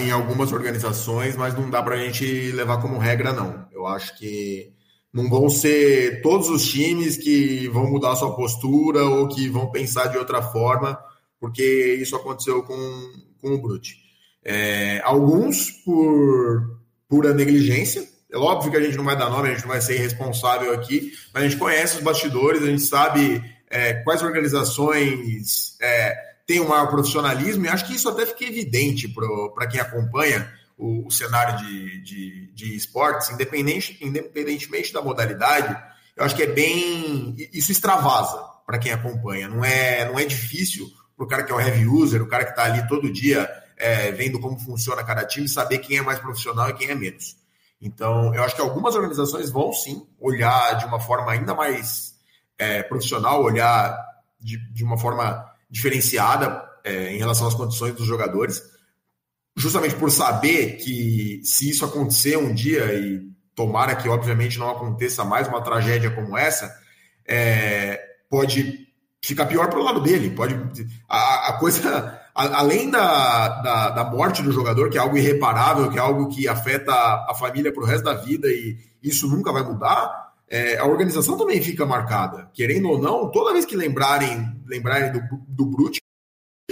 em 0.00 0.10
algumas 0.10 0.52
organizações, 0.52 1.36
mas 1.36 1.54
não 1.54 1.70
dá 1.70 1.82
para 1.82 1.94
a 1.94 1.98
gente 1.98 2.52
levar 2.52 2.80
como 2.80 2.98
regra, 2.98 3.32
não. 3.32 3.66
Eu 3.72 3.86
acho 3.86 4.16
que 4.18 4.72
não 5.12 5.28
vão 5.28 5.48
ser 5.48 6.20
todos 6.20 6.48
os 6.48 6.68
times 6.68 7.16
que 7.16 7.68
vão 7.68 7.90
mudar 7.90 8.16
sua 8.16 8.34
postura 8.34 9.04
ou 9.04 9.28
que 9.28 9.48
vão 9.48 9.70
pensar 9.70 10.08
de 10.08 10.18
outra 10.18 10.42
forma, 10.42 10.98
porque 11.40 11.96
isso 12.00 12.16
aconteceu 12.16 12.62
com, 12.62 12.76
com 13.40 13.54
o 13.54 13.62
Brute. 13.62 13.96
É, 14.44 15.00
alguns 15.04 15.70
por 15.84 16.80
pura 17.08 17.34
negligência, 17.34 18.06
é 18.30 18.36
óbvio 18.36 18.70
que 18.70 18.76
a 18.76 18.82
gente 18.82 18.96
não 18.96 19.04
vai 19.04 19.16
dar 19.16 19.30
nome, 19.30 19.48
a 19.48 19.52
gente 19.52 19.62
não 19.62 19.70
vai 19.70 19.80
ser 19.80 19.94
irresponsável 19.94 20.72
aqui, 20.74 21.12
mas 21.32 21.42
a 21.42 21.48
gente 21.48 21.58
conhece 21.58 21.96
os 21.96 22.02
bastidores, 22.02 22.62
a 22.62 22.66
gente 22.66 22.82
sabe 22.82 23.42
é, 23.70 23.94
quais 23.94 24.22
organizações 24.22 25.76
é, 25.80 26.14
têm 26.46 26.60
um 26.60 26.68
maior 26.68 26.88
profissionalismo, 26.88 27.64
e 27.64 27.68
acho 27.68 27.86
que 27.86 27.94
isso 27.94 28.08
até 28.08 28.26
fica 28.26 28.44
evidente 28.44 29.08
para 29.54 29.66
quem 29.66 29.80
acompanha 29.80 30.52
o, 30.76 31.06
o 31.06 31.10
cenário 31.10 31.58
de, 31.58 32.02
de, 32.02 32.46
de, 32.54 32.76
esportes, 32.76 33.30
independente, 33.30 33.98
independentemente 34.00 34.92
da 34.92 35.02
modalidade, 35.02 35.76
eu 36.16 36.24
acho 36.24 36.34
que 36.34 36.42
é 36.42 36.46
bem. 36.46 37.34
Isso 37.52 37.70
extravasa 37.70 38.42
para 38.66 38.78
quem 38.78 38.92
acompanha. 38.92 39.48
Não 39.48 39.64
é, 39.64 40.04
não 40.04 40.18
é 40.18 40.24
difícil 40.24 40.90
para 41.16 41.24
o 41.24 41.28
cara 41.28 41.42
que 41.44 41.52
é 41.52 41.54
o 41.54 41.60
heavy 41.60 41.86
user, 41.86 42.22
o 42.22 42.28
cara 42.28 42.44
que 42.44 42.50
está 42.50 42.64
ali 42.64 42.86
todo 42.88 43.12
dia 43.12 43.48
é, 43.76 44.10
vendo 44.10 44.40
como 44.40 44.58
funciona 44.58 45.04
cada 45.04 45.24
time, 45.24 45.48
saber 45.48 45.78
quem 45.78 45.98
é 45.98 46.02
mais 46.02 46.18
profissional 46.18 46.68
e 46.68 46.74
quem 46.74 46.90
é 46.90 46.94
menos. 46.94 47.36
Então, 47.80 48.34
eu 48.34 48.42
acho 48.42 48.56
que 48.56 48.60
algumas 48.60 48.94
organizações 48.94 49.50
vão 49.50 49.72
sim 49.72 50.06
olhar 50.18 50.74
de 50.78 50.84
uma 50.84 50.98
forma 50.98 51.30
ainda 51.30 51.54
mais 51.54 52.14
é, 52.58 52.82
profissional, 52.82 53.42
olhar 53.42 53.96
de, 54.40 54.58
de, 54.72 54.82
uma 54.82 54.98
forma 54.98 55.44
diferenciada 55.70 56.64
é, 56.84 57.12
em 57.12 57.18
relação 57.18 57.46
às 57.46 57.54
condições 57.54 57.94
dos 57.94 58.06
jogadores, 58.06 58.62
justamente 59.56 59.94
por 59.94 60.10
saber 60.10 60.76
que 60.76 61.40
se 61.44 61.70
isso 61.70 61.84
acontecer 61.84 62.36
um 62.36 62.52
dia, 62.52 62.92
e 62.94 63.28
tomara 63.54 63.94
que 63.94 64.08
obviamente 64.08 64.58
não 64.58 64.70
aconteça 64.70 65.24
mais 65.24 65.46
uma 65.46 65.62
tragédia 65.62 66.10
como 66.10 66.36
essa, 66.36 66.76
é, 67.26 68.00
pode 68.28 68.88
ficar 69.22 69.46
pior 69.46 69.68
para 69.68 69.78
o 69.78 69.82
lado 69.82 70.00
dele. 70.00 70.30
Pode 70.30 70.54
a, 71.08 71.50
a 71.50 71.52
coisa 71.58 72.20
além 72.38 72.88
da, 72.88 73.48
da, 73.48 73.90
da, 73.90 74.04
morte 74.04 74.42
do 74.42 74.52
jogador, 74.52 74.88
que 74.88 74.96
é 74.96 75.00
algo 75.00 75.18
irreparável, 75.18 75.90
que 75.90 75.98
é 75.98 76.00
algo 76.00 76.28
que 76.28 76.46
afeta 76.46 76.92
a 76.92 77.34
família 77.34 77.72
para 77.72 77.82
o 77.82 77.86
resto 77.86 78.04
da 78.04 78.14
vida 78.14 78.48
e 78.48 78.78
isso 79.02 79.26
nunca 79.28 79.52
vai 79.52 79.64
mudar, 79.64 80.34
é, 80.48 80.78
a 80.78 80.86
organização 80.86 81.36
também 81.36 81.60
fica 81.60 81.84
marcada. 81.84 82.48
Querendo 82.54 82.88
ou 82.88 82.98
não, 82.98 83.30
toda 83.30 83.52
vez 83.52 83.64
que 83.64 83.76
lembrarem, 83.76 84.56
lembrarem 84.66 85.12
do, 85.12 85.20
do 85.48 85.66
Brute, 85.66 86.00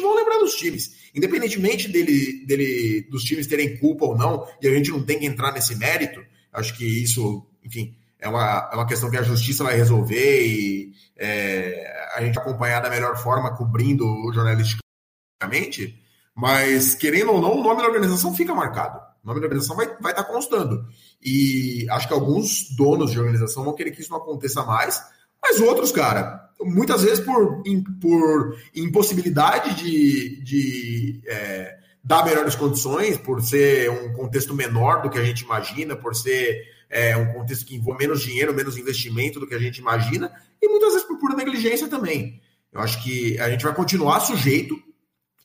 vão 0.01 0.15
lembrar 0.15 0.39
dos 0.39 0.55
times. 0.55 1.11
Independentemente 1.15 1.89
dele, 1.89 2.47
dele, 2.47 3.09
dos 3.11 3.25
times 3.25 3.49
terem 3.49 3.77
culpa 3.79 4.05
ou 4.05 4.17
não, 4.17 4.47
e 4.63 4.69
a 4.69 4.71
gente 4.71 4.93
não 4.93 5.03
tem 5.03 5.19
que 5.19 5.27
entrar 5.27 5.53
nesse 5.53 5.75
mérito, 5.75 6.25
acho 6.53 6.77
que 6.77 6.85
isso, 6.85 7.45
enfim, 7.65 7.97
é 8.21 8.29
uma, 8.29 8.71
é 8.73 8.77
uma 8.77 8.87
questão 8.87 9.11
que 9.11 9.19
a 9.19 9.23
justiça 9.23 9.65
vai 9.65 9.77
resolver 9.77 10.47
e 10.47 10.93
é, 11.17 12.11
a 12.15 12.23
gente 12.23 12.39
acompanhar 12.39 12.81
da 12.81 12.89
melhor 12.89 13.17
forma, 13.17 13.55
cobrindo 13.57 14.07
o 14.07 14.33
jornalístico 14.33 14.86
mas 16.35 16.95
querendo 16.95 17.33
ou 17.33 17.41
não, 17.41 17.59
o 17.59 17.63
nome 17.63 17.81
da 17.81 17.89
organização 17.89 18.35
fica 18.35 18.55
marcado. 18.55 18.99
O 19.25 19.27
nome 19.27 19.41
da 19.41 19.47
organização 19.47 19.75
vai, 19.75 19.87
vai 20.01 20.13
estar 20.13 20.25
tá 20.25 20.33
constando. 20.33 20.87
E 21.23 21.87
acho 21.91 22.07
que 22.07 22.15
alguns 22.15 22.71
donos 22.77 23.11
de 23.11 23.19
organização 23.19 23.65
vão 23.65 23.75
querer 23.75 23.91
que 23.91 24.01
isso 24.01 24.11
não 24.11 24.19
aconteça 24.19 24.65
mais, 24.65 25.03
mas 25.43 25.61
outros, 25.61 25.91
cara, 25.93 26.51
muitas 26.61 27.03
vezes 27.03 27.25
por, 27.25 27.63
por 28.01 28.57
impossibilidade 28.75 29.75
de, 29.75 30.43
de 30.43 31.23
é, 31.27 31.79
dar 32.03 32.25
melhores 32.25 32.55
condições, 32.55 33.17
por 33.17 33.43
ser 33.43 33.91
um 33.91 34.13
contexto 34.13 34.55
menor 34.55 35.03
do 35.03 35.11
que 35.11 35.19
a 35.19 35.25
gente 35.25 35.41
imagina, 35.41 35.97
por 35.97 36.15
ser 36.15 36.63
é, 36.89 37.17
um 37.17 37.33
contexto 37.33 37.67
que 37.67 37.75
envolve 37.75 37.99
menos 37.99 38.23
dinheiro, 38.23 38.55
menos 38.55 38.77
investimento 38.77 39.41
do 39.41 39.47
que 39.47 39.55
a 39.55 39.59
gente 39.59 39.79
imagina, 39.79 40.31
e 40.61 40.69
muitas 40.69 40.93
vezes 40.93 41.07
por 41.07 41.19
pura 41.19 41.35
negligência 41.35 41.89
também. 41.89 42.41
Eu 42.73 42.81
acho 42.81 43.03
que 43.03 43.39
a 43.41 43.51
gente 43.51 43.65
vai 43.65 43.75
continuar 43.75 44.21
sujeito 44.21 44.77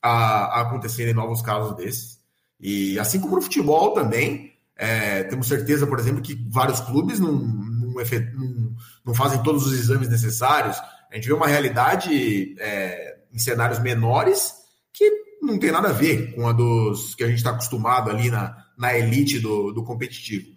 a, 0.01 0.61
acontecerem 0.61 1.13
novos 1.13 1.41
casos 1.41 1.75
desses. 1.75 2.19
E 2.59 2.97
assim 2.99 3.19
como 3.19 3.35
no 3.35 3.41
futebol 3.41 3.93
também, 3.93 4.53
é, 4.75 5.23
temos 5.23 5.47
certeza, 5.47 5.85
por 5.85 5.99
exemplo, 5.99 6.21
que 6.21 6.35
vários 6.49 6.79
clubes 6.79 7.19
não, 7.19 7.33
não, 7.33 7.93
não, 7.93 8.75
não, 9.05 9.13
fazem 9.13 9.41
todos 9.43 9.65
os 9.65 9.73
exames 9.73 10.09
necessários. 10.09 10.77
A 11.11 11.15
gente 11.15 11.27
vê 11.27 11.33
uma 11.33 11.47
realidade 11.47 12.55
é, 12.59 13.17
em 13.31 13.37
cenários 13.37 13.79
menores 13.79 14.53
que 14.93 15.09
não 15.41 15.59
tem 15.59 15.71
nada 15.71 15.89
a 15.89 15.93
ver 15.93 16.33
com 16.33 16.47
a 16.47 16.53
dos 16.53 17.15
que 17.15 17.23
a 17.23 17.27
gente 17.27 17.37
está 17.37 17.51
acostumado 17.51 18.09
ali 18.09 18.29
na, 18.29 18.57
na 18.77 18.97
elite 18.97 19.39
do, 19.39 19.71
do 19.71 19.83
competitivo. 19.83 20.47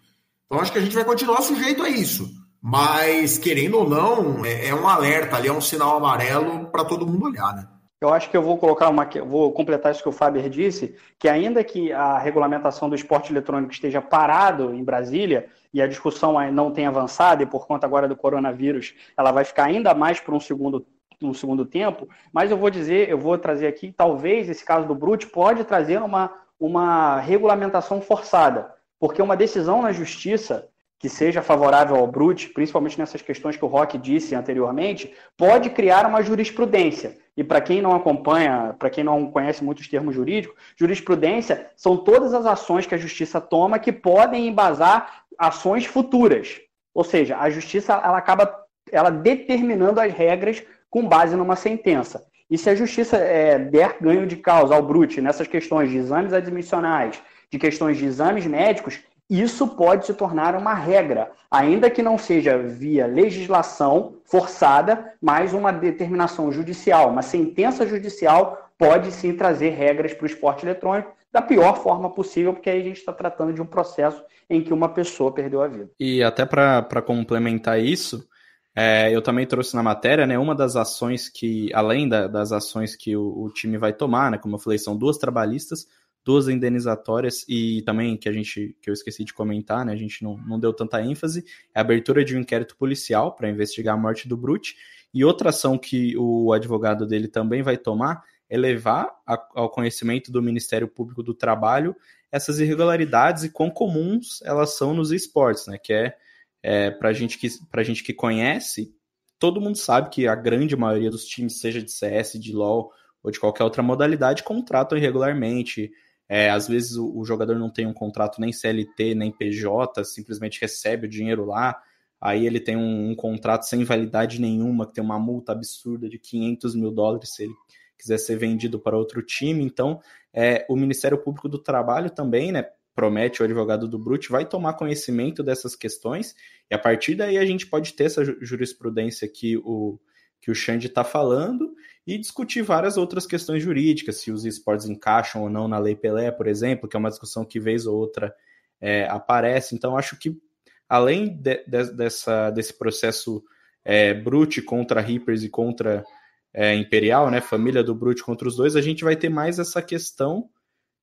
Então 0.47 0.61
acho 0.61 0.73
que 0.73 0.79
a 0.79 0.83
gente 0.83 0.95
vai 0.95 1.05
continuar 1.05 1.43
sujeito 1.43 1.83
a 1.83 1.89
isso. 1.89 2.31
Mas, 2.67 3.37
querendo 3.37 3.77
ou 3.77 3.89
não, 3.89 4.43
é, 4.43 4.69
é 4.69 4.75
um 4.75 4.89
alerta 4.89 5.37
ali, 5.37 5.49
é 5.49 5.53
um 5.53 5.61
sinal 5.61 5.99
amarelo 5.99 6.71
para 6.71 6.83
todo 6.83 7.07
mundo 7.07 7.27
olhar, 7.27 7.55
né? 7.55 7.69
Eu 8.05 8.13
acho 8.13 8.29
que 8.29 8.37
eu 8.37 8.43
vou 8.43 8.59
colocar 8.59 8.91
uma. 8.91 9.09
Vou 9.25 9.51
completar 9.51 9.91
isso 9.91 10.03
que 10.03 10.09
o 10.11 10.13
Faber 10.13 10.51
disse, 10.51 10.95
que 11.19 11.27
ainda 11.27 11.65
que 11.65 11.91
a 11.91 12.19
regulamentação 12.19 12.87
do 12.87 12.95
esporte 12.95 13.33
eletrônico 13.33 13.73
esteja 13.73 14.03
parado 14.03 14.75
em 14.75 14.85
Brasília 14.85 15.49
e 15.73 15.81
a 15.81 15.87
discussão 15.87 16.35
não 16.53 16.71
tenha 16.71 16.91
avançado, 16.91 17.43
e 17.43 17.47
por 17.47 17.67
conta 17.67 17.87
agora 17.87 18.07
do 18.07 18.15
coronavírus, 18.15 18.95
ela 19.17 19.33
vai 19.33 19.43
ficar 19.43 19.65
ainda 19.65 19.95
mais 19.95 20.21
por 20.21 20.35
um 20.35 20.39
segundo, 20.39 20.87
um 21.23 21.33
segundo 21.33 21.65
tempo, 21.65 22.07
mas 22.31 22.51
eu 22.51 22.59
vou 22.59 22.69
dizer, 22.69 23.09
eu 23.09 23.17
vou 23.17 23.39
trazer 23.39 23.69
aqui, 23.69 23.91
talvez 23.91 24.51
esse 24.51 24.63
caso 24.63 24.87
do 24.87 24.95
Brute 24.95 25.27
pode 25.27 25.65
trazer 25.65 25.97
uma, 26.03 26.31
uma 26.61 27.19
regulamentação 27.21 28.03
forçada, 28.03 28.71
porque 29.01 29.23
uma 29.23 29.35
decisão 29.35 29.81
na 29.81 29.93
justiça 29.93 30.69
que 31.05 31.09
seja 31.11 31.43
favorável 31.43 31.97
ao 31.97 32.07
Brute, 32.07 32.49
principalmente 32.49 32.99
nessas 32.99 33.21
questões 33.21 33.59
que 33.59 33.65
o 33.67 33.69
Rock 33.69 33.99
disse 33.99 34.35
anteriormente, 34.35 35.13
pode 35.37 35.69
criar 35.69 36.07
uma 36.07 36.23
jurisprudência. 36.23 37.19
E 37.37 37.45
para 37.45 37.61
quem 37.61 37.83
não 37.83 37.95
acompanha, 37.95 38.75
para 38.79 38.89
quem 38.89 39.05
não 39.05 39.31
conhece 39.31 39.63
muitos 39.63 39.87
termos 39.87 40.15
jurídicos, 40.15 40.57
jurisprudência 40.75 41.67
são 41.77 41.99
todas 41.99 42.33
as 42.33 42.47
ações 42.47 42.87
que 42.87 42.95
a 42.95 42.99
justiça 42.99 43.39
toma 43.39 43.79
que 43.79 43.93
podem 43.93 44.49
embasar 44.49 45.25
ações 45.39 45.85
futuras. 45.85 46.59
Ou 46.95 47.05
seja, 47.05 47.37
a 47.37 47.51
justiça 47.51 47.93
ela 47.93 48.17
acaba 48.17 48.65
ela 48.91 49.11
determinando 49.11 50.01
as 50.01 50.11
regras 50.11 50.63
com 50.89 51.07
base 51.07 51.37
numa 51.37 51.55
sentença. 51.55 52.25
E 52.51 52.57
se 52.57 52.71
a 52.71 52.75
justiça 52.75 53.19
é, 53.19 53.59
der 53.59 53.99
ganho 54.01 54.27
de 54.27 54.37
causa 54.37 54.75
ao 54.75 54.83
Brute 54.83 55.21
nessas 55.21 55.47
questões 55.47 55.91
de 55.91 55.99
exames 55.99 56.33
admissionais, 56.33 57.21
de 57.51 57.59
questões 57.59 57.99
de 57.99 58.07
exames 58.07 58.47
médicos, 58.47 59.01
isso 59.29 59.69
pode 59.69 60.07
se 60.07 60.15
tornar 60.15 60.55
uma 60.55 60.75
regra, 60.75 61.31
ainda 61.51 61.91
que 61.91 62.03
não 62.03 62.19
seja 62.19 62.59
via 62.59 63.07
legislação 63.07 64.17
forçada, 64.25 65.13
mas 65.21 65.53
uma 65.53 65.73
determinação 65.73 66.53
judicial, 66.53 67.11
uma 67.11 67.23
sentença 67.23 67.87
judicial 67.87 68.71
pode 68.79 69.11
sim 69.13 69.35
trazer 69.35 69.71
regras 69.71 70.13
para 70.13 70.25
o 70.25 70.27
esporte 70.27 70.65
eletrônico 70.65 71.13
da 71.33 71.43
pior 71.43 71.83
forma 71.83 72.11
possível, 72.11 72.53
porque 72.53 72.71
aí 72.71 72.81
a 72.81 72.85
gente 72.85 72.99
está 72.99 73.13
tratando 73.13 73.53
de 73.53 73.61
um 73.61 73.67
processo 73.67 74.23
em 74.49 74.63
que 74.63 74.73
uma 74.73 74.89
pessoa 74.89 75.33
perdeu 75.33 75.63
a 75.63 75.69
vida. 75.69 75.91
E 75.99 76.23
até 76.23 76.45
para 76.45 77.03
complementar 77.03 77.81
isso, 77.81 78.29
é, 78.77 79.15
eu 79.15 79.23
também 79.23 79.47
trouxe 79.47 79.75
na 79.75 79.83
matéria, 79.83 80.27
né, 80.27 80.39
uma 80.39 80.55
das 80.55 80.77
ações 80.77 81.29
que, 81.29 81.73
além 81.73 82.09
da, 82.09 82.27
das 82.27 82.53
ações 82.53 82.97
que 82.97 83.17
o, 83.17 83.45
o, 83.45 83.51
time 83.51 83.79
vai 83.79 83.93
tomar, 83.93 84.31
né, 84.31 84.39
como 84.39 84.57
eu 84.57 84.59
falei, 84.59 84.79
são 84.79 84.97
duas 84.97 85.17
trabalhistas, 85.17 85.87
duas 86.25 86.49
indenizatórias 86.49 87.45
e 87.49 87.83
também 87.83 88.17
que 88.17 88.29
a 88.29 88.33
gente 88.33 88.77
que 88.81 88.89
eu 88.89 88.95
esqueci 88.95 89.25
de 89.25 89.35
comentar, 89.35 89.85
né? 89.85 89.93
A 89.93 89.97
gente 89.97 90.23
não, 90.23 90.39
não 90.39 90.59
deu 90.59 90.73
tanta 90.73 91.03
ênfase, 91.03 91.45
é 91.75 91.79
a 91.79 91.83
abertura 91.83 92.25
de 92.25 92.37
um 92.37 92.41
inquérito 92.41 92.77
policial 92.77 93.35
para 93.35 93.49
investigar 93.49 93.95
a 93.95 93.99
morte 93.99 94.27
do 94.27 94.37
Brute. 94.37 94.77
E 95.13 95.25
outra 95.25 95.51
ação 95.51 95.79
que 95.79 96.17
o 96.17 96.53
advogado 96.53 97.07
dele 97.07 97.29
também 97.29 97.63
vai 97.63 97.77
tomar 97.77 98.25
é 98.49 98.57
levar 98.57 99.11
a, 99.27 99.41
ao 99.55 99.71
conhecimento 99.71 100.33
do 100.33 100.43
Ministério 100.43 100.89
Público 100.89 101.23
do 101.23 101.35
Trabalho 101.35 101.95
essas 102.35 102.59
irregularidades 102.59 103.45
e 103.45 103.49
quão 103.49 103.71
comuns 103.71 104.43
elas 104.43 104.77
são 104.77 104.93
nos 104.93 105.13
esportes, 105.13 105.69
né? 105.69 105.79
Que 105.79 105.93
é, 105.93 106.17
é 106.65 106.91
para 106.91 107.13
gente 107.13 107.39
que 107.39 107.49
para 107.71 107.85
gente 107.85 108.03
que 108.03 108.13
conhece, 108.13 108.93
todo 109.39 109.61
mundo 109.61 109.79
sabe 109.79 110.11
que 110.11 110.27
a 110.27 110.35
grande 110.35 110.75
maioria 110.75 111.11
dos 111.11 111.25
times, 111.25 111.61
seja 111.61 111.81
de 111.81 111.93
CS, 111.93 112.33
de 112.41 112.53
LoL 112.53 112.91
ou 113.23 113.31
de 113.31 113.39
qualquer 113.39 113.63
outra 113.63 113.85
modalidade, 113.85 114.43
contratam 114.43 114.99
irregularmente, 114.99 115.93
é, 116.29 116.51
às 116.51 116.67
vezes 116.67 116.97
o, 116.97 117.17
o, 117.17 117.25
jogador 117.25 117.59
não 117.59 117.71
tem 117.71 117.87
um 117.87 117.93
contrato 117.93 118.41
nem 118.41 118.53
CLT, 118.53 119.15
nem 119.15 119.31
PJ, 119.31 120.05
simplesmente 120.05 120.61
recebe 120.61 121.07
o 121.07 121.11
dinheiro 121.11 121.45
lá. 121.45 121.81
Aí 122.21 122.47
ele 122.47 122.59
tem 122.59 122.77
um, 122.77 123.11
um 123.11 123.15
contrato 123.15 123.65
sem 123.65 123.85
validade 123.85 124.41
nenhuma, 124.41 124.87
que 124.87 124.95
tem 124.95 125.05
uma 125.05 125.19
multa 125.19 125.53
absurda 125.53 126.09
de 126.09 126.19
500 126.19 126.75
mil 126.75 126.91
dólares 126.91 127.35
se 127.35 127.45
ele 127.45 127.55
quiser 127.99 128.19
ser 128.19 128.37
vendido 128.37 128.79
para 128.79 128.97
outro 128.97 129.23
time. 129.23 129.63
Então, 129.63 130.01
é, 130.33 130.65
o 130.69 130.77
Ministério 130.77 131.19
Público 131.19 131.49
do 131.49 131.59
Trabalho 131.59 132.11
também, 132.11 132.51
né, 132.51 132.67
promete 132.95 133.43
o 133.43 133.45
advogado 133.45 133.89
do 133.89 133.99
Brute, 133.99 134.31
vai 134.31 134.47
tomar 134.47 134.75
conhecimento 134.75 135.43
dessas 135.43 135.75
questões, 135.75 136.35
e 136.71 136.75
a 136.75 136.79
partir 136.79 137.15
daí 137.17 137.37
a 137.37 137.45
gente 137.45 137.67
pode 137.67 137.93
ter 137.93 138.05
essa 138.05 138.25
jurisprudência 138.41 139.29
que 139.29 139.57
o, 139.59 139.99
que 140.45 140.51
o 140.51 140.55
Xande 140.55 140.89
está 140.89 141.03
falando, 141.03 141.75
e 142.07 142.19
discutir 142.19 142.61
várias 142.61 142.99
outras 142.99 143.27
questões 143.27 143.63
jurídicas, 143.63 144.19
se 144.19 144.31
os 144.31 144.45
esportes 144.45 144.87
encaixam 144.87 145.43
ou 145.43 145.49
não 145.49 145.67
na 145.67 145.79
Lei 145.79 145.97
Pelé, 145.97 146.31
por 146.31 146.47
exemplo, 146.47 146.87
que 146.87 146.95
é 146.95 146.99
uma 146.99 147.09
discussão 147.09 147.47
que 147.47 147.59
vez 147.59 147.87
ou 147.87 147.97
outra 147.97 148.35
é, 148.79 149.09
aparece. 149.09 149.75
Então, 149.75 149.97
acho 149.97 150.19
que 150.19 150.39
além 150.87 151.35
de, 151.35 151.65
de, 151.67 151.93
dessa, 151.95 152.51
desse 152.51 152.79
processo 152.79 153.43
é, 153.83 154.13
Brute 154.13 154.61
contra 154.61 155.01
Reapers 155.01 155.43
e 155.43 155.49
contra 155.49 156.05
é, 156.53 156.75
Imperial, 156.75 157.31
né, 157.31 157.41
família 157.41 157.83
do 157.83 157.95
Brute 157.95 158.23
contra 158.23 158.47
os 158.47 158.57
dois, 158.57 158.77
a 158.77 158.83
gente 158.83 159.03
vai 159.03 159.17
ter 159.17 159.31
mais 159.31 159.59
essa 159.59 159.81
questão 159.81 160.51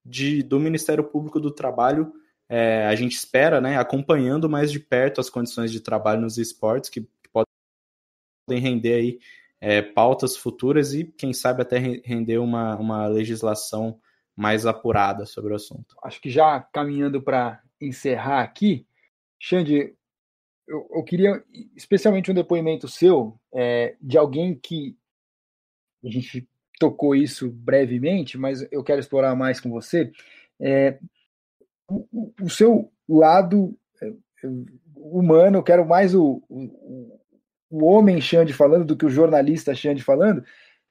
de, 0.05 0.43
do 0.43 0.59
Ministério 0.59 1.03
Público 1.03 1.39
do 1.39 1.49
Trabalho, 1.49 2.13
é, 2.47 2.85
a 2.85 2.93
gente 2.93 3.13
espera, 3.13 3.59
né, 3.59 3.79
acompanhando 3.79 4.47
mais 4.47 4.71
de 4.71 4.79
perto 4.79 5.19
as 5.19 5.31
condições 5.31 5.71
de 5.71 5.79
trabalho 5.79 6.21
nos 6.21 6.37
esportes, 6.37 6.91
que, 6.91 7.09
podem 8.51 8.59
render 8.59 8.93
aí 8.93 9.19
é, 9.61 9.81
pautas 9.81 10.35
futuras 10.35 10.93
e, 10.93 11.05
quem 11.05 11.33
sabe, 11.33 11.61
até 11.61 11.77
render 11.77 12.39
uma, 12.39 12.75
uma 12.75 13.07
legislação 13.07 13.99
mais 14.35 14.65
apurada 14.65 15.25
sobre 15.25 15.53
o 15.53 15.55
assunto. 15.55 15.95
Acho 16.03 16.19
que 16.19 16.29
já 16.29 16.59
caminhando 16.59 17.21
para 17.21 17.61
encerrar 17.79 18.41
aqui, 18.41 18.85
Xande, 19.39 19.95
eu, 20.67 20.87
eu, 20.91 21.03
queria 21.03 21.43
especialmente 21.75 22.29
um 22.29 22.33
depoimento 22.33 22.87
seu 22.87 23.39
é, 23.53 23.95
de 24.01 24.17
alguém 24.17 24.55
que 24.55 24.95
a 26.03 26.09
gente 26.09 26.47
tocou 26.79 27.15
isso 27.15 27.49
brevemente, 27.49 28.37
mas 28.37 28.67
eu 28.71 28.83
quero 28.83 28.99
explorar 28.99 29.35
mais 29.35 29.59
com 29.59 29.69
você. 29.69 30.11
É, 30.59 30.97
o, 31.87 32.33
o, 32.41 32.49
seu 32.49 32.91
lado 33.07 33.77
é, 34.01 34.11
humano, 34.95 35.57
eu 35.57 35.63
quero 35.63 35.85
mais 35.85 36.15
o, 36.15 36.41
o, 36.49 37.20
o 37.71 37.85
homem 37.85 38.19
Xande 38.19 38.53
falando 38.53 38.85
do 38.85 38.97
que 38.97 39.05
o 39.05 39.09
jornalista 39.09 39.73
Xande 39.73 40.03
falando, 40.03 40.43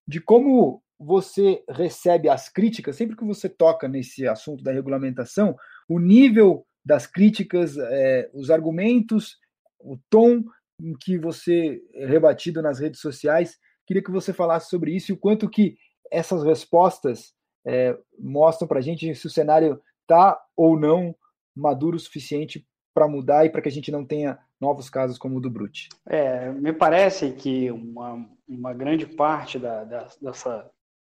de 0.09 0.21
como 0.21 0.83
você 0.99 1.63
recebe 1.69 2.29
as 2.29 2.49
críticas, 2.49 2.97
sempre 2.97 3.17
que 3.17 3.25
você 3.25 3.49
toca 3.49 3.87
nesse 3.87 4.27
assunto 4.27 4.65
da 4.65 4.73
regulamentação, 4.73 5.55
o 5.89 5.99
nível 5.99 6.67
das 6.85 7.07
críticas, 7.07 7.77
é, 7.77 8.31
os 8.33 8.51
argumentos, 8.51 9.39
o 9.79 9.99
tom 10.09 10.43
em 10.81 10.95
que 10.99 11.19
você 11.19 11.81
é 11.95 12.07
rebatido 12.07 12.63
nas 12.63 12.81
redes 12.81 13.01
sociais. 13.01 13.59
Queria 13.87 14.03
que 14.03 14.11
você 14.11 14.33
falasse 14.33 14.71
sobre 14.71 14.95
isso 14.95 15.13
e 15.13 15.15
o 15.15 15.19
quanto 15.19 15.49
que 15.49 15.77
essas 16.11 16.43
respostas 16.43 17.35
é, 17.67 17.97
mostram 18.19 18.67
para 18.67 18.79
a 18.79 18.83
gente 18.83 19.15
se 19.15 19.27
o 19.27 19.31
cenário 19.31 19.81
está 20.03 20.41
ou 20.57 20.79
não 20.79 21.15
maduro 21.55 21.97
o 21.97 22.01
suficiente 22.01 22.67
para 22.95 23.09
mudar 23.09 23.45
e 23.45 23.51
para 23.51 23.63
que 23.63 23.69
a 23.69 23.73
gente 23.73 23.91
não 23.91 24.05
tenha 24.05 24.39
novos 24.61 24.91
casos 24.91 25.19
como 25.19 25.39
o 25.39 25.41
do 25.41 25.51
Brute? 25.51 25.89
É, 26.07 26.51
me 26.51 26.73
parece 26.73 27.33
que 27.33 27.71
uma, 27.71 28.27
uma 28.49 28.73
grande 28.73 29.07
parte 29.07 29.59
da, 29.59 29.85
da, 29.85 30.09
dessa, 30.21 30.71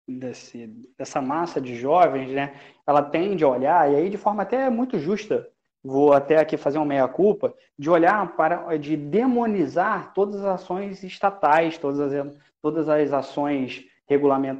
desse, 0.07 0.67
dessa 0.97 1.21
massa 1.21 1.59
de 1.61 1.75
jovens, 1.75 2.31
né, 2.31 2.55
ela 2.87 3.01
tende 3.01 3.43
a 3.43 3.49
olhar, 3.49 3.91
e 3.91 3.95
aí 3.95 4.09
de 4.09 4.17
forma 4.17 4.43
até 4.43 4.69
muito 4.69 4.99
justa, 4.99 5.47
vou 5.83 6.13
até 6.13 6.37
aqui 6.37 6.57
fazer 6.57 6.79
uma 6.79 6.85
meia-culpa, 6.85 7.53
de 7.77 7.89
olhar 7.89 8.35
para, 8.35 8.75
de 8.77 8.97
demonizar 8.97 10.13
todas 10.13 10.37
as 10.37 10.61
ações 10.61 11.03
estatais, 11.03 11.77
todas 11.77 11.99
as, 11.99 12.37
todas 12.61 12.89
as 12.89 13.13
ações 13.13 13.85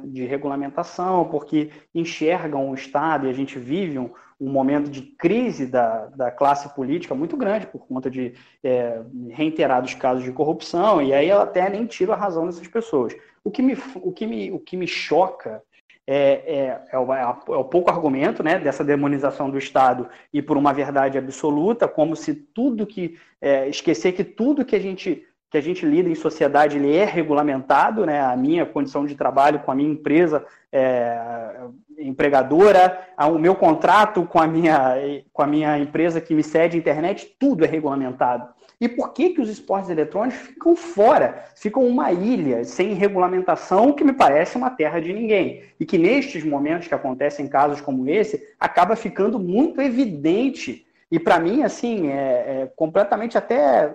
de 0.04 0.24
regulamentação, 0.24 1.24
porque 1.26 1.70
enxergam 1.94 2.70
o 2.70 2.74
Estado 2.74 3.26
e 3.26 3.30
a 3.30 3.32
gente 3.32 3.58
vive 3.58 3.98
um, 3.98 4.10
um 4.40 4.50
momento 4.50 4.90
de 4.90 5.02
crise 5.02 5.66
da, 5.66 6.06
da 6.06 6.30
classe 6.30 6.74
política 6.74 7.14
muito 7.14 7.36
grande 7.36 7.66
por 7.66 7.86
conta 7.86 8.10
de 8.10 8.34
é, 8.62 9.00
reiterados 9.30 9.94
casos 9.94 10.24
de 10.24 10.32
corrupção, 10.32 11.00
e 11.00 11.14
aí 11.14 11.28
eu 11.28 11.40
até 11.40 11.68
nem 11.70 11.86
tiro 11.86 12.12
a 12.12 12.16
razão 12.16 12.46
dessas 12.46 12.66
pessoas. 12.66 13.16
O 13.44 13.50
que 13.50 13.62
me, 13.62 13.76
o 13.96 14.12
que 14.12 14.26
me, 14.26 14.50
o 14.50 14.58
que 14.58 14.76
me 14.76 14.86
choca 14.86 15.62
é, 16.06 16.18
é, 16.46 16.82
é, 16.92 16.98
o, 16.98 17.12
é, 17.12 17.26
o, 17.26 17.64
pouco 17.64 17.90
argumento 17.90 18.42
né, 18.42 18.58
dessa 18.60 18.84
demonização 18.84 19.50
do 19.50 19.58
Estado 19.58 20.08
e 20.32 20.40
por 20.40 20.56
uma 20.56 20.72
verdade 20.72 21.18
absoluta, 21.18 21.88
como 21.88 22.14
se 22.14 22.34
tudo 22.34 22.86
que. 22.86 23.18
É, 23.40 23.68
esquecer 23.68 24.12
que 24.12 24.24
tudo 24.24 24.64
que 24.64 24.74
a 24.74 24.80
gente 24.80 25.26
que 25.50 25.56
a 25.56 25.60
gente 25.60 25.86
lida 25.86 26.08
em 26.08 26.14
sociedade 26.14 26.76
ele 26.76 26.94
é 26.94 27.04
regulamentado, 27.04 28.04
né? 28.04 28.20
A 28.20 28.36
minha 28.36 28.66
condição 28.66 29.06
de 29.06 29.14
trabalho 29.14 29.60
com 29.60 29.70
a 29.70 29.74
minha 29.74 29.90
empresa 29.90 30.44
é, 30.72 31.60
empregadora, 31.98 33.06
o 33.18 33.38
meu 33.38 33.54
contrato 33.54 34.24
com 34.24 34.40
a 34.40 34.46
minha 34.46 34.96
com 35.32 35.42
a 35.42 35.46
minha 35.46 35.78
empresa 35.78 36.20
que 36.20 36.34
me 36.34 36.42
cede 36.42 36.76
internet, 36.76 37.36
tudo 37.38 37.64
é 37.64 37.68
regulamentado. 37.68 38.56
E 38.78 38.88
por 38.88 39.14
que 39.14 39.30
que 39.30 39.40
os 39.40 39.48
esportes 39.48 39.88
eletrônicos 39.88 40.38
ficam 40.38 40.76
fora? 40.76 41.44
Ficam 41.54 41.86
uma 41.86 42.12
ilha 42.12 42.62
sem 42.64 42.92
regulamentação, 42.92 43.92
que 43.92 44.04
me 44.04 44.12
parece 44.12 44.56
uma 44.58 44.68
terra 44.68 45.00
de 45.00 45.14
ninguém. 45.14 45.62
E 45.80 45.86
que 45.86 45.96
nestes 45.96 46.44
momentos 46.44 46.86
que 46.86 46.94
acontecem 46.94 47.48
casos 47.48 47.80
como 47.80 48.06
esse, 48.06 48.54
acaba 48.60 48.94
ficando 48.94 49.38
muito 49.38 49.80
evidente 49.80 50.86
E 51.10 51.18
para 51.18 51.38
mim, 51.38 51.62
assim, 51.62 52.08
é, 52.08 52.14
é, 52.14 52.72
completamente 52.74 53.38
até 53.38 53.94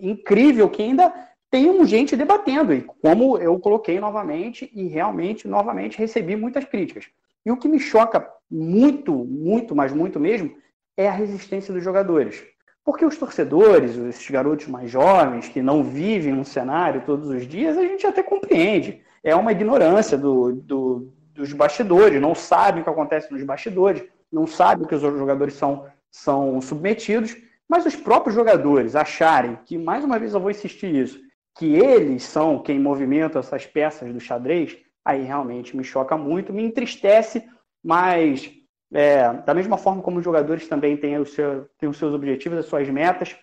incrível 0.00 0.68
que 0.68 0.82
ainda 0.82 1.12
tenham 1.50 1.84
gente 1.84 2.16
debatendo. 2.16 2.72
E 2.72 2.82
como 2.82 3.36
eu 3.38 3.58
coloquei 3.58 4.00
novamente, 4.00 4.70
e 4.74 4.86
realmente, 4.88 5.46
novamente, 5.46 5.98
recebi 5.98 6.34
muitas 6.34 6.64
críticas. 6.64 7.06
E 7.44 7.50
o 7.50 7.56
que 7.56 7.68
me 7.68 7.78
choca 7.78 8.26
muito, 8.50 9.12
muito, 9.12 9.74
mas 9.74 9.92
muito 9.92 10.18
mesmo, 10.18 10.54
é 10.96 11.08
a 11.08 11.12
resistência 11.12 11.72
dos 11.72 11.82
jogadores. 11.82 12.42
Porque 12.84 13.04
os 13.04 13.16
torcedores, 13.16 13.96
esses 13.96 14.28
garotos 14.30 14.66
mais 14.66 14.90
jovens, 14.90 15.48
que 15.48 15.62
não 15.62 15.84
vivem 15.84 16.32
um 16.32 16.44
cenário 16.44 17.02
todos 17.04 17.28
os 17.28 17.46
dias, 17.46 17.76
a 17.76 17.82
gente 17.82 18.06
até 18.06 18.22
compreende. 18.22 19.02
É 19.22 19.36
uma 19.36 19.52
ignorância 19.52 20.18
do, 20.18 20.52
do, 20.52 21.12
dos 21.32 21.52
bastidores, 21.52 22.20
não 22.20 22.34
sabem 22.34 22.80
o 22.80 22.84
que 22.84 22.90
acontece 22.90 23.30
nos 23.30 23.42
bastidores, 23.44 24.02
não 24.32 24.46
sabem 24.46 24.84
o 24.84 24.88
que 24.88 24.94
os 24.94 25.00
jogadores 25.00 25.54
são, 25.54 25.86
são 26.10 26.60
submetidos, 26.60 27.36
mas 27.72 27.86
os 27.86 27.96
próprios 27.96 28.34
jogadores 28.34 28.94
acharem 28.94 29.58
que, 29.64 29.78
mais 29.78 30.04
uma 30.04 30.18
vez 30.18 30.34
eu 30.34 30.40
vou 30.40 30.50
insistir 30.50 30.94
isso, 30.94 31.18
que 31.56 31.74
eles 31.74 32.22
são 32.22 32.58
quem 32.58 32.78
movimenta 32.78 33.38
essas 33.38 33.64
peças 33.64 34.12
do 34.12 34.20
xadrez, 34.20 34.76
aí 35.02 35.22
realmente 35.22 35.74
me 35.74 35.82
choca 35.82 36.14
muito, 36.14 36.52
me 36.52 36.62
entristece, 36.62 37.42
mas 37.82 38.52
é, 38.92 39.32
da 39.32 39.54
mesma 39.54 39.78
forma 39.78 40.02
como 40.02 40.18
os 40.18 40.24
jogadores 40.24 40.68
também 40.68 40.98
têm, 40.98 41.16
o 41.16 41.24
seu, 41.24 41.66
têm 41.78 41.88
os 41.88 41.96
seus 41.96 42.12
objetivos, 42.12 42.58
as 42.58 42.66
suas 42.66 42.86
metas, 42.90 43.34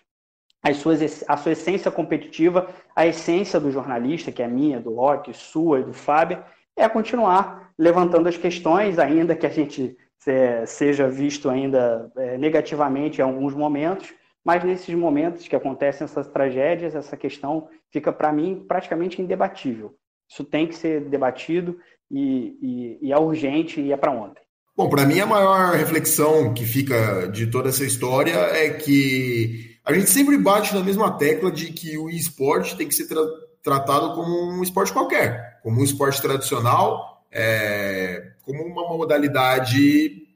as 0.62 0.76
suas, 0.76 1.24
a 1.26 1.36
sua 1.36 1.50
essência 1.50 1.90
competitiva, 1.90 2.68
a 2.94 3.04
essência 3.08 3.58
do 3.58 3.72
jornalista, 3.72 4.30
que 4.30 4.44
é 4.44 4.46
minha, 4.46 4.78
do 4.78 4.94
Rock, 4.94 5.34
sua 5.34 5.80
e 5.80 5.84
do 5.84 5.92
Fábio, 5.92 6.40
é 6.76 6.88
continuar 6.88 7.72
levantando 7.76 8.28
as 8.28 8.36
questões, 8.36 8.96
ainda 8.96 9.34
que 9.34 9.46
a 9.46 9.50
gente 9.50 9.96
é, 10.24 10.64
seja 10.66 11.08
visto 11.08 11.50
ainda 11.50 12.12
é, 12.16 12.38
negativamente 12.38 13.20
em 13.20 13.24
alguns 13.24 13.54
momentos, 13.54 14.19
mas 14.44 14.64
nesses 14.64 14.94
momentos 14.94 15.46
que 15.46 15.56
acontecem 15.56 16.04
essas 16.04 16.26
tragédias, 16.28 16.94
essa 16.94 17.16
questão 17.16 17.68
fica, 17.90 18.12
para 18.12 18.32
mim, 18.32 18.64
praticamente 18.66 19.20
indebatível. 19.20 19.94
Isso 20.30 20.44
tem 20.44 20.66
que 20.66 20.74
ser 20.74 21.02
debatido 21.08 21.78
e, 22.10 22.56
e, 22.62 23.08
e 23.08 23.12
é 23.12 23.18
urgente 23.18 23.80
e 23.80 23.92
é 23.92 23.96
para 23.96 24.12
ontem. 24.12 24.42
Bom, 24.76 24.88
para 24.88 25.04
mim 25.04 25.20
a 25.20 25.26
maior 25.26 25.74
reflexão 25.74 26.54
que 26.54 26.64
fica 26.64 27.26
de 27.26 27.48
toda 27.48 27.68
essa 27.68 27.84
história 27.84 28.32
é 28.32 28.70
que 28.70 29.76
a 29.84 29.92
gente 29.92 30.08
sempre 30.08 30.38
bate 30.38 30.74
na 30.74 30.82
mesma 30.82 31.18
tecla 31.18 31.50
de 31.50 31.72
que 31.72 31.98
o 31.98 32.08
esporte 32.08 32.76
tem 32.76 32.88
que 32.88 32.94
ser 32.94 33.06
tra 33.06 33.20
tratado 33.62 34.14
como 34.14 34.52
um 34.52 34.62
esporte 34.62 34.90
qualquer, 34.90 35.60
como 35.62 35.80
um 35.80 35.84
esporte 35.84 36.22
tradicional, 36.22 37.22
é, 37.30 38.32
como 38.42 38.62
uma 38.64 38.88
modalidade 38.88 40.26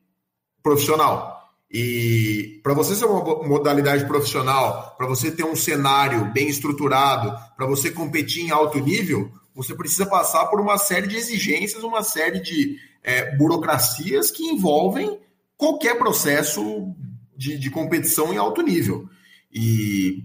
profissional. 0.62 1.33
E 1.70 2.60
para 2.62 2.74
você 2.74 2.94
ser 2.94 3.06
uma 3.06 3.22
modalidade 3.42 4.06
profissional, 4.06 4.94
para 4.96 5.06
você 5.06 5.30
ter 5.30 5.44
um 5.44 5.56
cenário 5.56 6.32
bem 6.32 6.48
estruturado, 6.48 7.36
para 7.56 7.66
você 7.66 7.90
competir 7.90 8.44
em 8.44 8.50
alto 8.50 8.78
nível, 8.78 9.30
você 9.54 9.74
precisa 9.74 10.06
passar 10.06 10.46
por 10.46 10.60
uma 10.60 10.78
série 10.78 11.06
de 11.06 11.16
exigências, 11.16 11.82
uma 11.82 12.02
série 12.02 12.40
de 12.40 12.76
é, 13.02 13.36
burocracias 13.36 14.30
que 14.30 14.44
envolvem 14.44 15.18
qualquer 15.56 15.96
processo 15.96 16.94
de, 17.36 17.58
de 17.58 17.70
competição 17.70 18.32
em 18.32 18.36
alto 18.36 18.62
nível. 18.62 19.08
E 19.52 20.24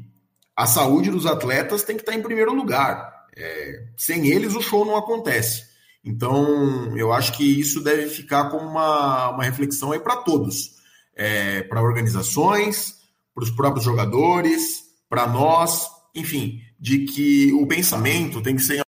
a 0.55 0.65
saúde 0.65 1.11
dos 1.11 1.25
atletas 1.25 1.83
tem 1.83 1.95
que 1.95 2.01
estar 2.01 2.15
em 2.15 2.21
primeiro 2.21 2.53
lugar. 2.53 3.27
É, 3.35 3.85
sem 3.95 4.27
eles, 4.27 4.55
o 4.55 4.61
show 4.61 4.85
não 4.85 4.97
acontece. 4.97 5.69
Então, 6.03 6.97
eu 6.97 7.11
acho 7.11 7.33
que 7.33 7.59
isso 7.59 7.83
deve 7.83 8.07
ficar 8.07 8.49
como 8.49 8.67
uma, 8.67 9.29
uma 9.29 9.43
reflexão 9.43 9.91
aí 9.91 9.99
para 9.99 10.17
todos, 10.17 10.78
é, 11.19 11.63
para 11.63 11.81
organizações, 11.81 12.95
para 13.35 13.43
os 13.43 13.51
próprios 13.51 13.83
jogadores, 13.83 14.85
para 15.09 15.27
nós, 15.27 15.85
enfim, 16.15 16.61
de 16.79 16.99
que 16.99 17.51
o 17.51 17.67
pensamento 17.67 18.41
tem 18.41 18.55
que 18.55 18.61
ser 18.61 18.77
em 18.77 18.81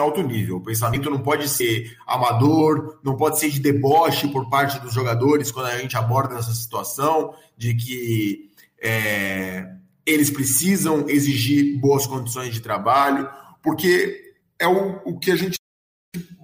alto 0.00 0.20
nível. 0.20 0.56
O 0.56 0.64
pensamento 0.64 1.08
não 1.08 1.20
pode 1.20 1.48
ser 1.48 1.96
amador, 2.04 2.98
não 3.04 3.16
pode 3.16 3.38
ser 3.38 3.50
de 3.50 3.60
deboche 3.60 4.26
por 4.26 4.50
parte 4.50 4.80
dos 4.80 4.92
jogadores 4.92 5.52
quando 5.52 5.66
a 5.66 5.78
gente 5.78 5.96
aborda 5.96 6.36
essa 6.36 6.52
situação 6.52 7.34
de 7.56 7.74
que 7.74 8.50
é, 8.82 9.72
eles 10.04 10.28
precisam 10.28 11.08
exigir 11.08 11.78
boas 11.78 12.04
condições 12.04 12.52
de 12.52 12.60
trabalho, 12.60 13.30
porque 13.62 14.34
é 14.58 14.66
o, 14.66 15.00
o 15.04 15.18
que 15.20 15.30
a 15.30 15.36
gente 15.36 15.56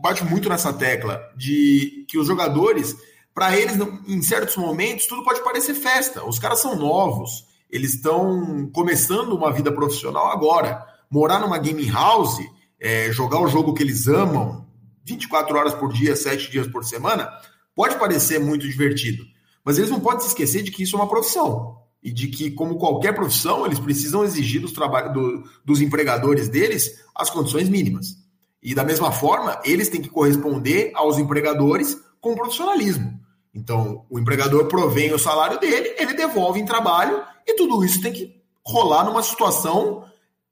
bate 0.01 0.25
muito 0.25 0.49
nessa 0.49 0.73
tecla 0.73 1.21
de 1.37 2.07
que 2.09 2.17
os 2.17 2.29
jogadores, 2.29 2.95
para 3.37 3.55
eles, 3.55 3.77
em 4.09 4.23
certos 4.23 4.57
momentos, 4.57 5.05
tudo 5.05 5.23
pode 5.23 5.45
parecer 5.45 5.75
festa. 5.75 6.25
Os 6.25 6.39
caras 6.39 6.59
são 6.59 6.75
novos, 6.75 7.45
eles 7.71 7.93
estão 7.93 8.67
começando 8.73 9.35
uma 9.35 9.53
vida 9.53 9.71
profissional 9.71 10.31
agora. 10.31 10.83
Morar 11.11 11.39
numa 11.39 11.59
game 11.59 11.87
house, 11.91 12.39
é, 12.81 13.13
jogar 13.13 13.39
o 13.41 13.47
jogo 13.47 13.75
que 13.75 13.83
eles 13.83 14.09
amam, 14.09 14.67
24 15.05 15.55
horas 15.55 15.75
por 15.75 15.93
dia, 15.93 16.17
7 16.17 16.51
dias 16.51 16.67
por 16.67 16.83
semana, 16.83 17.31
pode 17.75 17.99
parecer 17.99 18.41
muito 18.41 18.67
divertido. 18.67 19.23
Mas 19.63 19.77
eles 19.77 19.91
não 19.91 20.01
podem 20.01 20.21
se 20.21 20.29
esquecer 20.29 20.63
de 20.63 20.71
que 20.71 20.85
isso 20.85 20.97
é 20.97 20.99
uma 20.99 21.09
profissão. 21.09 21.77
E 22.03 22.11
de 22.11 22.29
que, 22.29 22.51
como 22.53 22.79
qualquer 22.79 23.15
profissão, 23.15 23.67
eles 23.67 23.79
precisam 23.79 24.25
exigir 24.25 24.63
dos, 24.63 24.73
do, 24.73 25.45
dos 25.63 25.83
empregadores 25.83 26.49
deles 26.49 27.05
as 27.15 27.29
condições 27.29 27.69
mínimas. 27.69 28.17
E 28.63 28.75
da 28.75 28.83
mesma 28.83 29.13
forma, 29.13 29.61
eles 29.63 29.91
têm 29.91 30.01
que 30.01 30.09
corresponder 30.09 30.91
aos 30.95 31.19
empregadores 31.19 31.99
com 32.19 32.35
profissionalismo. 32.35 33.26
Então, 33.57 34.05
o 34.11 34.19
empregador 34.19 34.67
provém 34.67 35.15
o 35.15 35.19
salário 35.19 35.59
dele, 35.59 35.95
ele 35.99 36.13
devolve 36.13 36.61
em 36.61 36.67
trabalho 36.67 37.25
e 37.47 37.55
tudo 37.55 37.83
isso 37.83 38.03
tem 38.03 38.13
que 38.13 38.37
rolar 38.63 39.05
numa 39.05 39.23
situação 39.23 40.05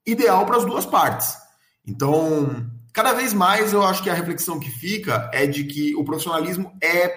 ideal 0.03 0.43
para 0.47 0.57
as 0.57 0.65
duas 0.65 0.87
partes. 0.87 1.37
Então, 1.85 2.65
cada 2.91 3.13
vez 3.13 3.31
mais 3.31 3.73
eu 3.73 3.83
acho 3.83 4.01
que 4.01 4.09
a 4.09 4.13
reflexão 4.13 4.59
que 4.59 4.71
fica 4.71 5.29
é 5.31 5.45
de 5.45 5.65
que 5.65 5.95
o 5.95 6.03
profissionalismo 6.03 6.75
é 6.81 7.15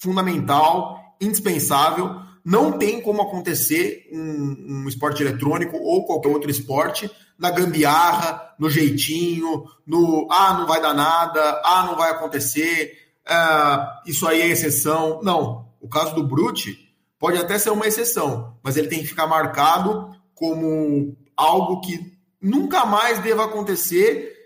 fundamental, 0.00 0.98
indispensável. 1.20 2.16
Não 2.44 2.72
tem 2.72 3.00
como 3.00 3.22
acontecer 3.22 4.08
um, 4.12 4.82
um 4.82 4.88
esporte 4.88 5.22
eletrônico 5.22 5.76
ou 5.76 6.06
qualquer 6.06 6.28
outro 6.28 6.50
esporte 6.50 7.08
na 7.38 7.52
gambiarra, 7.52 8.54
no 8.58 8.68
jeitinho, 8.68 9.64
no 9.86 10.26
ah, 10.28 10.54
não 10.54 10.66
vai 10.66 10.80
dar 10.80 10.92
nada, 10.92 11.62
ah, 11.64 11.84
não 11.86 11.96
vai 11.96 12.10
acontecer, 12.10 13.09
ah, 13.26 14.02
isso 14.06 14.26
aí 14.26 14.40
é 14.40 14.48
exceção. 14.48 15.20
Não. 15.22 15.68
O 15.80 15.88
caso 15.88 16.14
do 16.14 16.26
Brute 16.26 16.94
pode 17.18 17.38
até 17.38 17.58
ser 17.58 17.70
uma 17.70 17.86
exceção, 17.86 18.58
mas 18.62 18.76
ele 18.76 18.88
tem 18.88 19.00
que 19.00 19.06
ficar 19.06 19.26
marcado 19.26 20.14
como 20.34 21.16
algo 21.36 21.80
que 21.80 22.18
nunca 22.40 22.84
mais 22.84 23.18
deva 23.18 23.44
acontecer 23.44 24.36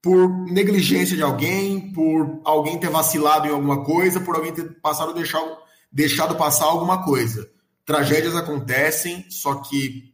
por 0.00 0.28
negligência 0.50 1.16
de 1.16 1.22
alguém, 1.22 1.92
por 1.92 2.40
alguém 2.44 2.78
ter 2.78 2.90
vacilado 2.90 3.48
em 3.48 3.50
alguma 3.50 3.84
coisa, 3.84 4.20
por 4.20 4.36
alguém 4.36 4.52
ter 4.52 4.80
passado 4.80 5.12
deixado, 5.12 5.56
deixado 5.90 6.36
passar 6.36 6.66
alguma 6.66 7.04
coisa. 7.04 7.50
Tragédias 7.84 8.36
acontecem, 8.36 9.26
só 9.28 9.56
que 9.56 10.12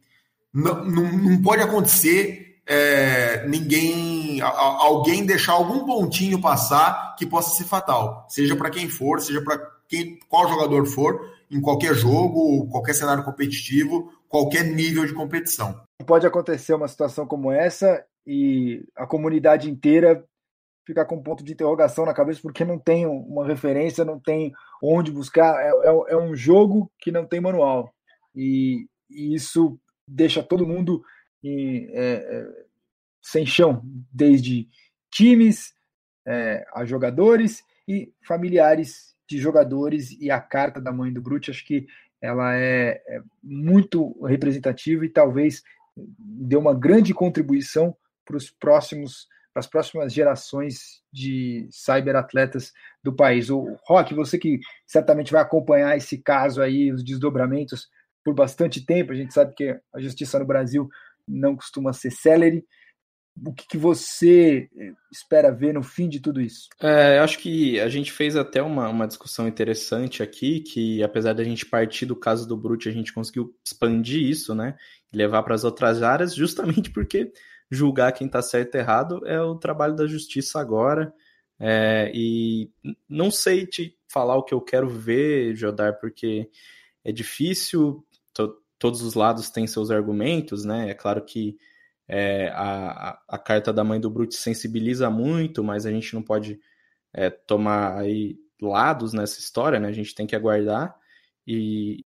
não, 0.53 0.85
não, 0.85 1.11
não 1.11 1.41
pode 1.41 1.61
acontecer 1.61 2.44
é, 2.67 3.47
ninguém, 3.47 4.41
a, 4.41 4.47
alguém 4.47 5.25
deixar 5.25 5.53
algum 5.53 5.85
pontinho 5.85 6.41
passar 6.41 7.15
que 7.15 7.25
possa 7.25 7.55
ser 7.55 7.65
fatal, 7.65 8.25
seja 8.29 8.55
para 8.55 8.69
quem 8.69 8.89
for, 8.89 9.21
seja 9.21 9.41
para 9.41 9.57
quem, 9.87 10.19
qual 10.27 10.49
jogador 10.49 10.85
for, 10.85 11.33
em 11.49 11.61
qualquer 11.61 11.93
jogo, 11.93 12.67
qualquer 12.69 12.93
cenário 12.93 13.23
competitivo, 13.23 14.11
qualquer 14.27 14.63
nível 14.63 15.05
de 15.05 15.13
competição. 15.13 15.79
Pode 16.05 16.25
acontecer 16.25 16.73
uma 16.73 16.87
situação 16.87 17.25
como 17.25 17.51
essa 17.51 18.03
e 18.25 18.83
a 18.95 19.05
comunidade 19.05 19.69
inteira 19.69 20.23
ficar 20.85 21.05
com 21.05 21.15
um 21.15 21.23
ponto 21.23 21.43
de 21.43 21.53
interrogação 21.53 22.05
na 22.05 22.13
cabeça 22.13 22.39
porque 22.41 22.63
não 22.63 22.77
tem 22.77 23.05
uma 23.05 23.45
referência, 23.45 24.05
não 24.05 24.19
tem 24.19 24.53
onde 24.81 25.11
buscar. 25.11 25.59
É, 25.61 25.69
é, 25.69 26.13
é 26.13 26.17
um 26.17 26.35
jogo 26.35 26.91
que 26.99 27.11
não 27.11 27.25
tem 27.25 27.39
manual. 27.39 27.91
E, 28.35 28.87
e 29.09 29.33
isso 29.33 29.79
deixa 30.07 30.43
todo 30.43 30.67
mundo 30.67 31.01
em, 31.45 31.89
é, 31.91 32.13
é, 32.13 32.47
sem 33.21 33.45
chão, 33.45 33.81
desde 34.11 34.67
times 35.11 35.73
é, 36.25 36.65
a 36.73 36.85
jogadores 36.85 37.63
e 37.87 38.11
familiares 38.25 39.15
de 39.27 39.37
jogadores 39.37 40.11
e 40.19 40.29
a 40.29 40.39
carta 40.39 40.81
da 40.81 40.91
mãe 40.91 41.11
do 41.11 41.21
Brute, 41.21 41.51
acho 41.51 41.65
que 41.65 41.87
ela 42.21 42.55
é, 42.55 43.01
é 43.07 43.21
muito 43.43 44.19
representativa 44.25 45.05
e 45.05 45.09
talvez 45.09 45.63
dê 45.95 46.55
uma 46.55 46.73
grande 46.73 47.13
contribuição 47.13 47.95
para 48.25 48.37
os 48.37 48.49
próximos 48.49 49.27
para 49.53 49.61
as 49.61 49.67
próximas 49.67 50.11
gerações 50.11 51.01
de 51.13 51.65
cyberatletas 51.71 52.73
do 53.01 53.15
país. 53.15 53.49
O 53.49 53.77
Rock, 53.85 54.13
você 54.13 54.37
que 54.37 54.59
certamente 54.85 55.31
vai 55.31 55.41
acompanhar 55.41 55.95
esse 55.95 56.17
caso 56.17 56.61
aí, 56.61 56.91
os 56.91 57.01
desdobramentos, 57.01 57.87
por 58.21 58.33
bastante 58.33 58.85
tempo. 58.85 59.13
A 59.13 59.15
gente 59.15 59.33
sabe 59.33 59.53
que 59.53 59.79
a 59.93 60.01
justiça 60.01 60.37
no 60.39 60.45
Brasil 60.45 60.89
não 61.27 61.55
costuma 61.55 61.93
ser 61.93 62.11
célere. 62.11 62.63
o 63.45 63.53
que, 63.53 63.67
que, 63.67 63.77
você 63.77 64.69
eh, 64.77 64.93
espera 65.11 65.51
ver 65.51 65.73
no 65.73 65.83
fim 65.83 66.07
de 66.07 66.19
tudo 66.19 66.41
isso? 66.41 66.69
É, 66.81 67.19
acho 67.19 67.39
que 67.39 67.79
a 67.79 67.89
gente 67.89 68.11
fez 68.11 68.35
até 68.35 68.61
uma, 68.61 68.87
uma 68.89 69.07
discussão 69.07 69.47
interessante 69.47 70.23
aqui, 70.23 70.61
que 70.61 71.03
apesar 71.03 71.33
da 71.33 71.43
gente 71.43 71.65
partir 71.65 72.05
do 72.05 72.15
caso 72.15 72.47
do 72.47 72.57
Brute, 72.57 72.89
a 72.89 72.93
gente 72.93 73.13
conseguiu 73.13 73.53
expandir 73.65 74.21
isso, 74.21 74.55
né? 74.55 74.77
E 75.11 75.17
levar 75.17 75.43
para 75.43 75.55
as 75.55 75.63
outras 75.63 76.01
áreas, 76.01 76.33
justamente 76.35 76.91
porque 76.91 77.31
julgar 77.69 78.11
quem 78.11 78.27
está 78.27 78.41
certo 78.41 78.75
e 78.75 78.77
errado 78.77 79.25
é 79.25 79.41
o 79.41 79.55
trabalho 79.55 79.95
da 79.95 80.07
justiça 80.07 80.59
agora. 80.59 81.13
É, 81.59 82.11
e 82.13 82.69
não 83.07 83.31
sei 83.31 83.65
te 83.65 83.97
falar 84.09 84.35
o 84.35 84.43
que 84.43 84.53
eu 84.53 84.61
quero 84.61 84.89
ver, 84.89 85.55
Jodar, 85.55 85.99
porque 85.99 86.49
é 87.03 87.11
difícil, 87.11 88.04
todos 88.85 89.01
os 89.01 89.15
lados 89.15 89.49
têm 89.49 89.65
seus 89.65 89.89
argumentos, 89.89 90.63
né? 90.63 90.91
É 90.91 90.93
claro 90.93 91.25
que 91.25 91.57
é, 92.07 92.49
a, 92.49 93.19
a, 93.27 93.39
carta 93.39 93.73
da 93.73 93.83
mãe 93.83 93.99
do 93.99 94.11
Brute 94.11 94.35
sensibiliza 94.35 95.09
muito, 95.09 95.63
mas 95.63 95.87
a 95.87 95.91
gente 95.91 96.13
não 96.13 96.21
pode 96.21 96.59
é, 97.11 97.31
tomar 97.31 97.97
aí 97.97 98.37
lados 98.61 99.11
nessa 99.11 99.39
história, 99.39 99.79
né? 99.79 99.87
A 99.87 99.91
gente 99.91 100.13
tem 100.13 100.27
que 100.27 100.35
aguardar 100.35 100.95
e, 101.47 102.05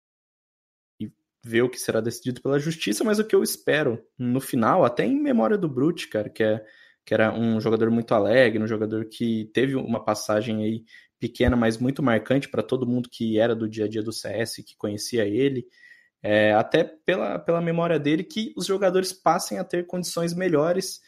e, 0.99 1.09
ver 1.41 1.61
o 1.61 1.69
que 1.69 1.79
será 1.79 2.01
decidido 2.01 2.41
pela 2.41 2.59
justiça, 2.59 3.05
mas 3.05 3.19
o 3.19 3.23
que 3.25 3.33
eu 3.33 3.41
espero 3.41 4.05
no 4.19 4.41
final, 4.41 4.83
até 4.83 5.05
em 5.05 5.17
memória 5.17 5.57
do 5.57 5.69
Brute, 5.69 6.09
cara, 6.09 6.29
que, 6.29 6.43
é, 6.43 6.61
que 7.05 7.13
era 7.13 7.33
um 7.33 7.61
jogador 7.61 7.89
muito 7.89 8.13
alegre, 8.13 8.61
um 8.61 8.67
jogador 8.67 9.05
que 9.05 9.49
teve 9.53 9.75
uma 9.77 10.03
passagem 10.03 10.61
aí 10.61 10.83
pequena, 11.21 11.55
mas 11.55 11.77
muito 11.77 12.03
marcante 12.03 12.49
para 12.49 12.61
todo 12.61 12.85
mundo 12.85 13.07
que 13.09 13.39
era 13.39 13.55
do 13.55 13.69
dia 13.69 13.85
a 13.85 13.87
dia 13.87 14.03
do 14.03 14.11
CS, 14.11 14.57
que 14.57 14.75
conhecia 14.75 15.25
ele 15.25 15.65
é, 16.27 16.53
até 16.53 16.83
pela, 16.83 17.37
pela 17.37 17.61
memória 17.61 17.99
dele, 17.99 18.23
que 18.23 18.51
os 18.57 18.65
jogadores 18.65 19.13
passem 19.13 19.59
a 19.59 19.63
ter 19.63 19.85
condições 19.85 20.33
melhores 20.33 20.99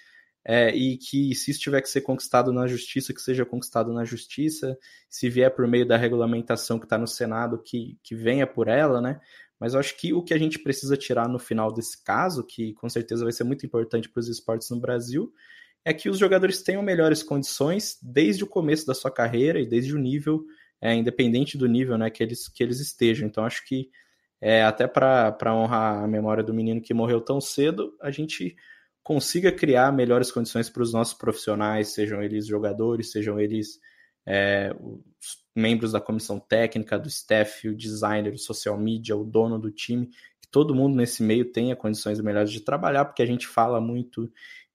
é, 0.45 0.69
e 0.69 0.95
que 0.95 1.33
se 1.33 1.49
isso 1.49 1.59
tiver 1.59 1.81
que 1.81 1.89
ser 1.89 2.01
conquistado 2.01 2.53
na 2.53 2.67
justiça, 2.67 3.11
que 3.11 3.19
seja 3.19 3.43
conquistado 3.43 3.91
na 3.91 4.05
justiça, 4.05 4.77
se 5.09 5.27
vier 5.27 5.49
por 5.49 5.67
meio 5.67 5.87
da 5.87 5.97
regulamentação 5.97 6.77
que 6.77 6.85
está 6.85 6.99
no 6.99 7.07
Senado, 7.07 7.63
que, 7.63 7.97
que 8.03 8.13
venha 8.13 8.45
por 8.45 8.67
ela, 8.67 9.01
né? 9.01 9.19
Mas 9.59 9.73
eu 9.73 9.79
acho 9.79 9.97
que 9.97 10.13
o 10.13 10.21
que 10.21 10.35
a 10.35 10.37
gente 10.37 10.59
precisa 10.59 10.95
tirar 10.95 11.27
no 11.27 11.39
final 11.39 11.73
desse 11.73 12.03
caso, 12.03 12.45
que 12.45 12.75
com 12.75 12.87
certeza 12.87 13.23
vai 13.23 13.33
ser 13.33 13.43
muito 13.43 13.65
importante 13.65 14.07
para 14.07 14.19
os 14.19 14.27
esportes 14.27 14.69
no 14.69 14.79
Brasil, 14.79 15.33
é 15.83 15.95
que 15.95 16.11
os 16.11 16.19
jogadores 16.19 16.61
tenham 16.61 16.83
melhores 16.83 17.23
condições 17.23 17.97
desde 18.03 18.43
o 18.43 18.47
começo 18.47 18.85
da 18.85 18.93
sua 18.93 19.09
carreira 19.09 19.59
e 19.59 19.65
desde 19.65 19.95
o 19.95 19.97
nível, 19.97 20.45
é, 20.79 20.93
independente 20.93 21.57
do 21.57 21.65
nível 21.65 21.97
né, 21.97 22.11
que, 22.11 22.21
eles, 22.21 22.47
que 22.47 22.61
eles 22.61 22.79
estejam. 22.79 23.27
Então, 23.27 23.43
acho 23.43 23.65
que 23.65 23.89
é, 24.41 24.63
até 24.63 24.87
para 24.87 25.55
honrar 25.55 26.03
a 26.03 26.07
memória 26.07 26.43
do 26.43 26.53
menino 26.53 26.81
que 26.81 26.93
morreu 26.93 27.21
tão 27.21 27.41
cedo, 27.41 27.95
a 28.01 28.11
gente 28.11 28.55
consiga 29.03 29.51
criar 29.51 29.91
melhores 29.91 30.31
condições 30.31 30.69
para 30.69 30.83
os 30.83 30.93
nossos 30.93 31.13
profissionais, 31.13 31.93
sejam 31.93 32.21
eles 32.21 32.45
jogadores, 32.45 33.11
sejam 33.11 33.39
eles 33.39 33.79
é, 34.27 34.75
os 34.79 35.37
membros 35.55 35.93
da 35.93 36.01
comissão 36.01 36.39
técnica, 36.39 36.99
do 36.99 37.07
staff, 37.07 37.67
o 37.69 37.75
designer, 37.75 38.33
o 38.33 38.37
social 38.37 38.77
media, 38.77 39.15
o 39.15 39.23
dono 39.23 39.57
do 39.57 39.71
time, 39.71 40.07
que 40.07 40.49
todo 40.51 40.75
mundo 40.75 40.95
nesse 40.95 41.23
meio 41.23 41.51
tenha 41.51 41.75
condições 41.75 42.19
melhores 42.19 42.51
de 42.51 42.59
trabalhar, 42.59 43.05
porque 43.05 43.23
a 43.23 43.25
gente 43.25 43.47
fala 43.47 43.79
muito 43.79 44.31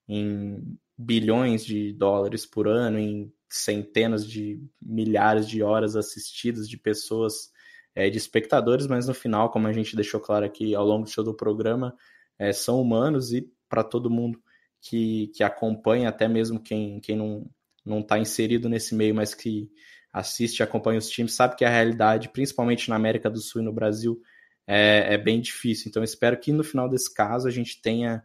em 0.08 0.78
bilhões 0.96 1.64
de 1.64 1.92
dólares 1.92 2.46
por 2.46 2.66
ano, 2.66 2.98
em 2.98 3.32
centenas 3.50 4.26
de 4.26 4.60
milhares 4.80 5.46
de 5.46 5.62
horas 5.62 5.94
assistidas 5.94 6.68
de 6.68 6.78
pessoas 6.78 7.50
é, 7.94 8.08
de 8.10 8.18
espectadores, 8.18 8.86
mas 8.86 9.06
no 9.06 9.14
final, 9.14 9.50
como 9.50 9.66
a 9.66 9.72
gente 9.72 9.96
deixou 9.96 10.20
claro 10.20 10.44
aqui 10.44 10.74
ao 10.74 10.84
longo 10.84 11.04
do 11.04 11.10
show 11.10 11.24
do 11.24 11.34
programa, 11.34 11.94
é, 12.38 12.52
são 12.52 12.80
humanos 12.80 13.32
e 13.32 13.48
para 13.68 13.84
todo 13.84 14.10
mundo 14.10 14.40
que, 14.80 15.28
que 15.34 15.44
acompanha, 15.44 16.08
até 16.08 16.28
mesmo 16.28 16.62
quem, 16.62 17.00
quem 17.00 17.16
não 17.16 17.50
não 17.84 18.00
está 18.00 18.18
inserido 18.18 18.68
nesse 18.68 18.94
meio, 18.94 19.14
mas 19.14 19.34
que 19.34 19.68
assiste 20.12 20.60
e 20.60 20.62
acompanha 20.62 20.98
os 20.98 21.08
times, 21.08 21.34
sabe 21.34 21.56
que 21.56 21.64
a 21.64 21.70
realidade, 21.70 22.28
principalmente 22.28 22.88
na 22.88 22.96
América 22.96 23.30
do 23.30 23.40
Sul 23.40 23.62
e 23.62 23.64
no 23.64 23.72
Brasil, 23.72 24.20
é, 24.66 25.14
é 25.14 25.18
bem 25.18 25.40
difícil. 25.40 25.88
Então, 25.88 26.02
espero 26.04 26.38
que 26.38 26.52
no 26.52 26.62
final 26.62 26.88
desse 26.88 27.12
caso 27.12 27.48
a 27.48 27.50
gente 27.50 27.80
tenha 27.80 28.22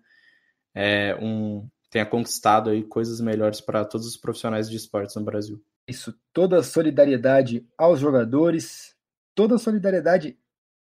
é, 0.76 1.16
um 1.16 1.68
tenha 1.90 2.06
conquistado 2.06 2.70
aí 2.70 2.84
coisas 2.84 3.22
melhores 3.22 3.62
para 3.62 3.86
todos 3.86 4.06
os 4.06 4.18
profissionais 4.18 4.70
de 4.70 4.76
esportes 4.76 5.16
no 5.16 5.24
Brasil. 5.24 5.64
Isso, 5.88 6.14
toda 6.34 6.60
a 6.60 6.64
solidariedade 6.64 7.66
aos 7.78 8.02
jogadores, 8.02 8.94
toda 9.38 9.54
a 9.54 9.60
solidariedade 9.60 10.36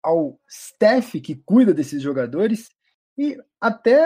ao 0.02 0.41
staff 0.47 1.22
que 1.22 1.36
cuida 1.36 1.72
desses 1.72 2.02
jogadores 2.02 2.72
e 3.16 3.38
até 3.62 4.04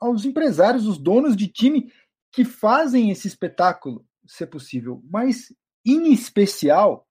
aos 0.00 0.24
empresários, 0.24 0.86
os 0.86 0.96
donos 0.96 1.36
de 1.36 1.46
time 1.46 1.92
que 2.32 2.42
fazem 2.42 3.10
esse 3.10 3.28
espetáculo 3.28 4.06
ser 4.26 4.46
possível, 4.46 5.02
mas 5.10 5.54
em 5.84 6.10
especial 6.10 7.06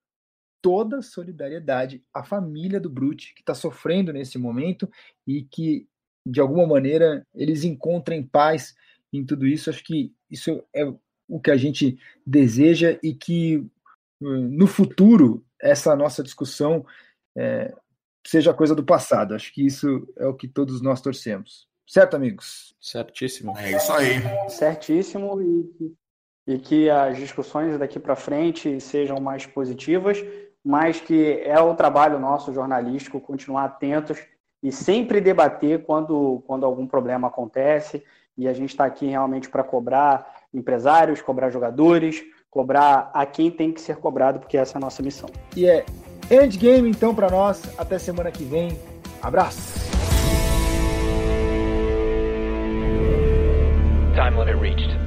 toda 0.59 1.03
solidariedade 1.03 2.03
à 2.11 2.23
família 2.23 2.79
do 2.79 2.89
Brute 2.89 3.35
que 3.35 3.41
está 3.41 3.53
sofrendo 3.53 4.11
nesse 4.11 4.39
momento 4.39 4.89
e 5.27 5.43
que 5.43 5.87
de 6.25 6.39
alguma 6.39 6.65
maneira 6.65 7.27
eles 7.35 7.63
encontrem 7.63 8.23
paz 8.23 8.73
em 9.13 9.23
tudo 9.23 9.45
isso. 9.45 9.69
Acho 9.69 9.83
que 9.83 10.15
isso 10.31 10.63
é 10.73 10.91
o 11.27 11.39
que 11.39 11.51
a 11.51 11.57
gente 11.57 11.99
deseja 12.25 12.97
e 13.03 13.13
que 13.13 13.63
no 14.19 14.65
futuro 14.65 15.45
essa 15.61 15.95
nossa 15.95 16.23
discussão 16.23 16.85
é, 17.37 17.73
seja 18.25 18.53
coisa 18.53 18.75
do 18.75 18.83
passado. 18.83 19.33
Acho 19.33 19.53
que 19.53 19.65
isso 19.65 20.07
é 20.17 20.25
o 20.25 20.33
que 20.33 20.47
todos 20.47 20.81
nós 20.81 21.01
torcemos. 21.01 21.67
Certo, 21.87 22.15
amigos? 22.15 22.75
Certíssimo. 22.79 23.57
É 23.57 23.71
isso 23.71 23.91
aí. 23.91 24.49
Certíssimo 24.49 25.41
e, 25.41 25.93
e 26.47 26.57
que 26.57 26.89
as 26.89 27.17
discussões 27.17 27.77
daqui 27.77 27.99
para 27.99 28.15
frente 28.15 28.79
sejam 28.79 29.19
mais 29.19 29.45
positivas, 29.45 30.23
mas 30.63 31.01
que 31.01 31.41
é 31.43 31.59
o 31.59 31.75
trabalho 31.75 32.19
nosso 32.19 32.53
jornalístico 32.53 33.19
continuar 33.19 33.65
atentos 33.65 34.19
e 34.63 34.71
sempre 34.71 35.19
debater 35.19 35.83
quando, 35.83 36.43
quando 36.45 36.65
algum 36.65 36.87
problema 36.87 37.27
acontece. 37.27 38.03
E 38.37 38.47
a 38.47 38.53
gente 38.53 38.69
está 38.69 38.85
aqui 38.85 39.07
realmente 39.07 39.49
para 39.49 39.63
cobrar 39.63 40.45
empresários, 40.53 41.21
cobrar 41.21 41.49
jogadores, 41.49 42.23
cobrar 42.51 43.09
a 43.13 43.25
quem 43.25 43.49
tem 43.49 43.71
que 43.71 43.79
ser 43.79 43.95
cobrado, 43.95 44.39
porque 44.39 44.57
essa 44.57 44.77
é 44.77 44.77
a 44.77 44.81
nossa 44.81 45.01
missão. 45.01 45.29
E 45.55 45.65
é 45.65 45.85
endgame 46.29 46.89
então 46.89 47.15
para 47.15 47.29
nós. 47.29 47.63
Até 47.79 47.97
semana 47.97 48.29
que 48.29 48.43
vem. 48.43 48.77
Abraço. 49.21 49.79
Time 54.13 54.37
limit 54.37 54.59
reached. 54.59 55.00